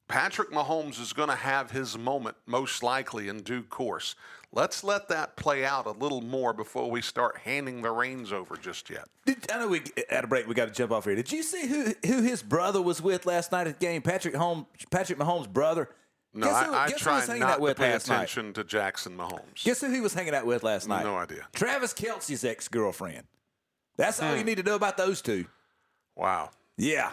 Patrick 0.10 0.52
Mahomes 0.52 1.00
is 1.00 1.14
going 1.14 1.30
to 1.30 1.36
have 1.36 1.70
his 1.70 1.98
moment, 1.98 2.36
most 2.48 2.82
likely 2.82 3.30
in 3.30 3.42
due 3.42 3.62
course. 3.62 4.16
Let's 4.52 4.84
let 4.84 5.08
that 5.10 5.38
play 5.38 5.64
out 5.64 5.86
a 5.86 5.92
little 5.92 6.22
more 6.22 6.52
before 6.52 6.90
we 6.90 7.02
start 7.04 7.38
handing 7.38 7.84
the 7.84 7.92
reins 7.92 8.34
over 8.34 8.58
just 8.58 8.90
yet. 8.90 9.06
Did, 9.28 9.50
I 9.52 9.60
know 9.60 9.68
we 9.68 9.84
at 10.10 10.24
a 10.24 10.28
break. 10.28 10.48
We 10.48 10.56
got 10.56 10.66
to 10.66 10.74
jump 10.74 10.92
off 10.92 11.06
here. 11.06 11.16
Did 11.16 11.32
you 11.32 11.44
see 11.44 11.68
who 11.68 11.94
who 12.04 12.24
his 12.24 12.42
brother 12.42 12.82
was 12.82 13.00
with 13.00 13.28
last 13.28 13.52
night 13.52 13.68
at 13.68 13.80
the 13.80 13.86
game? 13.86 14.02
Patrick 14.02 14.34
Holmes, 14.34 14.66
Patrick 14.90 15.20
Mahomes' 15.20 15.48
brother. 15.48 15.90
No, 16.34 16.48
guess 16.48 16.66
who, 16.66 16.74
I, 16.74 16.78
I 16.78 16.88
guess 16.90 17.04
who 17.04 17.12
he 17.12 17.26
try 17.26 17.38
not 17.38 17.50
out 17.50 17.56
to 17.58 17.62
with 17.62 17.78
pay 17.78 17.92
last 17.92 18.10
night? 18.10 18.16
attention 18.16 18.54
to 18.54 18.64
Jackson 18.64 19.16
Mahomes. 19.16 19.64
Guess 19.64 19.82
who 19.82 19.92
he 19.92 20.02
was 20.02 20.16
hanging 20.16 20.34
out 20.34 20.48
with 20.48 20.64
last 20.64 20.90
night? 20.90 21.04
No 21.04 21.18
idea. 21.18 21.44
Hmm. 21.44 21.48
Travis 21.54 21.94
Kelce's 21.94 22.44
ex 22.44 22.68
girlfriend. 22.68 23.26
That's 23.98 24.20
all 24.20 24.36
you 24.36 24.44
need 24.44 24.58
to 24.58 24.64
know 24.64 24.76
about 24.76 24.98
those 24.98 25.22
two. 25.22 25.46
Wow. 26.16 26.50
Yeah. 26.78 27.12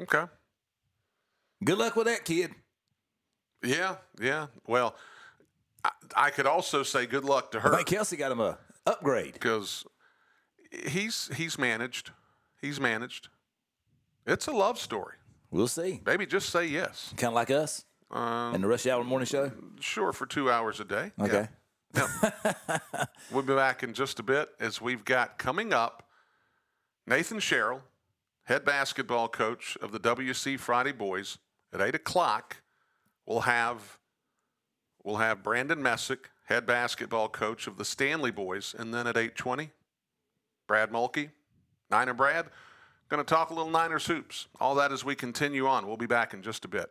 Okay. 0.00 0.24
Good 1.64 1.78
luck 1.78 1.96
with 1.96 2.06
that, 2.06 2.24
kid. 2.24 2.52
Yeah, 3.62 3.96
yeah. 4.20 4.46
Well, 4.66 4.94
I, 5.84 5.90
I 6.16 6.30
could 6.30 6.46
also 6.46 6.82
say 6.82 7.06
good 7.06 7.24
luck 7.24 7.50
to 7.52 7.58
I 7.58 7.62
her. 7.62 7.76
think 7.76 7.88
Kelce 7.88 8.16
got 8.18 8.32
him 8.32 8.40
a 8.40 8.58
upgrade. 8.86 9.34
because 9.34 9.84
he's 10.88 11.30
he's 11.36 11.58
managed. 11.58 12.10
He's 12.62 12.80
managed. 12.80 13.28
It's 14.26 14.46
a 14.46 14.52
love 14.52 14.78
story. 14.78 15.16
We'll 15.50 15.68
see. 15.68 16.00
Baby, 16.04 16.26
just 16.26 16.50
say 16.50 16.66
yes. 16.66 17.12
Kind 17.16 17.28
of 17.28 17.34
like 17.34 17.50
us 17.50 17.84
Um, 18.10 18.54
in 18.54 18.60
the 18.62 18.68
Rush 18.68 18.86
Hour 18.86 19.02
Morning 19.04 19.26
Show. 19.26 19.50
Sure, 19.80 20.12
for 20.12 20.26
two 20.26 20.50
hours 20.50 20.80
a 20.80 20.84
day. 20.84 21.12
Okay. 21.20 21.48
We'll 23.32 23.42
be 23.42 23.54
back 23.54 23.82
in 23.82 23.94
just 23.94 24.18
a 24.18 24.22
bit 24.22 24.48
as 24.60 24.80
we've 24.80 25.04
got 25.04 25.38
coming 25.38 25.72
up 25.72 26.08
Nathan 27.06 27.38
Sherrill, 27.40 27.82
head 28.44 28.64
basketball 28.64 29.28
coach 29.28 29.76
of 29.82 29.92
the 29.92 30.00
WC 30.00 30.58
Friday 30.58 30.92
Boys. 30.92 31.38
At 31.72 31.80
eight 31.80 31.94
o'clock, 31.94 32.62
we'll 33.26 33.40
have 33.40 33.98
we'll 35.04 35.16
have 35.16 35.42
Brandon 35.42 35.82
Messick, 35.82 36.30
head 36.46 36.66
basketball 36.66 37.28
coach 37.28 37.66
of 37.66 37.76
the 37.76 37.84
Stanley 37.84 38.30
Boys, 38.30 38.74
and 38.76 38.92
then 38.92 39.06
at 39.06 39.16
eight 39.16 39.36
twenty, 39.36 39.70
Brad 40.66 40.90
Mulkey, 40.90 41.30
Niner 41.90 42.14
Brad, 42.14 42.46
going 43.08 43.24
to 43.24 43.28
talk 43.28 43.50
a 43.50 43.54
little 43.54 43.70
Niners 43.70 44.06
hoops. 44.06 44.48
All 44.60 44.74
that 44.76 44.92
as 44.92 45.04
we 45.04 45.14
continue 45.14 45.66
on. 45.66 45.86
We'll 45.86 45.96
be 45.96 46.06
back 46.06 46.34
in 46.34 46.42
just 46.42 46.64
a 46.64 46.68
bit. 46.68 46.90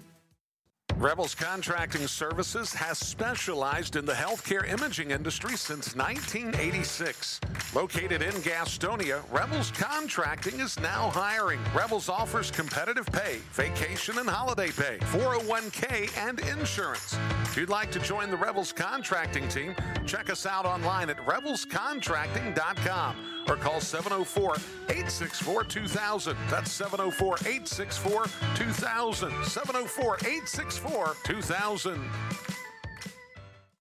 Rebels 0.97 1.33
Contracting 1.33 2.05
Services 2.07 2.73
has 2.73 2.97
specialized 2.97 3.95
in 3.95 4.05
the 4.05 4.13
healthcare 4.13 4.67
imaging 4.67 5.11
industry 5.11 5.57
since 5.57 5.95
1986. 5.95 7.39
Located 7.73 8.21
in 8.21 8.33
Gastonia, 8.41 9.23
Rebels 9.31 9.71
Contracting 9.71 10.59
is 10.59 10.79
now 10.79 11.09
hiring. 11.09 11.59
Rebels 11.75 12.07
offers 12.09 12.51
competitive 12.51 13.07
pay, 13.07 13.39
vacation 13.53 14.19
and 14.19 14.29
holiday 14.29 14.69
pay, 14.69 14.99
401k, 15.11 16.15
and 16.17 16.39
insurance. 16.41 17.17
If 17.43 17.57
you'd 17.57 17.69
like 17.69 17.91
to 17.91 17.99
join 17.99 18.29
the 18.29 18.37
Rebels 18.37 18.71
Contracting 18.71 19.47
team, 19.47 19.75
check 20.05 20.29
us 20.29 20.45
out 20.45 20.65
online 20.65 21.09
at 21.09 21.17
rebelscontracting.com 21.25 23.15
or 23.47 23.55
call 23.55 23.79
704 23.81 24.55
864 24.89 25.63
2000. 25.63 26.37
That's 26.49 26.71
704 26.71 27.35
864 27.39 28.25
2000. 28.55 29.45
704 29.45 30.15
864 30.17 30.90
2000. 31.23 31.99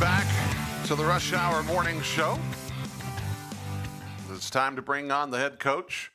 Back 0.00 0.26
to 0.86 0.94
the 0.94 1.04
Rush 1.04 1.34
Hour 1.34 1.62
Morning 1.64 2.00
Show. 2.00 2.38
It's 4.32 4.48
time 4.48 4.74
to 4.76 4.80
bring 4.80 5.10
on 5.10 5.30
the 5.30 5.36
head 5.36 5.58
coach 5.58 6.10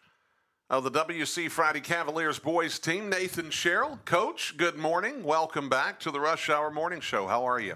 of 0.71 0.83
the 0.83 0.89
WC 0.89 1.51
Friday 1.51 1.81
Cavaliers 1.81 2.39
boys 2.39 2.79
team, 2.79 3.11
Nathan 3.11 3.51
Sherrill. 3.51 3.99
Coach, 4.03 4.57
good 4.57 4.75
morning. 4.75 5.23
Welcome 5.23 5.69
back 5.69 5.99
to 5.99 6.09
the 6.09 6.19
Rush 6.19 6.49
Hour 6.49 6.71
Morning 6.71 6.99
Show. 6.99 7.27
How 7.27 7.45
are 7.45 7.59
you? 7.59 7.75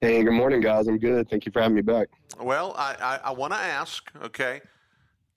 Hey, 0.00 0.24
good 0.24 0.32
morning, 0.32 0.60
guys. 0.60 0.88
I'm 0.88 0.98
good. 0.98 1.30
Thank 1.30 1.46
you 1.46 1.52
for 1.52 1.62
having 1.62 1.76
me 1.76 1.82
back. 1.82 2.08
Well, 2.40 2.74
I, 2.76 2.96
I, 3.00 3.20
I 3.26 3.30
want 3.30 3.52
to 3.52 3.58
ask, 3.60 4.10
okay, 4.20 4.62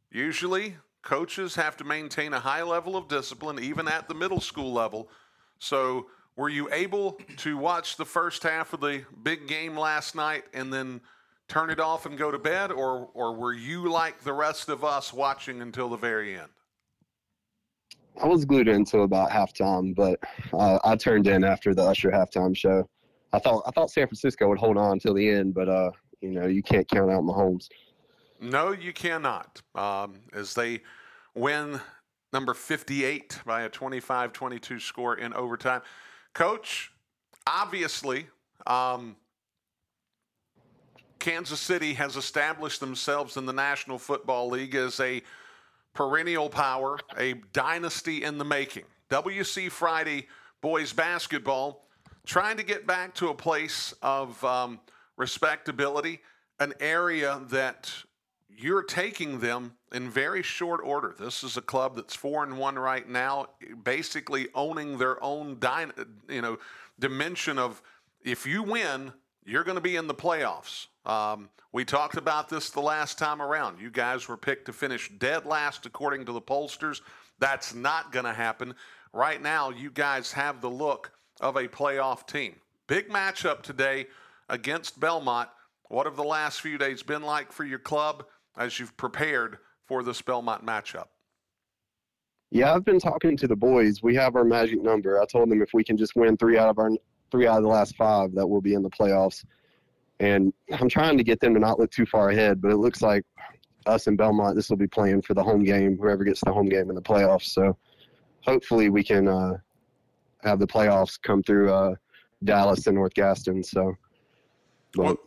usually 0.10 0.76
coaches 1.04 1.54
have 1.54 1.78
to 1.78 1.84
maintain 1.84 2.34
a 2.34 2.40
high 2.40 2.64
level 2.64 2.98
of 2.98 3.08
discipline, 3.08 3.60
even 3.60 3.88
at 3.88 4.08
the 4.08 4.16
middle 4.16 4.42
school 4.42 4.74
level. 4.74 5.08
So, 5.60 6.08
were 6.36 6.50
you 6.50 6.70
able 6.72 7.20
to 7.38 7.58
watch 7.58 7.98
the 7.98 8.06
first 8.06 8.44
half 8.44 8.74
of 8.74 8.80
the 8.80 9.04
big 9.24 9.48
game 9.48 9.78
last 9.78 10.16
night 10.16 10.46
and 10.54 10.72
then 10.72 11.02
turn 11.48 11.70
it 11.70 11.80
off 11.80 12.06
and 12.06 12.18
go 12.18 12.32
to 12.32 12.40
bed, 12.40 12.72
or, 12.72 13.10
or 13.14 13.36
were 13.36 13.54
you 13.54 13.92
like 13.92 14.22
the 14.22 14.32
rest 14.32 14.70
of 14.70 14.86
us 14.86 15.12
watching 15.12 15.62
until 15.62 15.90
the 15.90 15.98
very 15.98 16.40
end? 16.40 16.48
I 18.22 18.28
was 18.28 18.46
glued 18.46 18.68
in 18.68 18.76
until 18.76 19.04
about 19.04 19.30
halftime, 19.30 19.96
but 19.96 20.20
uh, 20.54 20.80
I 20.84 20.96
turned 20.96 21.28
in 21.28 21.44
after 21.44 21.74
the 21.74 21.84
Usher 21.84 22.12
halftime 22.12 22.56
show. 22.56 22.90
I 23.34 23.40
thought 23.40 23.64
I 23.66 23.72
thought 23.72 23.90
San 23.90 24.08
Francisco 24.08 24.50
would 24.50 24.58
hold 24.58 24.78
on 24.78 24.94
until 24.94 25.14
the 25.14 25.30
end, 25.30 25.54
but 25.54 25.70
uh, 25.70 25.92
you 26.20 26.32
know 26.32 26.48
you 26.48 26.62
can't 26.62 26.88
count 26.88 27.10
out 27.10 27.24
Mahomes. 27.24 27.70
No, 28.42 28.72
you 28.72 28.92
cannot. 28.92 29.62
Um, 29.76 30.16
as 30.34 30.54
they 30.54 30.82
win 31.36 31.80
number 32.34 32.54
58 32.54 33.40
by 33.46 33.64
a 33.64 33.70
25 33.70 34.34
22 34.34 34.80
score 34.80 35.16
in 35.16 35.34
overtime. 35.34 35.82
Coach, 36.34 36.92
obviously, 37.46 38.28
um, 38.66 39.16
Kansas 41.20 41.60
City 41.60 41.94
has 41.94 42.16
established 42.16 42.80
themselves 42.80 43.38
in 43.38 43.46
the 43.46 43.54
National 43.54 44.00
Football 44.00 44.50
League 44.50 44.76
as 44.76 45.00
a 45.00 45.22
perennial 45.94 46.50
power, 46.50 46.98
a 47.18 47.34
dynasty 47.54 48.24
in 48.24 48.38
the 48.38 48.46
making. 48.46 48.84
WC 49.10 49.70
Friday 49.70 50.28
boys 50.62 50.94
basketball 50.94 51.86
trying 52.26 52.58
to 52.58 52.64
get 52.64 52.88
back 52.88 53.14
to 53.16 53.30
a 53.30 53.34
place 53.34 53.94
of 54.02 54.42
um, 54.44 54.80
respectability, 55.18 56.22
an 56.60 56.74
area 56.80 57.42
that 57.50 57.92
you're 58.58 58.84
taking 58.84 59.40
them 59.40 59.74
in 59.92 60.10
very 60.10 60.44
short 60.44 60.82
order. 60.84 61.16
This 61.18 61.44
is 61.44 61.58
a 61.58 61.62
club 61.62 61.96
that's 61.96 62.16
four 62.16 62.44
and 62.44 62.58
one 62.58 62.78
right 62.78 63.08
now, 63.08 63.48
basically 63.84 64.48
owning 64.54 64.98
their 64.98 65.22
own 65.24 65.60
dy- 65.60 65.92
you 66.30 66.42
know 66.42 66.58
dimension 67.00 67.58
of 67.58 67.82
if 68.24 68.46
you 68.46 68.64
win, 68.64 69.12
you're 69.44 69.64
going 69.64 69.76
to 69.76 69.82
be 69.82 69.96
in 69.96 70.08
the 70.08 70.14
playoffs. 70.14 70.88
Um, 71.06 71.50
we 71.74 71.86
talked 71.86 72.18
about 72.18 72.50
this 72.50 72.70
the 72.70 72.82
last 72.82 73.18
time 73.18 73.42
around. 73.42 73.80
You 73.80 73.90
guys 73.90 74.28
were 74.28 74.38
picked 74.38 74.66
to 74.66 74.74
finish 74.74 75.10
dead 75.18 75.46
last 75.46 75.86
according 75.86 76.26
to 76.26 76.32
the 76.32 76.42
pollsters. 76.42 77.02
That's 77.40 77.74
not 77.74 78.12
going 78.12 78.26
to 78.26 78.34
happen. 78.34 78.76
Right 79.14 79.42
now, 79.42 79.72
you 79.72 79.90
guys 79.90 80.32
have 80.34 80.62
the 80.62 80.70
look 80.70 81.12
of 81.40 81.56
a 81.56 81.68
playoff 81.68 82.28
team. 82.28 82.56
Big 82.88 83.10
matchup 83.10 83.62
today 83.64 84.08
against 84.50 85.00
Belmont. 85.00 85.50
What 85.88 86.06
have 86.06 86.16
the 86.16 86.24
last 86.24 86.62
few 86.62 86.78
days 86.78 87.02
been 87.02 87.24
like 87.24 87.52
for 87.52 87.64
your 87.64 87.80
club 87.80 88.26
as 88.58 88.80
you've 88.80 88.96
prepared 88.98 89.58
for 89.88 90.04
this 90.04 90.22
Belmont 90.22 90.66
matchup? 90.66 91.08
Yeah, 92.52 92.74
I've 92.74 92.84
been 92.84 93.00
talking 93.00 93.38
to 93.38 93.48
the 93.48 93.56
boys. 93.56 94.04
We 94.04 94.14
have 94.16 94.36
our 94.36 94.44
magic 94.44 94.82
number. 94.82 95.22
I 95.22 95.26
told 95.26 95.50
them 95.50 95.62
if 95.62 95.74
we 95.74 95.84
can 95.84 95.96
just 95.98 96.16
win 96.16 96.36
three 96.36 96.58
out 96.58 96.70
of 96.70 96.80
our 96.80 96.92
three 97.32 97.48
out 97.48 97.58
of 97.58 97.64
the 97.64 97.70
last 97.70 97.96
five, 97.96 98.34
that 98.36 98.46
we'll 98.46 98.62
be 98.62 98.74
in 98.74 98.84
the 98.84 98.90
playoffs. 98.90 99.46
And 100.20 100.54
I'm 100.78 100.90
trying 100.90 101.18
to 101.18 101.24
get 101.24 101.40
them 101.40 101.54
to 101.54 101.60
not 101.60 101.80
look 101.80 101.92
too 101.92 102.06
far 102.06 102.30
ahead, 102.30 102.62
but 102.62 102.72
it 102.72 102.78
looks 102.78 103.02
like 103.02 103.24
us 103.86 104.08
and 104.08 104.18
Belmont, 104.18 104.56
this 104.56 104.70
will 104.70 104.78
be 104.78 104.88
playing 104.88 105.22
for 105.22 105.34
the 105.34 105.44
home 105.44 105.64
game, 105.64 105.98
whoever 105.98 106.24
gets 106.24 106.42
the 106.42 106.52
home 106.52 106.68
game 106.68 106.90
in 106.90 106.96
the 106.96 107.02
playoffs. 107.02 107.46
So 107.46 107.76
hopefully 108.42 108.90
we 108.90 109.04
can 109.04 109.28
uh, 109.28 109.54
have 110.44 110.60
the 110.60 110.68
playoffs 110.68 111.20
come 111.22 111.42
through 111.42 111.72
uh, 111.72 111.96
Dallas 112.44 112.86
and 112.88 112.96
North 112.96 113.14
Gaston. 113.14 113.64
So, 113.64 113.96
but 114.94 115.04
Well, 115.04 115.18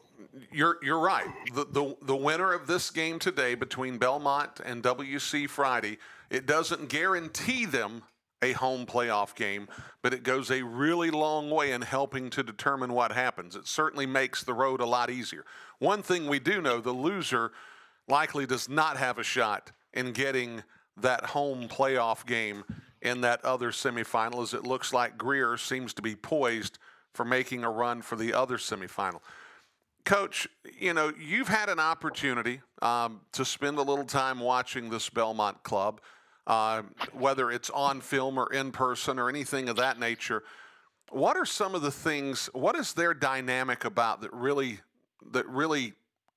you're 0.52 0.78
you're 0.82 0.98
right. 0.98 1.28
The, 1.54 1.64
the 1.64 1.96
the 2.02 2.16
winner 2.16 2.52
of 2.52 2.66
this 2.66 2.90
game 2.90 3.18
today 3.18 3.54
between 3.54 3.98
Belmont 3.98 4.60
and 4.64 4.82
WC 4.82 5.48
Friday, 5.48 5.98
it 6.30 6.46
doesn't 6.46 6.88
guarantee 6.88 7.64
them 7.64 8.02
a 8.42 8.52
home 8.52 8.84
playoff 8.84 9.34
game, 9.34 9.68
but 10.02 10.12
it 10.12 10.22
goes 10.22 10.50
a 10.50 10.62
really 10.62 11.10
long 11.10 11.50
way 11.50 11.72
in 11.72 11.80
helping 11.80 12.28
to 12.30 12.42
determine 12.42 12.92
what 12.92 13.12
happens. 13.12 13.56
It 13.56 13.66
certainly 13.66 14.06
makes 14.06 14.42
the 14.42 14.52
road 14.52 14.80
a 14.80 14.86
lot 14.86 15.08
easier. 15.10 15.44
One 15.78 16.02
thing 16.02 16.26
we 16.26 16.38
do 16.38 16.60
know, 16.60 16.80
the 16.80 16.92
loser 16.92 17.52
likely 18.06 18.44
does 18.44 18.68
not 18.68 18.98
have 18.98 19.18
a 19.18 19.22
shot 19.22 19.72
in 19.94 20.12
getting 20.12 20.62
that 20.96 21.24
home 21.26 21.68
playoff 21.68 22.26
game 22.26 22.64
in 23.00 23.22
that 23.22 23.44
other 23.44 23.70
semifinal 23.70 24.42
as 24.42 24.52
it 24.52 24.64
looks 24.64 24.92
like 24.92 25.16
Grier 25.16 25.56
seems 25.56 25.94
to 25.94 26.02
be 26.02 26.14
poised 26.14 26.78
for 27.14 27.24
making 27.24 27.64
a 27.64 27.70
run 27.70 28.02
for 28.02 28.16
the 28.16 28.34
other 28.34 28.58
semifinal 28.58 29.20
Coach, 30.04 30.46
you 30.78 30.92
know, 30.92 31.12
you've 31.18 31.48
had 31.48 31.70
an 31.70 31.80
opportunity 31.80 32.60
um, 32.82 33.22
to 33.32 33.44
spend 33.44 33.78
a 33.78 33.82
little 33.82 34.04
time 34.04 34.38
watching 34.38 34.90
this 34.90 35.08
Belmont 35.08 35.62
club, 35.62 36.02
uh, 36.46 36.82
whether 37.12 37.50
it's 37.50 37.70
on 37.70 38.02
film 38.02 38.38
or 38.38 38.52
in 38.52 38.70
person 38.70 39.18
or 39.18 39.30
anything 39.30 39.68
of 39.70 39.76
that 39.76 39.98
nature. 39.98 40.44
What 41.10 41.38
are 41.38 41.46
some 41.46 41.74
of 41.74 41.80
the 41.80 41.90
things? 41.90 42.50
What 42.52 42.76
is 42.76 42.92
their 42.92 43.14
dynamic 43.14 43.84
about 43.86 44.20
that 44.20 44.32
really 44.32 44.80
that 45.32 45.48
really 45.48 45.94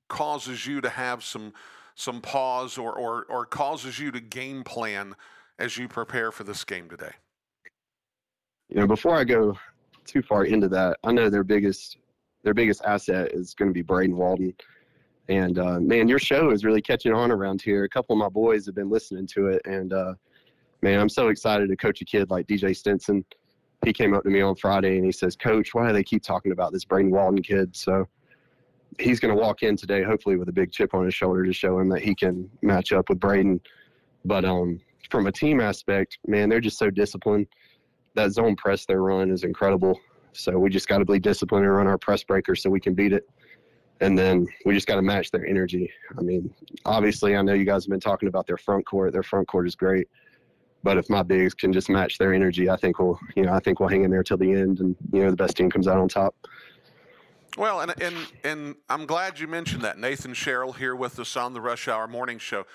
causes 0.07 0.65
you 0.65 0.79
to 0.79 0.89
have 0.89 1.23
some 1.23 1.51
some 1.95 2.21
pause 2.21 2.77
or 2.77 2.93
or, 2.93 3.25
or 3.25 3.45
causes 3.45 3.99
you 3.99 4.11
to 4.11 4.21
game 4.21 4.63
plan 4.63 5.13
as 5.59 5.77
you 5.77 5.89
prepare 5.89 6.31
for 6.31 6.45
this 6.45 6.63
game 6.63 6.87
today? 6.87 7.11
You 8.69 8.77
know, 8.77 8.87
before 8.87 9.15
I 9.15 9.25
go 9.25 9.57
too 10.05 10.21
far 10.21 10.45
into 10.45 10.69
that, 10.69 10.99
I 11.03 11.11
know 11.11 11.29
their 11.29 11.43
biggest 11.43 11.97
their 12.47 12.53
biggest 12.53 12.81
asset 12.85 13.33
is 13.33 13.53
going 13.53 13.67
to 13.67 13.73
be 13.73 13.81
Braden 13.81 14.15
Walden. 14.15 14.53
And 15.27 15.59
uh, 15.59 15.81
man, 15.81 16.07
your 16.07 16.17
show 16.17 16.51
is 16.51 16.63
really 16.63 16.81
catching 16.81 17.11
on 17.11 17.29
around 17.29 17.61
here. 17.61 17.83
A 17.83 17.89
couple 17.89 18.13
of 18.13 18.19
my 18.19 18.29
boys 18.29 18.65
have 18.67 18.73
been 18.73 18.89
listening 18.89 19.27
to 19.33 19.47
it, 19.47 19.61
and 19.65 19.91
uh, 19.91 20.13
man, 20.81 20.97
I'm 20.97 21.09
so 21.09 21.27
excited 21.27 21.67
to 21.67 21.75
coach 21.75 21.99
a 21.99 22.05
kid 22.05 22.31
like 22.31 22.47
DJ 22.47 22.73
Stinson. 22.73 23.25
He 23.83 23.91
came 23.91 24.13
up 24.13 24.23
to 24.23 24.29
me 24.29 24.39
on 24.39 24.55
Friday 24.55 24.95
and 24.95 25.05
he 25.05 25.11
says, 25.11 25.35
"Coach, 25.35 25.73
why 25.73 25.87
do 25.87 25.93
they 25.93 26.05
keep 26.05 26.23
talking 26.23 26.53
about 26.53 26.71
this 26.71 26.85
Braden 26.85 27.11
Walden 27.11 27.43
kid?" 27.43 27.75
So 27.75 28.07
he's 28.97 29.19
going 29.19 29.35
to 29.35 29.41
walk 29.41 29.61
in 29.61 29.75
today, 29.75 30.01
hopefully 30.01 30.37
with 30.37 30.47
a 30.47 30.53
big 30.53 30.71
chip 30.71 30.93
on 30.93 31.03
his 31.03 31.13
shoulder 31.13 31.43
to 31.43 31.51
show 31.51 31.77
him 31.79 31.89
that 31.89 32.01
he 32.01 32.15
can 32.15 32.49
match 32.61 32.93
up 32.93 33.09
with 33.09 33.19
Braden. 33.19 33.59
But 34.23 34.45
um, 34.45 34.79
from 35.09 35.27
a 35.27 35.33
team 35.33 35.59
aspect, 35.59 36.17
man, 36.25 36.47
they're 36.47 36.61
just 36.61 36.79
so 36.79 36.89
disciplined. 36.89 37.47
That 38.15 38.31
zone 38.31 38.55
press 38.55 38.85
they 38.85 38.95
run 38.95 39.31
is 39.31 39.43
incredible. 39.43 39.99
So 40.37 40.57
we 40.59 40.69
just 40.69 40.87
got 40.87 40.99
to 40.99 41.05
be 41.05 41.19
disciplined 41.19 41.65
and 41.65 41.75
run 41.75 41.87
our 41.87 41.97
press 41.97 42.23
breaker 42.23 42.55
so 42.55 42.69
we 42.69 42.79
can 42.79 42.93
beat 42.93 43.11
it. 43.11 43.27
And 44.01 44.17
then 44.17 44.47
we 44.65 44.75
just 44.75 44.85
got 44.85 44.95
to 44.95 45.01
match 45.01 45.31
their 45.31 45.45
energy. 45.45 45.91
I 46.15 46.21
mean, 46.21 46.53
obviously, 46.85 47.35
I 47.35 47.41
know 47.41 47.53
you 47.53 47.65
guys 47.65 47.85
have 47.85 47.89
been 47.89 47.99
talking 47.99 48.29
about 48.29 48.45
their 48.45 48.57
front 48.57 48.85
court. 48.85 49.11
Their 49.13 49.23
front 49.23 49.47
court 49.47 49.67
is 49.67 49.75
great. 49.75 50.07
But 50.83 50.97
if 50.97 51.09
my 51.09 51.23
bigs 51.23 51.55
can 51.55 51.73
just 51.73 51.89
match 51.89 52.19
their 52.19 52.33
energy, 52.33 52.69
I 52.69 52.77
think 52.77 52.99
we'll, 52.99 53.19
you 53.35 53.43
know, 53.43 53.53
I 53.53 53.59
think 53.59 53.79
we'll 53.79 53.89
hang 53.89 54.03
in 54.03 54.11
there 54.11 54.21
till 54.21 54.37
the 54.37 54.51
end, 54.51 54.79
and 54.79 54.95
you 55.11 55.23
know, 55.23 55.31
the 55.31 55.35
best 55.35 55.57
team 55.57 55.71
comes 55.71 55.87
out 55.87 55.97
on 55.97 56.07
top. 56.07 56.35
Well, 57.57 57.81
and 57.81 57.99
and 57.99 58.15
and 58.43 58.75
I'm 58.87 59.07
glad 59.07 59.39
you 59.39 59.47
mentioned 59.47 59.81
that. 59.81 59.97
Nathan 59.97 60.35
Sherrill 60.35 60.73
here 60.73 60.95
with 60.95 61.17
us 61.19 61.35
on 61.35 61.53
the 61.53 61.61
Rush 61.61 61.87
Hour 61.87 62.07
Morning 62.07 62.37
Show. 62.37 62.65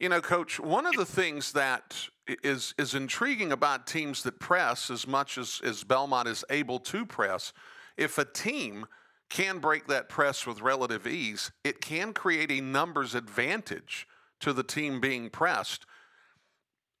You 0.00 0.08
know, 0.08 0.22
Coach, 0.22 0.58
one 0.58 0.86
of 0.86 0.94
the 0.94 1.04
things 1.04 1.52
that 1.52 2.08
is 2.42 2.74
is 2.78 2.94
intriguing 2.94 3.52
about 3.52 3.86
teams 3.86 4.22
that 4.22 4.40
press 4.40 4.90
as 4.90 5.06
much 5.06 5.36
as, 5.36 5.60
as 5.62 5.84
Belmont 5.84 6.26
is 6.26 6.42
able 6.48 6.78
to 6.78 7.04
press, 7.04 7.52
if 7.98 8.16
a 8.16 8.24
team 8.24 8.86
can 9.28 9.58
break 9.58 9.88
that 9.88 10.08
press 10.08 10.46
with 10.46 10.62
relative 10.62 11.06
ease, 11.06 11.52
it 11.64 11.82
can 11.82 12.14
create 12.14 12.50
a 12.50 12.62
numbers 12.62 13.14
advantage 13.14 14.08
to 14.40 14.54
the 14.54 14.62
team 14.62 15.02
being 15.02 15.28
pressed. 15.28 15.84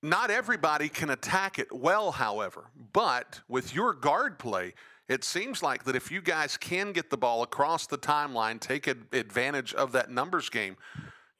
Not 0.02 0.30
everybody 0.30 0.90
can 0.90 1.08
attack 1.08 1.58
it 1.58 1.72
well, 1.72 2.12
however, 2.12 2.66
but 2.92 3.40
with 3.48 3.74
your 3.74 3.94
guard 3.94 4.38
play, 4.38 4.74
it 5.08 5.24
seems 5.24 5.62
like 5.62 5.84
that 5.84 5.96
if 5.96 6.12
you 6.12 6.20
guys 6.20 6.58
can 6.58 6.92
get 6.92 7.08
the 7.08 7.16
ball 7.16 7.42
across 7.42 7.86
the 7.86 7.98
timeline, 7.98 8.60
take 8.60 8.86
ad- 8.86 9.06
advantage 9.12 9.72
of 9.72 9.92
that 9.92 10.10
numbers 10.10 10.50
game, 10.50 10.76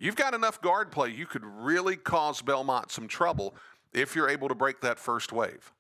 you've 0.01 0.17
got 0.17 0.35
enough 0.35 0.61
guard 0.61 0.91
play. 0.91 1.11
You 1.11 1.27
could 1.27 1.45
really 1.45 1.97
cause 1.97 2.43
Belmont 2.43 2.91
some 2.91 3.07
trouble 3.07 3.55
if 3.93 4.17
you're 4.17 4.29
able 4.29 4.49
to 4.49 4.55
break 4.57 4.81
that 4.81 4.99
first 4.99 5.33
wave. 5.33 5.73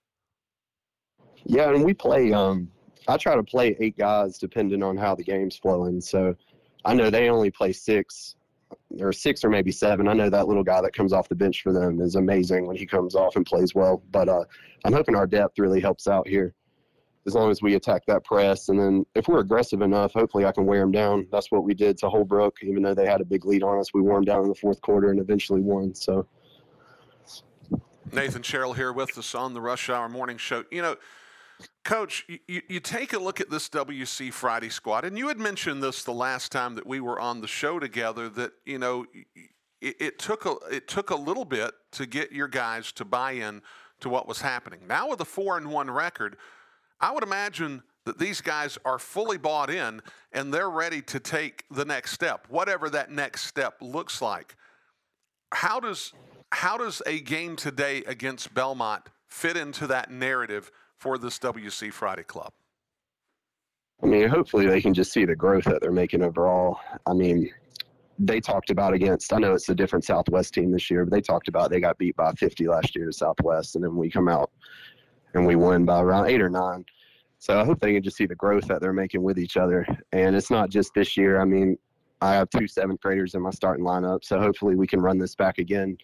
Yeah, 1.45 1.71
and 1.71 1.85
we 1.85 1.95
play. 1.95 2.33
Um, 2.33 2.71
I 3.09 3.16
try 3.16 3.35
to 3.35 3.43
play 3.43 3.77
eight 3.81 3.99
guys 3.99 4.39
depending 4.39 4.83
on 4.83 4.97
how 4.97 5.14
the 5.14 5.25
game's 5.25 5.57
flowing. 5.57 6.01
So 6.01 6.37
I 6.85 6.95
know 6.95 7.11
they 7.11 7.29
only 7.29 7.51
play 7.51 7.73
six, 7.73 8.37
or 9.01 9.12
six 9.12 9.45
or 9.45 9.51
maybe 9.51 9.73
seven. 9.73 10.09
I 10.09 10.12
know 10.12 10.31
that 10.31 10.49
little 10.49 10.62
guy 10.62 10.81
that 10.83 10.93
comes 10.93 11.12
off 11.12 11.29
the 11.29 11.35
bench 11.35 11.62
for 11.62 11.73
them 11.73 12.01
is 12.01 12.16
amazing 12.16 12.66
when 12.66 12.77
he 12.77 12.87
comes 12.87 13.14
off 13.14 13.37
and 13.37 13.47
plays 13.47 13.75
well. 13.75 14.03
But 14.11 14.29
uh, 14.29 14.45
I'm 14.85 14.93
hoping 14.93 15.16
our 15.16 15.27
depth 15.27 15.59
really 15.59 15.81
helps 15.81 16.07
out 16.07 16.29
here. 16.29 16.55
As 17.27 17.35
long 17.35 17.51
as 17.51 17.61
we 17.61 17.75
attack 17.75 18.07
that 18.07 18.25
press, 18.25 18.71
and 18.71 18.81
then 18.81 19.05
if 19.14 19.29
we're 19.29 19.41
aggressive 19.41 19.83
enough, 19.83 20.14
hopefully 20.14 20.47
I 20.47 20.53
can 20.53 20.64
wear 20.64 20.81
them 20.81 20.91
down. 20.91 21.27
That's 21.31 21.51
what 21.51 21.64
we 21.64 21.75
did 21.75 21.99
to 21.99 22.09
Holbrook. 22.09 22.57
Even 22.62 22.83
though 22.83 22.95
they 22.95 23.07
had 23.07 23.21
a 23.21 23.25
big 23.25 23.45
lead 23.45 23.62
on 23.62 23.79
us, 23.79 23.93
we 23.93 24.01
wore 24.01 24.14
them 24.14 24.25
down 24.25 24.43
in 24.45 24.49
the 24.49 24.55
fourth 24.55 24.81
quarter 24.81 25.11
and 25.11 25.21
eventually 25.21 25.61
won. 25.61 25.95
So 25.95 26.27
Nathan 28.12 28.43
Sherrill 28.43 28.73
here 28.73 28.93
with 28.93 29.16
us 29.18 29.35
on 29.35 29.55
the 29.55 29.61
Rush 29.61 29.91
Hour 29.91 30.09
Morning 30.09 30.39
Show. 30.39 30.64
You 30.71 30.83
know, 30.83 30.97
Coach, 31.85 32.25
you, 32.49 32.62
you 32.68 32.81
take 32.81 33.12
a 33.12 33.18
look 33.18 33.41
at 33.41 33.51
this 33.51 33.68
WC 33.68 34.33
Friday 34.33 34.68
squad, 34.68 35.05
and 35.05 35.16
you 35.18 35.29
had 35.29 35.39
mentioned 35.39 35.83
this 35.83 36.03
the 36.03 36.12
last 36.12 36.51
time 36.51 36.75
that 36.75 36.87
we 36.87 37.01
were 37.01 37.21
on 37.21 37.41
the 37.41 37.47
show 37.47 37.79
together. 37.79 38.29
That 38.29 38.53
you 38.64 38.79
know, 38.79 39.07
it, 39.81 39.97
it 40.01 40.18
took 40.18 40.47
a 40.47 40.57
it 40.71 40.89
took 40.89 41.11
a 41.11 41.16
little 41.16 41.45
bit 41.45 41.73
to 41.93 42.07
get 42.07 42.33
your 42.33 42.49
guys 42.49 42.93
to 42.93 43.05
buy 43.05 43.33
in 43.33 43.62
to 44.01 44.09
what 44.09 44.27
was 44.27 44.41
happening. 44.41 44.81
Now 44.89 45.09
with 45.09 45.21
a 45.21 45.25
four 45.25 45.57
and 45.57 45.71
one 45.71 45.91
record, 45.91 46.37
I 47.01 47.12
would 47.12 47.22
imagine 47.22 47.82
that 48.05 48.18
these 48.18 48.40
guys 48.40 48.78
are 48.84 48.98
fully 48.98 49.38
bought 49.38 49.70
in 49.70 50.03
and 50.32 50.53
they're 50.53 50.70
ready 50.70 51.03
to 51.03 51.20
take 51.20 51.64
the 51.70 51.84
next 51.84 52.12
step, 52.12 52.46
whatever 52.48 52.90
that 52.90 53.11
next 53.11 53.44
step 53.46 53.76
looks 53.80 54.20
like. 54.20 54.57
How 55.53 55.80
does 55.80 56.12
how 56.53 56.76
does 56.76 57.01
a 57.07 57.20
game 57.20 57.55
today 57.55 58.03
against 58.07 58.53
Belmont 58.55 59.05
fit 59.28 59.57
into 59.57 59.86
that 59.86 60.11
narrative 60.11 60.72
for 60.98 61.16
this 61.16 61.38
WC 61.38 61.92
Friday 61.92 62.24
club? 62.24 62.53
I 64.03 64.07
mean, 64.07 64.28
hopefully 64.28 64.66
they 64.66 64.80
can 64.80 64.94
just 64.94 65.12
see 65.12 65.24
the 65.24 65.36
growth 65.36 65.64
that 65.64 65.80
they're 65.80 65.92
making 65.92 66.22
overall. 66.22 66.80
I 67.07 67.12
mean, 67.12 67.51
they 68.18 68.40
talked 68.40 68.70
about 68.70 68.94
against, 68.94 69.32
I 69.32 69.38
know 69.38 69.55
it's 69.55 69.68
a 69.68 69.74
different 69.74 70.05
Southwest 70.05 70.55
team 70.55 70.72
this 70.72 70.90
year, 70.90 71.05
but 71.05 71.12
they 71.12 71.20
talked 71.20 71.48
about 71.48 71.70
they 71.70 71.80
got 71.80 71.98
beat 71.98 72.16
by 72.16 72.32
50 72.32 72.66
last 72.66 72.96
year 72.96 73.07
to 73.07 73.12
Southwest, 73.12 73.76
and 73.76 73.84
then 73.84 73.96
we 73.96 74.11
come 74.11 74.28
out 74.28 74.51
and 75.35 75.47
we 75.47 75.57
win 75.57 75.85
by 75.85 76.01
around 76.01 76.26
eight 76.26 76.41
or 76.41 76.51
nine. 76.51 76.85
So 77.39 77.59
I 77.59 77.64
hope 77.64 77.81
they 77.81 77.95
can 77.95 78.03
just 78.03 78.16
see 78.16 78.26
the 78.26 78.35
growth 78.35 78.66
that 78.66 78.81
they're 78.81 78.93
making 78.93 79.22
with 79.22 79.39
each 79.39 79.57
other. 79.57 79.87
And 80.12 80.37
it's 80.37 80.51
not 80.51 80.68
just 80.68 80.93
this 80.95 81.16
year. 81.16 81.41
I 81.41 81.45
mean, 81.45 81.78
I 82.20 82.35
have 82.35 82.51
two 82.51 82.66
seventh 82.66 83.01
graders 83.01 83.35
in 83.35 83.41
my 83.41 83.51
starting 83.51 83.85
lineup, 83.85 84.24
so 84.24 84.39
hopefully 84.39 84.76
we 84.76 84.87
can 84.87 85.01
run 85.01 85.18
this 85.18 85.35
back 85.35 85.59
again. 85.59 85.97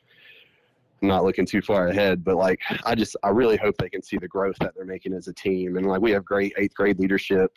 I'm 1.02 1.08
not 1.08 1.24
looking 1.24 1.44
too 1.44 1.60
far 1.60 1.88
ahead, 1.88 2.24
but 2.24 2.36
like 2.36 2.60
I 2.84 2.94
just 2.94 3.16
I 3.22 3.28
really 3.28 3.58
hope 3.58 3.76
they 3.76 3.90
can 3.90 4.02
see 4.02 4.16
the 4.16 4.28
growth 4.28 4.56
that 4.60 4.74
they're 4.74 4.86
making 4.86 5.12
as 5.12 5.28
a 5.28 5.32
team. 5.34 5.76
And 5.76 5.86
like 5.86 6.00
we 6.00 6.10
have 6.12 6.24
great 6.24 6.54
eighth 6.56 6.74
grade 6.74 6.98
leadership. 6.98 7.52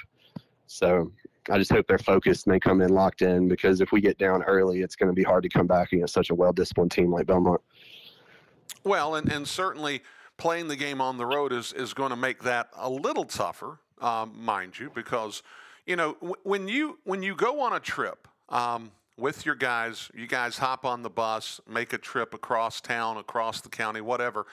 So 0.67 1.11
I 1.49 1.57
just 1.57 1.71
hope 1.71 1.87
they're 1.87 1.97
focused 1.97 2.45
and 2.45 2.53
they 2.53 2.59
come 2.59 2.81
in 2.81 2.89
locked 2.89 3.21
in 3.21 3.47
because 3.47 3.79
if 3.79 3.93
we 3.93 4.01
get 4.01 4.17
down 4.17 4.43
early, 4.43 4.81
it's 4.81 4.95
going 4.95 5.09
to 5.09 5.15
be 5.15 5.23
hard 5.23 5.43
to 5.43 5.49
come 5.49 5.67
back 5.67 5.93
against 5.93 6.13
such 6.13 6.31
a 6.31 6.35
well 6.35 6.51
disciplined 6.51 6.91
team 6.91 7.11
like 7.11 7.27
Belmont. 7.27 7.61
Well, 8.83 9.15
and, 9.15 9.31
and 9.31 9.47
certainly 9.47 10.01
playing 10.39 10.69
the 10.69 10.75
game 10.75 11.01
on 11.01 11.17
the 11.17 11.25
road 11.25 11.53
is, 11.53 11.73
is 11.73 11.93
going 11.93 12.09
to 12.09 12.15
make 12.15 12.43
that 12.43 12.69
a 12.75 12.89
little 12.89 13.25
tougher, 13.25 13.77
um, 14.01 14.33
mind 14.35 14.79
you, 14.79 14.89
because 14.95 15.43
you 15.85 15.95
know 15.95 16.13
w- 16.13 16.35
when 16.43 16.67
you 16.67 16.97
when 17.03 17.21
you 17.21 17.35
go 17.35 17.61
on 17.61 17.73
a 17.73 17.79
trip 17.79 18.27
um, 18.47 18.91
with 19.17 19.45
your 19.45 19.55
guys, 19.55 20.09
you 20.15 20.25
guys 20.25 20.57
hop 20.57 20.85
on 20.85 21.03
the 21.03 21.09
bus, 21.09 21.61
make 21.69 21.93
a 21.93 21.97
trip 21.97 22.33
across 22.33 22.81
town, 22.81 23.17
across 23.17 23.61
the 23.61 23.69
county, 23.69 24.01
whatever. 24.01 24.47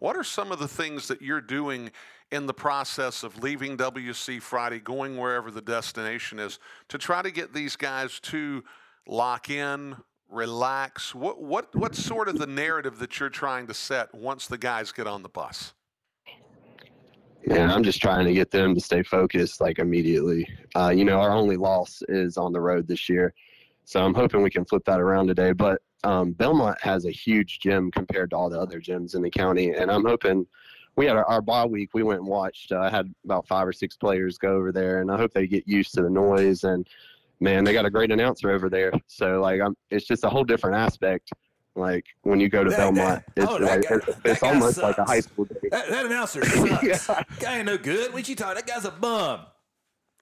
What 0.00 0.16
are 0.16 0.24
some 0.24 0.52
of 0.52 0.58
the 0.58 0.68
things 0.68 1.08
that 1.08 1.22
you're 1.22 1.40
doing 1.40 1.90
in 2.30 2.46
the 2.46 2.54
process 2.54 3.22
of 3.22 3.42
leaving 3.42 3.76
WC 3.76 4.42
Friday, 4.42 4.80
going 4.80 5.16
wherever 5.16 5.50
the 5.50 5.62
destination 5.62 6.38
is, 6.38 6.58
to 6.88 6.98
try 6.98 7.22
to 7.22 7.30
get 7.30 7.54
these 7.54 7.74
guys 7.74 8.20
to 8.20 8.62
lock 9.06 9.48
in, 9.50 9.96
relax? 10.28 11.14
What 11.14 11.40
what 11.42 11.74
what's 11.74 12.02
sort 12.02 12.28
of 12.28 12.38
the 12.38 12.46
narrative 12.46 12.98
that 12.98 13.18
you're 13.18 13.28
trying 13.28 13.66
to 13.66 13.74
set 13.74 14.14
once 14.14 14.46
the 14.46 14.58
guys 14.58 14.92
get 14.92 15.06
on 15.06 15.22
the 15.22 15.28
bus? 15.28 15.74
And 17.50 17.70
I'm 17.70 17.82
just 17.82 18.02
trying 18.02 18.26
to 18.26 18.34
get 18.34 18.50
them 18.50 18.74
to 18.74 18.80
stay 18.80 19.02
focused 19.02 19.60
like 19.60 19.78
immediately. 19.78 20.46
Uh, 20.74 20.90
you 20.90 21.04
know, 21.04 21.20
our 21.20 21.30
only 21.30 21.56
loss 21.56 22.02
is 22.08 22.36
on 22.36 22.52
the 22.52 22.60
road 22.60 22.86
this 22.86 23.08
year. 23.08 23.32
So 23.84 24.04
I'm 24.04 24.12
hoping 24.12 24.42
we 24.42 24.50
can 24.50 24.66
flip 24.66 24.84
that 24.84 25.00
around 25.00 25.28
today. 25.28 25.52
But 25.52 25.80
um, 26.04 26.32
Belmont 26.32 26.76
has 26.82 27.06
a 27.06 27.10
huge 27.10 27.60
gym 27.60 27.90
compared 27.90 28.30
to 28.30 28.36
all 28.36 28.50
the 28.50 28.60
other 28.60 28.80
gyms 28.80 29.14
in 29.14 29.22
the 29.22 29.30
county. 29.30 29.70
And 29.70 29.90
I'm 29.90 30.04
hoping 30.04 30.46
we 30.96 31.06
had 31.06 31.16
our, 31.16 31.24
our 31.24 31.40
bye 31.40 31.64
week. 31.64 31.90
We 31.94 32.02
went 32.02 32.20
and 32.20 32.28
watched. 32.28 32.72
uh, 32.72 32.80
I 32.80 32.90
had 32.90 33.12
about 33.24 33.46
five 33.46 33.66
or 33.66 33.72
six 33.72 33.96
players 33.96 34.36
go 34.36 34.54
over 34.54 34.72
there. 34.72 35.00
And 35.00 35.10
I 35.10 35.16
hope 35.16 35.32
they 35.32 35.46
get 35.46 35.66
used 35.66 35.94
to 35.94 36.02
the 36.02 36.10
noise. 36.10 36.64
And 36.64 36.86
man, 37.40 37.64
they 37.64 37.72
got 37.72 37.84
a 37.86 37.90
great 37.90 38.10
announcer 38.10 38.50
over 38.50 38.68
there. 38.68 38.92
So, 39.06 39.40
like, 39.40 39.60
I'm, 39.60 39.76
it's 39.90 40.06
just 40.06 40.24
a 40.24 40.28
whole 40.28 40.44
different 40.44 40.76
aspect. 40.76 41.30
Like 41.74 42.04
when 42.22 42.40
you 42.40 42.48
go 42.48 42.64
to 42.64 42.70
That- 42.70 42.76
Belmont, 42.76 43.22
that- 43.36 43.42
it's, 43.44 43.52
oh, 43.52 43.56
like, 43.56 43.88
guy- 43.88 43.94
it's, 43.96 44.08
it's 44.24 44.40
guy 44.40 44.48
almost 44.48 44.78
like 44.78 44.98
a 44.98 45.04
high 45.04 45.20
school 45.20 45.44
day. 45.44 45.68
That, 45.70 45.88
that 45.88 46.06
announcer 46.06 46.44
sucks. 46.44 46.82
Yeah. 47.08 47.22
Guy 47.38 47.58
ain't 47.58 47.66
no 47.66 47.78
good. 47.78 48.12
What 48.12 48.28
you 48.28 48.34
talking? 48.34 48.56
That 48.56 48.66
guy's 48.66 48.84
a 48.84 48.90
bum. 48.90 49.42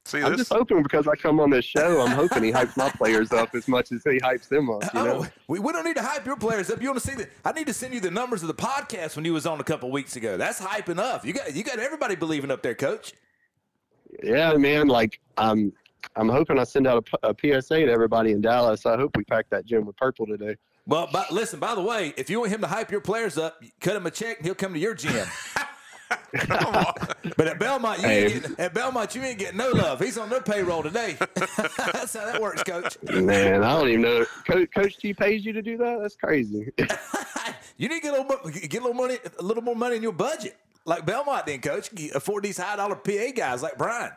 See 0.05 0.19
I'm 0.19 0.33
this? 0.33 0.43
just 0.43 0.53
hoping 0.53 0.83
because 0.85 1.09
I 1.09 1.17
come 1.17 1.41
on 1.41 1.51
this 1.51 1.65
show, 1.65 2.01
I'm 2.01 2.13
hoping 2.13 2.45
he 2.45 2.53
hypes 2.53 2.77
my 2.77 2.91
players 2.91 3.33
up 3.33 3.55
as 3.57 3.67
much 3.67 3.91
as 3.91 4.05
he 4.05 4.21
hypes 4.21 4.49
them 4.49 4.71
up. 4.71 4.85
You 4.95 5.01
know? 5.05 5.25
Oh, 5.25 5.29
we, 5.49 5.59
we 5.59 5.73
don't 5.73 5.85
need 5.85 5.97
to 5.97 6.03
hype 6.03 6.25
your 6.27 6.37
players 6.37 6.71
up. 6.71 6.81
You 6.81 6.89
want 6.91 7.01
to 7.01 7.07
see 7.09 7.17
the? 7.17 7.29
I 7.45 7.51
need 7.53 7.67
to 7.67 7.73
send 7.73 7.93
you 7.93 7.99
the 8.01 8.11
numbers 8.13 8.43
of 8.43 8.49
the 8.49 8.55
podcast 8.55 9.17
when 9.17 9.25
you 9.25 9.33
was 9.33 9.47
on 9.47 9.59
a 9.59 9.65
couple 9.65 9.91
weeks 9.91 10.15
ago. 10.15 10.37
That's 10.37 10.61
hype 10.61 10.89
enough. 10.91 11.25
You 11.25 11.33
got 11.33 11.57
you 11.57 11.65
got 11.65 11.79
everybody 11.81 12.15
believing 12.15 12.53
up 12.53 12.63
there, 12.63 12.75
coach. 12.77 13.15
Yeah, 14.23 14.55
man. 14.55 14.87
Like, 14.89 15.19
um, 15.39 15.73
I'm 16.15 16.29
hoping 16.29 16.59
I 16.59 16.65
send 16.65 16.87
out 16.87 17.09
a 17.23 17.35
PSA 17.35 17.87
to 17.87 17.91
everybody 17.91 18.33
in 18.33 18.41
Dallas. 18.41 18.87
I 18.87 18.97
hope 18.97 19.17
we 19.17 19.25
pack 19.25 19.49
that 19.51 19.67
gym 19.67 19.87
with 19.87 19.97
purple 19.97 20.27
today. 20.27 20.57
Well, 20.87 21.09
but 21.13 21.33
listen, 21.33 21.59
by 21.59 21.75
the 21.75 21.83
way, 21.83 22.15
if 22.17 22.31
you 22.31 22.39
want 22.41 22.53
him 22.53 22.61
to 22.61 22.69
hype 22.69 22.91
your 22.91 23.01
players 23.01 23.37
up, 23.37 23.63
cut 23.81 23.97
him 23.97 24.07
a 24.07 24.11
check 24.11 24.39
and 24.39 24.47
he'll 24.47 24.55
come 24.55 24.73
to 24.73 24.79
your 24.79 24.95
gym. 24.95 25.27
Come 26.37 26.75
on. 26.77 26.95
But 27.37 27.49
at 27.49 27.59
Belmont, 27.59 28.01
you 28.01 28.07
ain't 28.07 28.33
getting, 28.33 28.61
at 28.61 28.75
Belmont, 28.75 29.15
you 29.15 29.23
ain't 29.23 29.39
getting 29.39 29.57
no 29.57 29.71
love. 29.71 30.01
He's 30.01 30.17
on 30.17 30.29
their 30.31 30.41
payroll 30.41 30.83
today. 30.83 31.17
That's 31.35 32.15
how 32.15 32.27
that 32.27 32.41
works, 32.41 32.63
Coach. 32.63 32.97
Man, 33.03 33.65
I 33.65 33.73
don't 33.73 33.89
even 33.89 34.03
know. 34.03 34.25
Coach, 34.47 34.69
Coach 34.73 34.97
T 34.99 35.13
pays 35.13 35.45
you 35.45 35.53
to 35.53 35.63
do 35.63 35.77
that? 35.79 35.99
That's 36.01 36.17
crazy. 36.17 36.71
You 37.79 37.91
need 37.91 37.97
to 37.97 38.09
get 38.09 38.19
a 38.19 38.23
little, 38.23 38.51
get 38.51 38.81
a 38.81 38.87
little 38.87 38.95
money, 38.95 39.19
a 39.39 39.43
little 39.43 39.63
more 39.63 39.77
money 39.77 39.97
in 39.97 40.03
your 40.03 40.13
budget, 40.13 40.57
like 40.87 41.05
Belmont 41.05 41.45
did, 41.45 41.61
Coach. 41.61 41.91
Afford 42.15 42.45
these 42.45 42.57
high 42.57 42.77
dollar 42.77 42.97
PA 42.97 43.33
guys 43.35 43.63
like 43.63 43.77
Brian. 43.77 44.13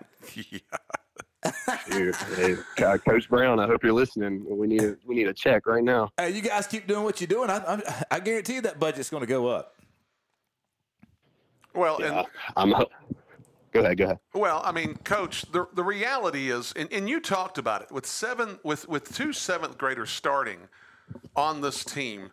Dude, 1.90 2.16
hey, 2.36 2.56
Coach 2.76 3.30
Brown, 3.30 3.60
I 3.60 3.66
hope 3.66 3.84
you're 3.84 3.94
listening. 3.94 4.46
We 4.50 4.68
need 4.68 4.84
a, 4.84 4.98
we 5.06 5.16
need 5.16 5.28
a 5.28 5.34
check 5.34 5.66
right 5.66 5.84
now. 5.84 6.12
Hey, 6.18 6.32
you 6.32 6.42
guys 6.42 6.68
keep 6.68 6.86
doing 6.86 7.04
what 7.04 7.22
you're 7.22 7.28
doing. 7.28 7.50
I, 7.50 7.58
I, 7.58 8.04
I 8.12 8.20
guarantee 8.20 8.56
you 8.56 8.62
that 8.62 8.80
budget's 8.80 9.10
going 9.10 9.22
to 9.22 9.28
go 9.28 9.48
up. 9.48 9.76
Well, 11.74 12.02
and 12.02 12.26
I'm. 12.58 12.72
ho- 12.72 12.90
Go 13.72 13.82
ahead. 13.82 13.98
Go 14.00 14.06
ahead. 14.06 14.20
Well, 14.34 14.62
I 14.66 14.72
mean, 14.72 14.96
Coach, 15.04 15.44
the 15.52 15.68
the 15.74 15.84
reality 15.84 16.50
is, 16.50 16.74
and, 16.76 16.92
and 16.92 17.08
you 17.08 17.20
talked 17.22 17.58
about 17.60 17.84
it 17.84 17.92
with 17.92 18.06
seven 18.06 18.60
with 18.64 18.90
with 18.90 19.14
two 19.16 19.32
seventh 19.32 19.78
graders 19.78 20.10
starting 20.10 20.58
on 21.36 21.62
this 21.62 21.86
team. 21.86 22.32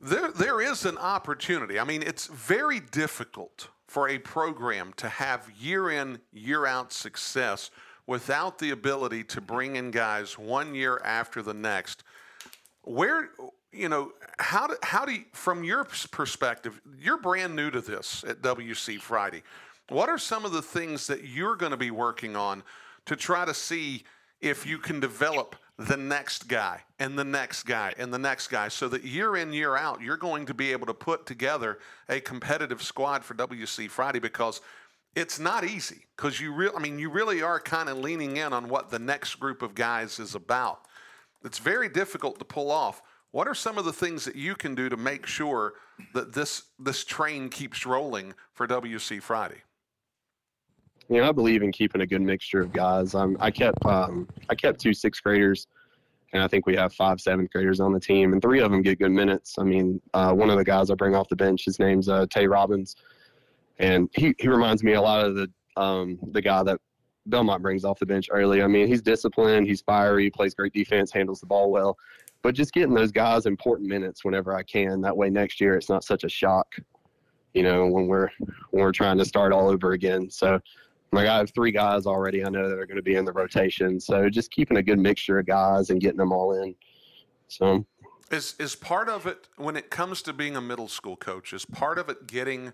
There 0.00 0.30
there 0.30 0.60
is 0.60 0.84
an 0.84 0.98
opportunity. 0.98 1.80
I 1.80 1.84
mean, 1.84 2.02
it's 2.02 2.26
very 2.28 2.78
difficult 2.78 3.68
for 3.88 4.08
a 4.08 4.18
program 4.18 4.92
to 4.98 5.08
have 5.08 5.50
year 5.60 5.90
in 5.90 6.20
year 6.32 6.64
out 6.64 6.92
success 6.92 7.70
without 8.06 8.58
the 8.58 8.70
ability 8.70 9.24
to 9.24 9.40
bring 9.40 9.76
in 9.76 9.90
guys 9.90 10.38
one 10.38 10.74
year 10.74 11.00
after 11.04 11.42
the 11.42 11.54
next. 11.54 12.02
Where 12.82 13.30
you 13.72 13.88
know 13.88 14.12
how 14.38 14.66
do, 14.66 14.76
how 14.82 15.04
do 15.04 15.12
you, 15.12 15.24
from 15.32 15.64
your 15.64 15.84
perspective, 15.84 16.80
you're 16.98 17.18
brand 17.18 17.54
new 17.56 17.70
to 17.70 17.80
this 17.80 18.24
at 18.26 18.42
WC 18.42 19.00
Friday. 19.00 19.42
What 19.88 20.08
are 20.08 20.18
some 20.18 20.44
of 20.44 20.52
the 20.52 20.62
things 20.62 21.06
that 21.06 21.24
you're 21.24 21.56
going 21.56 21.72
to 21.72 21.76
be 21.76 21.90
working 21.90 22.36
on 22.36 22.62
to 23.06 23.16
try 23.16 23.44
to 23.44 23.54
see 23.54 24.04
if 24.40 24.66
you 24.66 24.78
can 24.78 25.00
develop 25.00 25.56
the 25.78 25.96
next 25.96 26.48
guy 26.48 26.80
and 26.98 27.18
the 27.18 27.24
next 27.24 27.64
guy 27.64 27.94
and 27.98 28.12
the 28.12 28.18
next 28.18 28.48
guy 28.48 28.68
so 28.68 28.88
that 28.88 29.04
year 29.04 29.36
in, 29.36 29.52
year 29.52 29.76
out, 29.76 30.00
you're 30.00 30.16
going 30.16 30.46
to 30.46 30.54
be 30.54 30.72
able 30.72 30.86
to 30.86 30.94
put 30.94 31.26
together 31.26 31.78
a 32.08 32.20
competitive 32.20 32.82
squad 32.82 33.24
for 33.24 33.34
WC 33.34 33.88
Friday 33.88 34.18
because 34.18 34.60
it's 35.14 35.38
not 35.38 35.64
easy 35.64 36.06
because 36.16 36.40
you 36.40 36.52
really, 36.52 36.74
I 36.76 36.80
mean, 36.80 36.98
you 36.98 37.10
really 37.10 37.42
are 37.42 37.60
kind 37.60 37.88
of 37.88 37.98
leaning 37.98 38.36
in 38.38 38.52
on 38.52 38.68
what 38.68 38.90
the 38.90 38.98
next 38.98 39.34
group 39.36 39.62
of 39.62 39.74
guys 39.74 40.18
is 40.18 40.34
about. 40.34 40.80
It's 41.44 41.58
very 41.58 41.88
difficult 41.88 42.38
to 42.38 42.44
pull 42.44 42.70
off. 42.70 43.02
What 43.32 43.48
are 43.48 43.54
some 43.54 43.78
of 43.78 43.84
the 43.84 43.92
things 43.92 44.24
that 44.24 44.36
you 44.36 44.54
can 44.54 44.74
do 44.74 44.88
to 44.88 44.96
make 44.96 45.26
sure 45.26 45.74
that 46.14 46.32
this 46.32 46.64
this 46.78 47.04
train 47.04 47.48
keeps 47.48 47.86
rolling 47.86 48.34
for 48.52 48.66
WC 48.66 49.22
Friday? 49.22 49.62
You 51.08 51.20
know, 51.20 51.28
I 51.28 51.32
believe 51.32 51.62
in 51.62 51.72
keeping 51.72 52.02
a 52.02 52.06
good 52.06 52.22
mixture 52.22 52.60
of 52.60 52.72
guys. 52.72 53.14
Um, 53.14 53.36
I 53.40 53.50
kept 53.50 53.84
um, 53.86 54.28
I 54.48 54.54
kept 54.54 54.80
two 54.80 54.94
sixth 54.94 55.22
graders, 55.22 55.66
and 56.32 56.42
I 56.42 56.48
think 56.48 56.66
we 56.66 56.76
have 56.76 56.92
five 56.92 57.20
seventh 57.20 57.50
graders 57.50 57.80
on 57.80 57.92
the 57.92 58.00
team, 58.00 58.32
and 58.32 58.40
three 58.40 58.60
of 58.60 58.70
them 58.70 58.82
get 58.82 58.98
good 58.98 59.12
minutes. 59.12 59.58
I 59.58 59.64
mean, 59.64 60.00
uh, 60.14 60.32
one 60.32 60.50
of 60.50 60.58
the 60.58 60.64
guys 60.64 60.90
I 60.90 60.94
bring 60.94 61.14
off 61.14 61.28
the 61.28 61.36
bench, 61.36 61.64
his 61.64 61.78
name's 61.78 62.08
uh, 62.08 62.26
Tay 62.30 62.46
Robbins, 62.46 62.96
and 63.82 64.08
he, 64.14 64.34
he 64.38 64.48
reminds 64.48 64.82
me 64.82 64.94
a 64.94 65.02
lot 65.02 65.26
of 65.26 65.34
the 65.34 65.50
um, 65.76 66.18
the 66.30 66.40
guy 66.40 66.62
that 66.62 66.78
Belmont 67.26 67.62
brings 67.62 67.84
off 67.84 67.98
the 67.98 68.06
bench 68.06 68.28
early. 68.30 68.62
I 68.62 68.66
mean, 68.66 68.86
he's 68.86 69.02
disciplined, 69.02 69.66
he's 69.66 69.80
fiery, 69.80 70.30
plays 70.30 70.54
great 70.54 70.72
defense, 70.72 71.10
handles 71.12 71.40
the 71.40 71.46
ball 71.46 71.70
well, 71.70 71.96
but 72.42 72.54
just 72.54 72.72
getting 72.72 72.94
those 72.94 73.10
guys 73.10 73.46
important 73.46 73.88
minutes 73.88 74.24
whenever 74.24 74.54
I 74.54 74.62
can. 74.62 75.00
That 75.00 75.16
way, 75.16 75.30
next 75.30 75.60
year 75.60 75.76
it's 75.76 75.88
not 75.88 76.04
such 76.04 76.24
a 76.24 76.28
shock, 76.28 76.76
you 77.54 77.62
know, 77.62 77.86
when 77.86 78.06
we're 78.06 78.28
when 78.70 78.82
we're 78.82 78.92
trying 78.92 79.18
to 79.18 79.24
start 79.24 79.52
all 79.52 79.68
over 79.68 79.92
again. 79.92 80.30
So. 80.30 80.58
Like 81.14 81.28
I 81.28 81.36
have 81.36 81.52
three 81.52 81.72
guys 81.72 82.06
already. 82.06 82.42
I 82.42 82.48
know 82.48 82.70
that 82.70 82.78
are 82.78 82.86
going 82.86 82.96
to 82.96 83.02
be 83.02 83.16
in 83.16 83.26
the 83.26 83.34
rotation. 83.34 84.00
So 84.00 84.30
just 84.30 84.50
keeping 84.50 84.78
a 84.78 84.82
good 84.82 84.98
mixture 84.98 85.38
of 85.38 85.44
guys 85.44 85.90
and 85.90 86.00
getting 86.00 86.16
them 86.16 86.32
all 86.32 86.54
in. 86.62 86.74
So 87.48 87.84
Is 88.30 88.54
is 88.58 88.74
part 88.74 89.10
of 89.10 89.26
it 89.26 89.46
when 89.56 89.76
it 89.76 89.90
comes 89.90 90.22
to 90.22 90.32
being 90.32 90.56
a 90.56 90.60
middle 90.62 90.88
school 90.88 91.16
coach? 91.16 91.52
Is 91.52 91.66
part 91.66 91.98
of 91.98 92.08
it 92.08 92.26
getting 92.26 92.72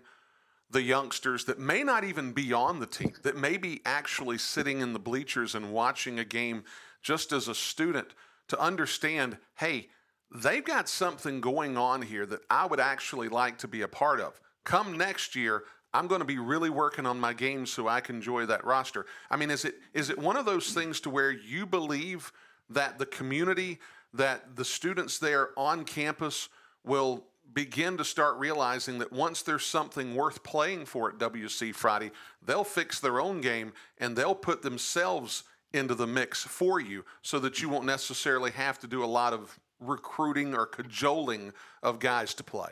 the 0.71 0.81
youngsters 0.81 1.45
that 1.45 1.59
may 1.59 1.83
not 1.83 2.03
even 2.03 2.31
be 2.31 2.53
on 2.53 2.79
the 2.79 2.85
team, 2.85 3.13
that 3.23 3.35
may 3.35 3.57
be 3.57 3.81
actually 3.85 4.37
sitting 4.37 4.81
in 4.81 4.93
the 4.93 4.99
bleachers 4.99 5.55
and 5.55 5.73
watching 5.73 6.19
a 6.19 6.25
game 6.25 6.63
just 7.01 7.31
as 7.31 7.47
a 7.47 7.55
student, 7.55 8.13
to 8.49 8.59
understand, 8.59 9.37
hey, 9.57 9.87
they've 10.35 10.65
got 10.65 10.89
something 10.89 11.41
going 11.41 11.77
on 11.77 12.01
here 12.01 12.25
that 12.25 12.41
I 12.49 12.65
would 12.65 12.79
actually 12.79 13.29
like 13.29 13.57
to 13.59 13.67
be 13.67 13.81
a 13.81 13.87
part 13.87 14.19
of. 14.19 14.39
Come 14.63 14.97
next 14.97 15.35
year, 15.35 15.63
I'm 15.93 16.07
going 16.07 16.19
to 16.19 16.25
be 16.25 16.37
really 16.37 16.69
working 16.69 17.05
on 17.05 17.19
my 17.19 17.33
game 17.33 17.65
so 17.65 17.87
I 17.87 18.01
can 18.01 18.17
enjoy 18.17 18.45
that 18.45 18.65
roster. 18.65 19.05
I 19.29 19.37
mean, 19.37 19.49
is 19.49 19.65
it 19.65 19.75
is 19.93 20.09
it 20.09 20.19
one 20.19 20.37
of 20.37 20.45
those 20.45 20.71
things 20.73 20.99
to 21.01 21.09
where 21.09 21.31
you 21.31 21.65
believe 21.65 22.31
that 22.69 22.99
the 22.99 23.05
community, 23.05 23.79
that 24.13 24.55
the 24.55 24.65
students 24.65 25.17
there 25.17 25.49
on 25.57 25.85
campus 25.85 26.49
will 26.83 27.25
begin 27.53 27.97
to 27.97 28.03
start 28.03 28.37
realizing 28.37 28.99
that 28.99 29.11
once 29.11 29.41
there's 29.41 29.65
something 29.65 30.15
worth 30.15 30.43
playing 30.43 30.85
for 30.85 31.09
at 31.09 31.17
WC 31.17 31.73
Friday, 31.73 32.11
they'll 32.45 32.63
fix 32.63 32.99
their 32.99 33.19
own 33.19 33.41
game 33.41 33.73
and 33.97 34.15
they'll 34.15 34.35
put 34.35 34.61
themselves 34.61 35.43
into 35.73 35.95
the 35.95 36.07
mix 36.07 36.43
for 36.43 36.79
you 36.79 37.05
so 37.21 37.39
that 37.39 37.61
you 37.61 37.69
won't 37.69 37.85
necessarily 37.85 38.51
have 38.51 38.79
to 38.79 38.87
do 38.87 39.03
a 39.03 39.05
lot 39.05 39.33
of 39.33 39.59
recruiting 39.79 40.55
or 40.55 40.65
cajoling 40.65 41.53
of 41.83 41.99
guys 41.99 42.33
to 42.33 42.43
play. 42.43 42.71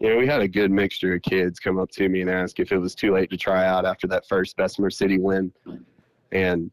you 0.00 0.08
know, 0.08 0.16
we 0.16 0.26
had 0.26 0.40
a 0.40 0.48
good 0.48 0.70
mixture 0.70 1.14
of 1.14 1.22
kids 1.22 1.58
come 1.58 1.78
up 1.78 1.90
to 1.90 2.08
me 2.08 2.22
and 2.22 2.30
ask 2.30 2.58
if 2.58 2.72
it 2.72 2.78
was 2.78 2.94
too 2.94 3.12
late 3.12 3.30
to 3.30 3.36
try 3.36 3.66
out 3.66 3.84
after 3.84 4.06
that 4.06 4.26
first 4.26 4.56
Bessemer 4.56 4.90
City 4.90 5.18
win. 5.18 5.52
And 6.30 6.70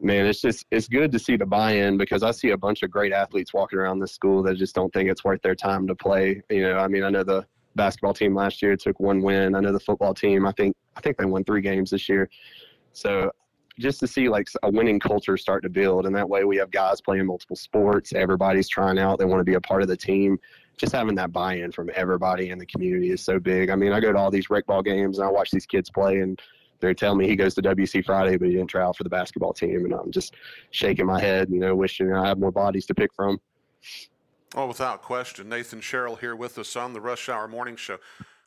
man, 0.00 0.26
it's 0.26 0.40
just 0.40 0.66
it's 0.70 0.88
good 0.88 1.12
to 1.12 1.18
see 1.18 1.36
the 1.36 1.46
buy-in 1.46 1.96
because 1.96 2.22
I 2.22 2.30
see 2.30 2.50
a 2.50 2.56
bunch 2.56 2.82
of 2.82 2.90
great 2.90 3.12
athletes 3.12 3.54
walking 3.54 3.78
around 3.78 3.98
this 3.98 4.12
school 4.12 4.42
that 4.44 4.56
just 4.56 4.74
don't 4.74 4.92
think 4.92 5.10
it's 5.10 5.24
worth 5.24 5.42
their 5.42 5.54
time 5.54 5.86
to 5.86 5.94
play. 5.94 6.42
You 6.50 6.62
know, 6.62 6.78
I 6.78 6.88
mean, 6.88 7.04
I 7.04 7.10
know 7.10 7.24
the 7.24 7.46
basketball 7.76 8.14
team 8.14 8.34
last 8.34 8.62
year 8.62 8.76
took 8.76 8.98
one 9.00 9.22
win. 9.22 9.54
I 9.54 9.60
know 9.60 9.72
the 9.72 9.80
football 9.80 10.14
team. 10.14 10.46
I 10.46 10.52
think 10.52 10.76
I 10.96 11.00
think 11.00 11.16
they 11.16 11.24
won 11.24 11.44
three 11.44 11.60
games 11.60 11.90
this 11.90 12.08
year. 12.08 12.28
So 12.92 13.30
just 13.78 13.98
to 14.00 14.06
see 14.06 14.28
like 14.28 14.46
a 14.62 14.70
winning 14.70 15.00
culture 15.00 15.36
start 15.36 15.62
to 15.64 15.68
build, 15.68 16.06
and 16.06 16.14
that 16.14 16.28
way 16.28 16.44
we 16.44 16.56
have 16.56 16.70
guys 16.70 17.00
playing 17.00 17.26
multiple 17.26 17.56
sports. 17.56 18.12
Everybody's 18.12 18.68
trying 18.68 18.98
out. 18.98 19.18
They 19.18 19.24
want 19.24 19.40
to 19.40 19.44
be 19.44 19.54
a 19.54 19.60
part 19.60 19.82
of 19.82 19.88
the 19.88 19.96
team. 19.96 20.38
Just 20.76 20.92
having 20.92 21.14
that 21.16 21.32
buy-in 21.32 21.72
from 21.72 21.90
everybody 21.94 22.50
in 22.50 22.58
the 22.58 22.66
community 22.66 23.10
is 23.10 23.20
so 23.20 23.38
big. 23.38 23.70
I 23.70 23.76
mean, 23.76 23.92
I 23.92 24.00
go 24.00 24.12
to 24.12 24.18
all 24.18 24.30
these 24.30 24.50
rec 24.50 24.66
ball 24.66 24.82
games 24.82 25.18
and 25.18 25.26
I 25.26 25.30
watch 25.30 25.50
these 25.50 25.66
kids 25.66 25.90
play, 25.90 26.20
and 26.20 26.40
they're 26.80 26.94
telling 26.94 27.18
me 27.18 27.28
he 27.28 27.36
goes 27.36 27.54
to 27.54 27.62
WC 27.62 28.04
Friday, 28.04 28.36
but 28.36 28.48
he 28.48 28.54
didn't 28.54 28.70
try 28.70 28.82
out 28.82 28.96
for 28.96 29.04
the 29.04 29.10
basketball 29.10 29.52
team, 29.52 29.84
and 29.84 29.94
I'm 29.94 30.10
just 30.10 30.34
shaking 30.70 31.06
my 31.06 31.20
head, 31.20 31.48
you 31.50 31.58
know, 31.58 31.74
wishing 31.74 32.12
I 32.12 32.28
had 32.28 32.38
more 32.38 32.52
bodies 32.52 32.86
to 32.86 32.94
pick 32.94 33.12
from. 33.14 33.40
Oh, 34.54 34.66
without 34.66 35.02
question. 35.02 35.48
Nathan 35.48 35.80
Sherrill 35.80 36.16
here 36.16 36.36
with 36.36 36.58
us 36.58 36.76
on 36.76 36.92
the 36.92 37.00
Rush 37.00 37.28
Hour 37.28 37.48
Morning 37.48 37.76
Show. 37.76 37.98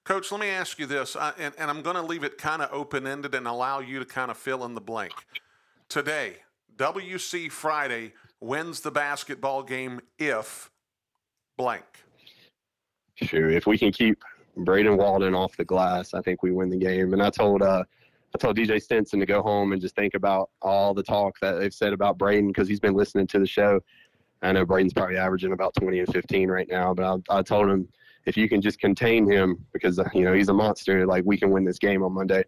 Coach, 0.05 0.31
let 0.31 0.39
me 0.39 0.47
ask 0.47 0.79
you 0.79 0.85
this, 0.85 1.17
I, 1.17 1.33
and, 1.37 1.53
and 1.57 1.69
I'm 1.69 1.81
going 1.81 1.97
to 1.97 2.01
leave 2.01 2.23
it 2.23 2.37
kind 2.37 2.61
of 2.61 2.69
open 2.71 3.05
ended 3.05 3.35
and 3.35 3.45
allow 3.45 3.79
you 3.79 3.99
to 3.99 4.05
kind 4.05 4.31
of 4.31 4.37
fill 4.37 4.63
in 4.63 4.73
the 4.73 4.79
blank. 4.79 5.11
Today, 5.89 6.37
WC 6.77 7.51
Friday 7.51 8.13
wins 8.39 8.79
the 8.79 8.91
basketball 8.91 9.63
game 9.63 9.99
if 10.17 10.71
blank. 11.57 11.83
Sure, 13.15 13.49
if 13.49 13.65
we 13.65 13.77
can 13.77 13.91
keep 13.91 14.23
Braden 14.55 14.95
Walden 14.95 15.35
off 15.35 15.57
the 15.57 15.65
glass, 15.65 16.13
I 16.13 16.21
think 16.21 16.41
we 16.41 16.51
win 16.51 16.69
the 16.69 16.77
game. 16.77 17.13
And 17.13 17.21
I 17.21 17.29
told 17.29 17.61
uh, 17.61 17.83
I 18.37 18.39
told 18.39 18.55
DJ 18.55 18.79
Stinson 18.79 19.19
to 19.19 19.25
go 19.25 19.41
home 19.41 19.71
and 19.71 19.81
just 19.81 19.95
think 19.95 20.13
about 20.13 20.51
all 20.61 20.93
the 20.93 21.01
talk 21.01 21.39
that 21.39 21.53
they've 21.53 21.73
said 21.73 21.91
about 21.91 22.19
Braden 22.19 22.49
because 22.49 22.67
he's 22.67 22.79
been 22.79 22.93
listening 22.93 23.25
to 23.25 23.39
the 23.39 23.47
show. 23.47 23.79
I 24.43 24.51
know 24.51 24.63
Braden's 24.63 24.93
probably 24.93 25.17
averaging 25.17 25.53
about 25.53 25.73
20 25.73 26.01
and 26.01 26.13
15 26.13 26.47
right 26.47 26.67
now, 26.69 26.93
but 26.93 27.23
I, 27.31 27.39
I 27.39 27.41
told 27.41 27.67
him 27.67 27.87
if 28.27 28.37
you 28.37 28.47
can 28.47 28.61
just 28.61 28.79
contain 28.79 29.27
him 29.27 29.65
because 29.73 29.99
you 30.13 30.21
know 30.21 30.33
he's 30.33 30.49
a 30.49 30.53
monster, 30.53 31.07
like 31.07 31.23
we 31.25 31.35
can 31.35 31.49
win 31.49 31.65
this 31.65 31.79
game 31.79 32.03
on 32.03 32.13
Monday. 32.13 32.43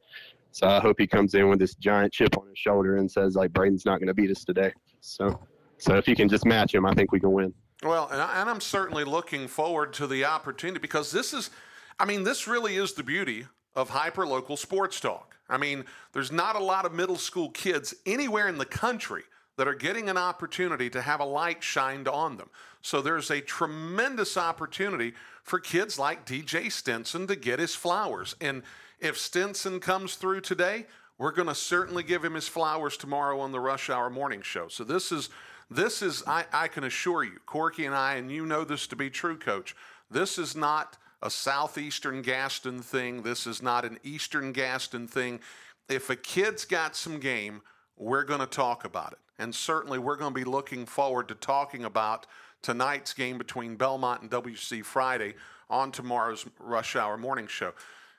So 0.52 0.68
I 0.68 0.80
hope 0.80 1.00
he 1.00 1.08
comes 1.08 1.34
in 1.34 1.50
with 1.50 1.58
this 1.58 1.74
giant 1.74 2.14
chip 2.14 2.38
on 2.38 2.48
his 2.48 2.60
shoulder 2.60 2.98
and 2.98 3.10
says 3.10 3.34
like 3.34 3.52
Braden's 3.52 3.84
not 3.84 3.98
going 3.98 4.10
to 4.10 4.14
beat 4.14 4.30
us 4.30 4.46
today. 4.46 4.72
So 5.02 5.40
so 5.80 5.96
if 5.96 6.08
you 6.08 6.16
can 6.16 6.30
just 6.30 6.46
match 6.46 6.76
him, 6.76 6.86
I 6.86 6.94
think 6.94 7.12
we 7.12 7.20
can 7.20 7.32
win. 7.32 7.52
Well, 7.82 8.10
and, 8.12 8.22
I, 8.22 8.42
and 8.42 8.50
I'm 8.50 8.62
certainly 8.62 9.06
looking 9.06 9.48
forward 9.48 9.94
to 9.94 10.06
the 10.06 10.26
opportunity 10.26 10.80
because 10.80 11.12
this 11.12 11.34
is, 11.34 11.50
I 11.98 12.06
mean, 12.06 12.26
this 12.26 12.48
really 12.48 12.76
is 12.76 12.94
the 12.94 13.04
beauty 13.04 13.48
of 13.74 13.90
hyperlocal 13.90 14.60
sports 14.60 15.00
talk. 15.00 15.39
I 15.50 15.58
mean, 15.58 15.86
there's 16.14 16.32
not 16.32 16.56
a 16.56 16.64
lot 16.64 16.86
of 16.86 16.94
middle 16.94 17.18
school 17.18 17.50
kids 17.50 17.96
anywhere 18.06 18.48
in 18.48 18.58
the 18.58 18.66
country 18.66 19.24
that 19.58 19.68
are 19.68 19.76
getting 19.76 20.10
an 20.10 20.18
opportunity 20.18 20.90
to 20.90 21.02
have 21.02 21.20
a 21.20 21.26
light 21.26 21.62
shined 21.62 22.08
on 22.08 22.38
them. 22.38 22.50
So 22.82 23.02
there's 23.02 23.30
a 23.30 23.42
tremendous 23.42 24.38
opportunity 24.38 25.14
for 25.44 25.60
kids 25.60 26.00
like 26.00 26.26
DJ 26.26 26.72
Stinson 26.72 27.28
to 27.28 27.36
get 27.36 27.60
his 27.60 27.76
flowers. 27.76 28.36
And 28.40 28.64
if 29.00 29.18
Stinson 29.18 29.82
comes 29.82 30.16
through 30.16 30.42
today, 30.42 30.86
we're 31.18 31.34
going 31.34 31.50
to 31.50 31.56
certainly 31.56 32.04
give 32.04 32.24
him 32.24 32.36
his 32.36 32.48
flowers 32.48 32.96
tomorrow 32.96 33.42
on 33.42 33.52
the 33.52 33.60
Rush 33.60 33.90
Hour 33.90 34.10
Morning 34.10 34.42
Show. 34.42 34.70
So 34.70 34.86
this 34.86 35.12
is 35.12 35.30
this 35.70 36.02
is 36.02 36.24
I, 36.26 36.46
I 36.52 36.68
can 36.68 36.86
assure 36.86 37.24
you, 37.24 37.38
Corky 37.46 37.86
and 37.86 37.94
I, 37.94 38.16
and 38.16 38.32
you 38.32 38.46
know 38.46 38.64
this 38.64 38.88
to 38.88 38.96
be 38.96 39.10
true, 39.10 39.38
Coach. 39.38 39.76
This 40.10 40.38
is 40.38 40.56
not 40.56 40.98
a 41.22 41.30
southeastern 41.30 42.22
Gaston 42.22 42.82
thing. 42.82 43.24
This 43.24 43.46
is 43.46 43.62
not 43.62 43.86
an 43.86 44.00
eastern 44.04 44.52
Gaston 44.52 45.08
thing. 45.08 45.40
If 45.88 46.10
a 46.10 46.16
kid's 46.16 46.66
got 46.66 46.96
some 46.96 47.20
game, 47.20 47.62
we're 47.98 48.24
going 48.24 48.40
to 48.40 48.46
talk 48.46 48.86
about 48.86 49.14
it, 49.14 49.20
and 49.38 49.54
certainly 49.54 50.00
we're 50.00 50.16
going 50.16 50.34
to 50.34 50.40
be 50.40 50.46
looking 50.46 50.86
forward 50.86 51.28
to 51.28 51.36
talking 51.36 51.84
about 51.84 52.26
tonight's 52.62 53.14
game 53.14 53.38
between 53.38 53.76
Belmont 53.76 54.22
and 54.22 54.32
WC 54.32 54.84
Friday 54.86 55.34
on 55.70 55.92
tomorrow's 55.92 56.46
Rush 56.60 56.96
Hour 56.96 57.18
Morning 57.18 57.48
Show. 57.48 57.74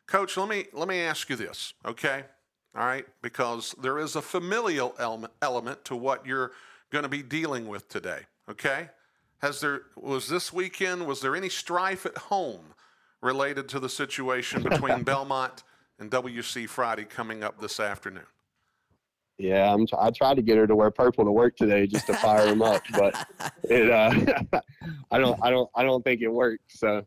Coach, 0.07 0.37
let 0.37 0.49
me 0.49 0.67
let 0.73 0.89
me 0.89 1.01
ask 1.01 1.31
you 1.31 1.37
this, 1.37 1.73
okay? 1.85 2.25
All 2.77 2.87
right, 2.87 3.07
because 3.23 3.75
there 3.81 3.99
is 3.99 4.17
a 4.17 4.23
familial 4.23 4.95
element, 4.99 5.33
element 5.41 5.85
to 5.87 5.97
what 5.97 6.27
you're 6.27 6.53
going 6.91 7.03
to 7.05 7.09
be 7.09 7.23
dealing 7.23 7.67
with 7.67 7.89
today, 7.89 8.21
okay? 8.49 8.91
Has 9.39 9.61
there 9.61 9.83
was 9.97 10.29
this 10.29 10.53
weekend 10.53 11.07
was 11.07 11.21
there 11.21 11.35
any 11.35 11.49
strife 11.49 12.05
at 12.05 12.19
home 12.19 12.75
related 13.23 13.69
to 13.71 13.81
the 13.81 13.89
situation 13.89 14.63
between 14.63 15.03
Belmont 15.05 15.63
and 15.99 16.11
WC 16.11 16.69
Friday 16.69 17.05
coming 17.05 17.43
up 17.45 17.61
this 17.61 17.81
afternoon? 17.81 18.27
Yeah, 19.39 19.73
I'm. 19.73 19.87
I 19.99 20.11
tried 20.11 20.35
to 20.35 20.43
get 20.43 20.59
her 20.59 20.67
to 20.67 20.77
wear 20.77 20.91
purple 20.91 21.25
to 21.25 21.33
work 21.33 21.57
today 21.57 21.87
just 21.87 22.07
to 22.09 22.15
fire 22.15 22.47
him 22.47 22.61
up, 22.61 22.83
but 22.93 23.27
it. 23.65 23.91
Uh, 23.91 24.61
I 25.11 25.19
don't. 25.19 25.39
I 25.43 25.51
don't. 25.51 25.71
I 25.75 25.83
don't 25.83 26.05
think 26.05 26.21
it 26.21 26.29
worked. 26.29 26.71
So, 26.77 27.07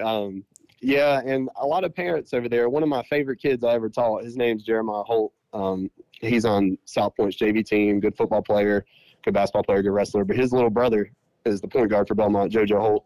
um, 0.00 0.44
yeah, 0.80 1.20
and 1.24 1.50
a 1.56 1.66
lot 1.66 1.82
of 1.82 1.92
parents 1.96 2.32
over 2.32 2.48
there. 2.48 2.68
One 2.68 2.84
of 2.84 2.88
my 2.88 3.02
favorite 3.04 3.40
kids 3.42 3.64
I 3.64 3.72
ever 3.72 3.88
taught. 3.88 4.22
His 4.22 4.36
name's 4.36 4.62
Jeremiah 4.62 5.02
Holt. 5.02 5.32
Um, 5.52 5.90
he's 6.12 6.44
on 6.44 6.78
South 6.84 7.16
Point's 7.16 7.36
JV 7.36 7.66
team. 7.66 7.98
Good 7.98 8.16
football 8.16 8.42
player, 8.42 8.84
good 9.24 9.34
basketball 9.34 9.64
player, 9.64 9.82
good 9.82 9.90
wrestler. 9.90 10.24
But 10.24 10.36
his 10.36 10.52
little 10.52 10.70
brother 10.70 11.10
is 11.44 11.60
the 11.60 11.66
point 11.66 11.90
guard 11.90 12.06
for 12.06 12.14
Belmont, 12.14 12.52
JoJo 12.52 12.78
Holt. 12.78 13.04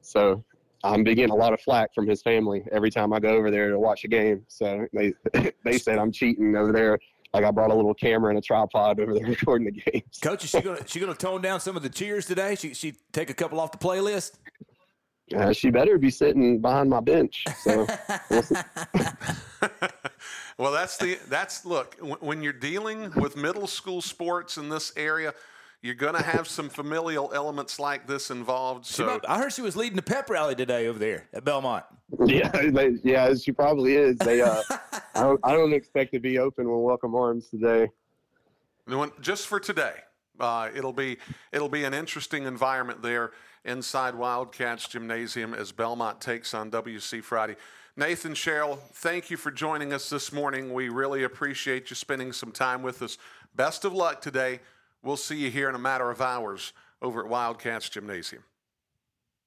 So 0.00 0.44
I'm 0.92 1.04
getting 1.04 1.30
a 1.30 1.34
lot 1.34 1.52
of 1.52 1.60
flack 1.60 1.94
from 1.94 2.06
his 2.06 2.22
family 2.22 2.64
every 2.72 2.90
time 2.90 3.12
I 3.12 3.20
go 3.20 3.30
over 3.30 3.50
there 3.50 3.70
to 3.70 3.78
watch 3.78 4.04
a 4.04 4.08
game. 4.08 4.44
So 4.48 4.86
they 4.92 5.14
they 5.64 5.78
said 5.78 5.98
I'm 5.98 6.12
cheating 6.12 6.54
over 6.56 6.72
there. 6.72 6.98
Like 7.34 7.44
I 7.44 7.50
brought 7.50 7.70
a 7.70 7.74
little 7.74 7.94
camera 7.94 8.30
and 8.30 8.38
a 8.38 8.42
tripod 8.42 9.00
over 9.00 9.12
there 9.12 9.26
recording 9.26 9.66
the 9.66 9.72
games. 9.90 10.18
Coach, 10.22 10.44
is 10.44 10.50
she 10.50 10.60
gonna 10.60 10.86
she 10.86 11.00
gonna 11.00 11.14
tone 11.14 11.42
down 11.42 11.60
some 11.60 11.76
of 11.76 11.82
the 11.82 11.88
cheers 11.88 12.26
today? 12.26 12.54
She 12.54 12.74
she 12.74 12.94
take 13.12 13.30
a 13.30 13.34
couple 13.34 13.60
off 13.60 13.72
the 13.72 13.78
playlist. 13.78 14.38
Uh, 15.34 15.52
she 15.52 15.70
better 15.70 15.98
be 15.98 16.08
sitting 16.08 16.60
behind 16.60 16.88
my 16.88 17.00
bench. 17.00 17.44
So 17.62 17.84
well, 20.56 20.72
that's 20.72 20.96
the 20.98 21.18
that's 21.28 21.64
look 21.64 21.96
when, 22.00 22.18
when 22.20 22.42
you're 22.42 22.52
dealing 22.52 23.10
with 23.16 23.36
middle 23.36 23.66
school 23.66 24.00
sports 24.00 24.56
in 24.56 24.68
this 24.68 24.92
area, 24.96 25.34
you're 25.82 25.94
going 25.94 26.14
to 26.14 26.22
have 26.22 26.48
some 26.48 26.68
familial 26.68 27.30
elements 27.34 27.78
like 27.78 28.06
this 28.06 28.30
involved. 28.30 28.86
So 28.86 29.06
might- 29.06 29.28
I 29.28 29.38
heard 29.38 29.52
she 29.52 29.62
was 29.62 29.76
leading 29.76 29.96
the 29.96 30.02
pep 30.02 30.28
rally 30.30 30.54
today 30.54 30.86
over 30.86 30.98
there 30.98 31.28
at 31.32 31.44
Belmont. 31.44 31.84
yeah, 32.24 32.48
they, 32.70 32.96
yeah, 33.04 33.34
she 33.34 33.52
probably 33.52 33.94
is. 33.96 34.16
They, 34.18 34.40
uh, 34.40 34.62
I 35.14 35.22
don't, 35.22 35.40
I 35.44 35.52
don't 35.52 35.72
expect 35.72 36.12
to 36.12 36.20
be 36.20 36.38
open 36.38 36.70
with 36.70 36.80
welcome 36.82 37.14
arms 37.14 37.48
today. 37.48 37.88
Just 39.20 39.48
for 39.48 39.58
today, 39.58 39.94
uh, 40.38 40.68
it'll 40.74 40.92
be 40.92 41.18
it'll 41.50 41.68
be 41.68 41.82
an 41.82 41.92
interesting 41.92 42.44
environment 42.44 43.02
there 43.02 43.32
inside 43.64 44.14
Wildcats 44.14 44.86
Gymnasium 44.86 45.54
as 45.54 45.72
Belmont 45.72 46.20
takes 46.20 46.54
on 46.54 46.70
WC 46.70 47.20
Friday. 47.22 47.56
Nathan 47.96 48.34
Sherrill, 48.34 48.76
thank 48.92 49.28
you 49.30 49.36
for 49.36 49.50
joining 49.50 49.92
us 49.92 50.08
this 50.08 50.32
morning. 50.32 50.72
We 50.72 50.88
really 50.88 51.24
appreciate 51.24 51.90
you 51.90 51.96
spending 51.96 52.32
some 52.32 52.52
time 52.52 52.82
with 52.82 53.02
us. 53.02 53.18
Best 53.56 53.84
of 53.84 53.92
luck 53.92 54.20
today. 54.20 54.60
We'll 55.06 55.16
see 55.16 55.36
you 55.36 55.52
here 55.52 55.68
in 55.68 55.76
a 55.76 55.78
matter 55.78 56.10
of 56.10 56.20
hours 56.20 56.72
over 57.00 57.20
at 57.20 57.28
Wildcats 57.28 57.88
Gymnasium. 57.88 58.42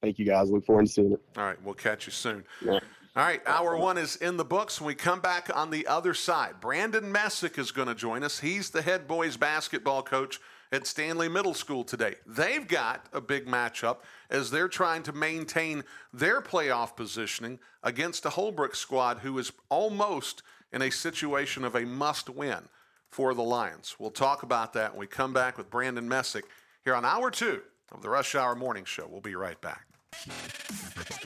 Thank 0.01 0.17
you 0.17 0.23
guys. 0.25 0.49
Look 0.49 0.65
forward 0.65 0.85
to 0.85 0.91
seeing 0.91 1.11
it. 1.11 1.19
All 1.35 1.43
right, 1.43 1.61
we'll 1.61 1.73
catch 1.73 2.05
you 2.05 2.13
soon. 2.13 2.45
Yeah. 2.63 2.79
All 3.15 3.25
right, 3.25 3.41
hour 3.45 3.75
one 3.75 3.97
is 3.97 4.15
in 4.15 4.37
the 4.37 4.45
books. 4.45 4.79
When 4.79 4.87
we 4.87 4.95
come 4.95 5.19
back 5.19 5.53
on 5.53 5.69
the 5.69 5.85
other 5.85 6.13
side, 6.13 6.61
Brandon 6.61 7.11
Messick 7.11 7.57
is 7.57 7.71
going 7.71 7.89
to 7.89 7.95
join 7.95 8.23
us. 8.23 8.39
He's 8.39 8.69
the 8.69 8.81
head 8.81 9.05
boys 9.05 9.35
basketball 9.35 10.01
coach 10.01 10.39
at 10.71 10.87
Stanley 10.87 11.27
Middle 11.27 11.53
School 11.53 11.83
today. 11.83 12.15
They've 12.25 12.65
got 12.65 13.07
a 13.11 13.19
big 13.19 13.45
matchup 13.45 13.97
as 14.29 14.51
they're 14.51 14.69
trying 14.69 15.03
to 15.03 15.11
maintain 15.11 15.83
their 16.13 16.39
playoff 16.39 16.95
positioning 16.95 17.59
against 17.83 18.25
a 18.25 18.29
Holbrook 18.29 18.75
squad 18.75 19.19
who 19.19 19.37
is 19.37 19.51
almost 19.67 20.41
in 20.71 20.81
a 20.81 20.89
situation 20.89 21.65
of 21.65 21.75
a 21.75 21.85
must 21.85 22.29
win 22.29 22.69
for 23.09 23.33
the 23.33 23.43
Lions. 23.43 23.95
We'll 23.99 24.11
talk 24.11 24.43
about 24.43 24.73
that 24.73 24.91
when 24.91 24.99
we 24.99 25.07
come 25.07 25.33
back 25.33 25.57
with 25.57 25.69
Brandon 25.69 26.07
Messick 26.07 26.45
here 26.83 26.95
on 26.95 27.05
hour 27.05 27.31
two 27.31 27.61
of 27.91 28.01
the 28.01 28.09
Rush 28.09 28.35
Hour 28.35 28.55
Morning 28.55 28.85
Show. 28.85 29.07
We'll 29.09 29.21
be 29.21 29.35
right 29.35 29.59
back. 29.61 29.85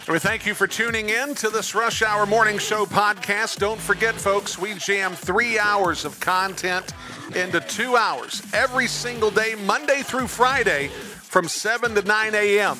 We 0.07 0.19
thank 0.19 0.45
you 0.45 0.53
for 0.53 0.67
tuning 0.67 1.09
in 1.09 1.33
to 1.35 1.49
this 1.49 1.73
Rush 1.73 2.01
Hour 2.01 2.25
Morning 2.25 2.57
Show 2.57 2.85
podcast. 2.85 3.57
Don't 3.59 3.79
forget, 3.79 4.13
folks, 4.15 4.57
we 4.57 4.73
jam 4.75 5.13
three 5.13 5.57
hours 5.57 6.03
of 6.05 6.19
content 6.19 6.93
into 7.35 7.61
two 7.61 7.95
hours 7.95 8.43
every 8.53 8.87
single 8.87 9.31
day, 9.31 9.55
Monday 9.65 10.01
through 10.01 10.27
Friday, 10.27 10.89
from 10.89 11.47
7 11.47 11.95
to 11.95 12.01
9 12.01 12.35
a.m. 12.35 12.77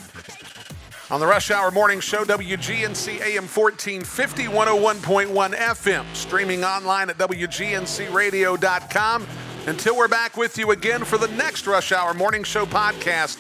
On 1.13 1.19
the 1.19 1.27
Rush 1.27 1.51
Hour 1.51 1.69
Morning 1.69 1.99
Show, 1.99 2.25
WGNC 2.25 3.21
AM 3.21 3.47
1450, 3.47 4.45
101.1 4.45 5.53
FM, 5.53 6.05
streaming 6.15 6.63
online 6.63 7.11
at 7.11 7.19
WGNCradio.com. 7.19 9.27
Until 9.67 9.95
we're 9.95 10.07
back 10.07 10.37
with 10.37 10.57
you 10.57 10.71
again 10.71 11.03
for 11.03 11.19
the 11.19 11.27
next 11.27 11.67
Rush 11.67 11.91
Hour 11.91 12.15
Morning 12.15 12.43
Show 12.43 12.65
podcast. 12.65 13.35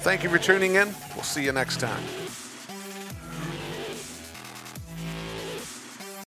Thank 0.00 0.24
you 0.24 0.28
for 0.28 0.38
tuning 0.38 0.74
in. 0.74 0.92
We'll 1.14 1.22
see 1.22 1.44
you 1.44 1.52
next 1.52 1.78
time. 1.78 2.02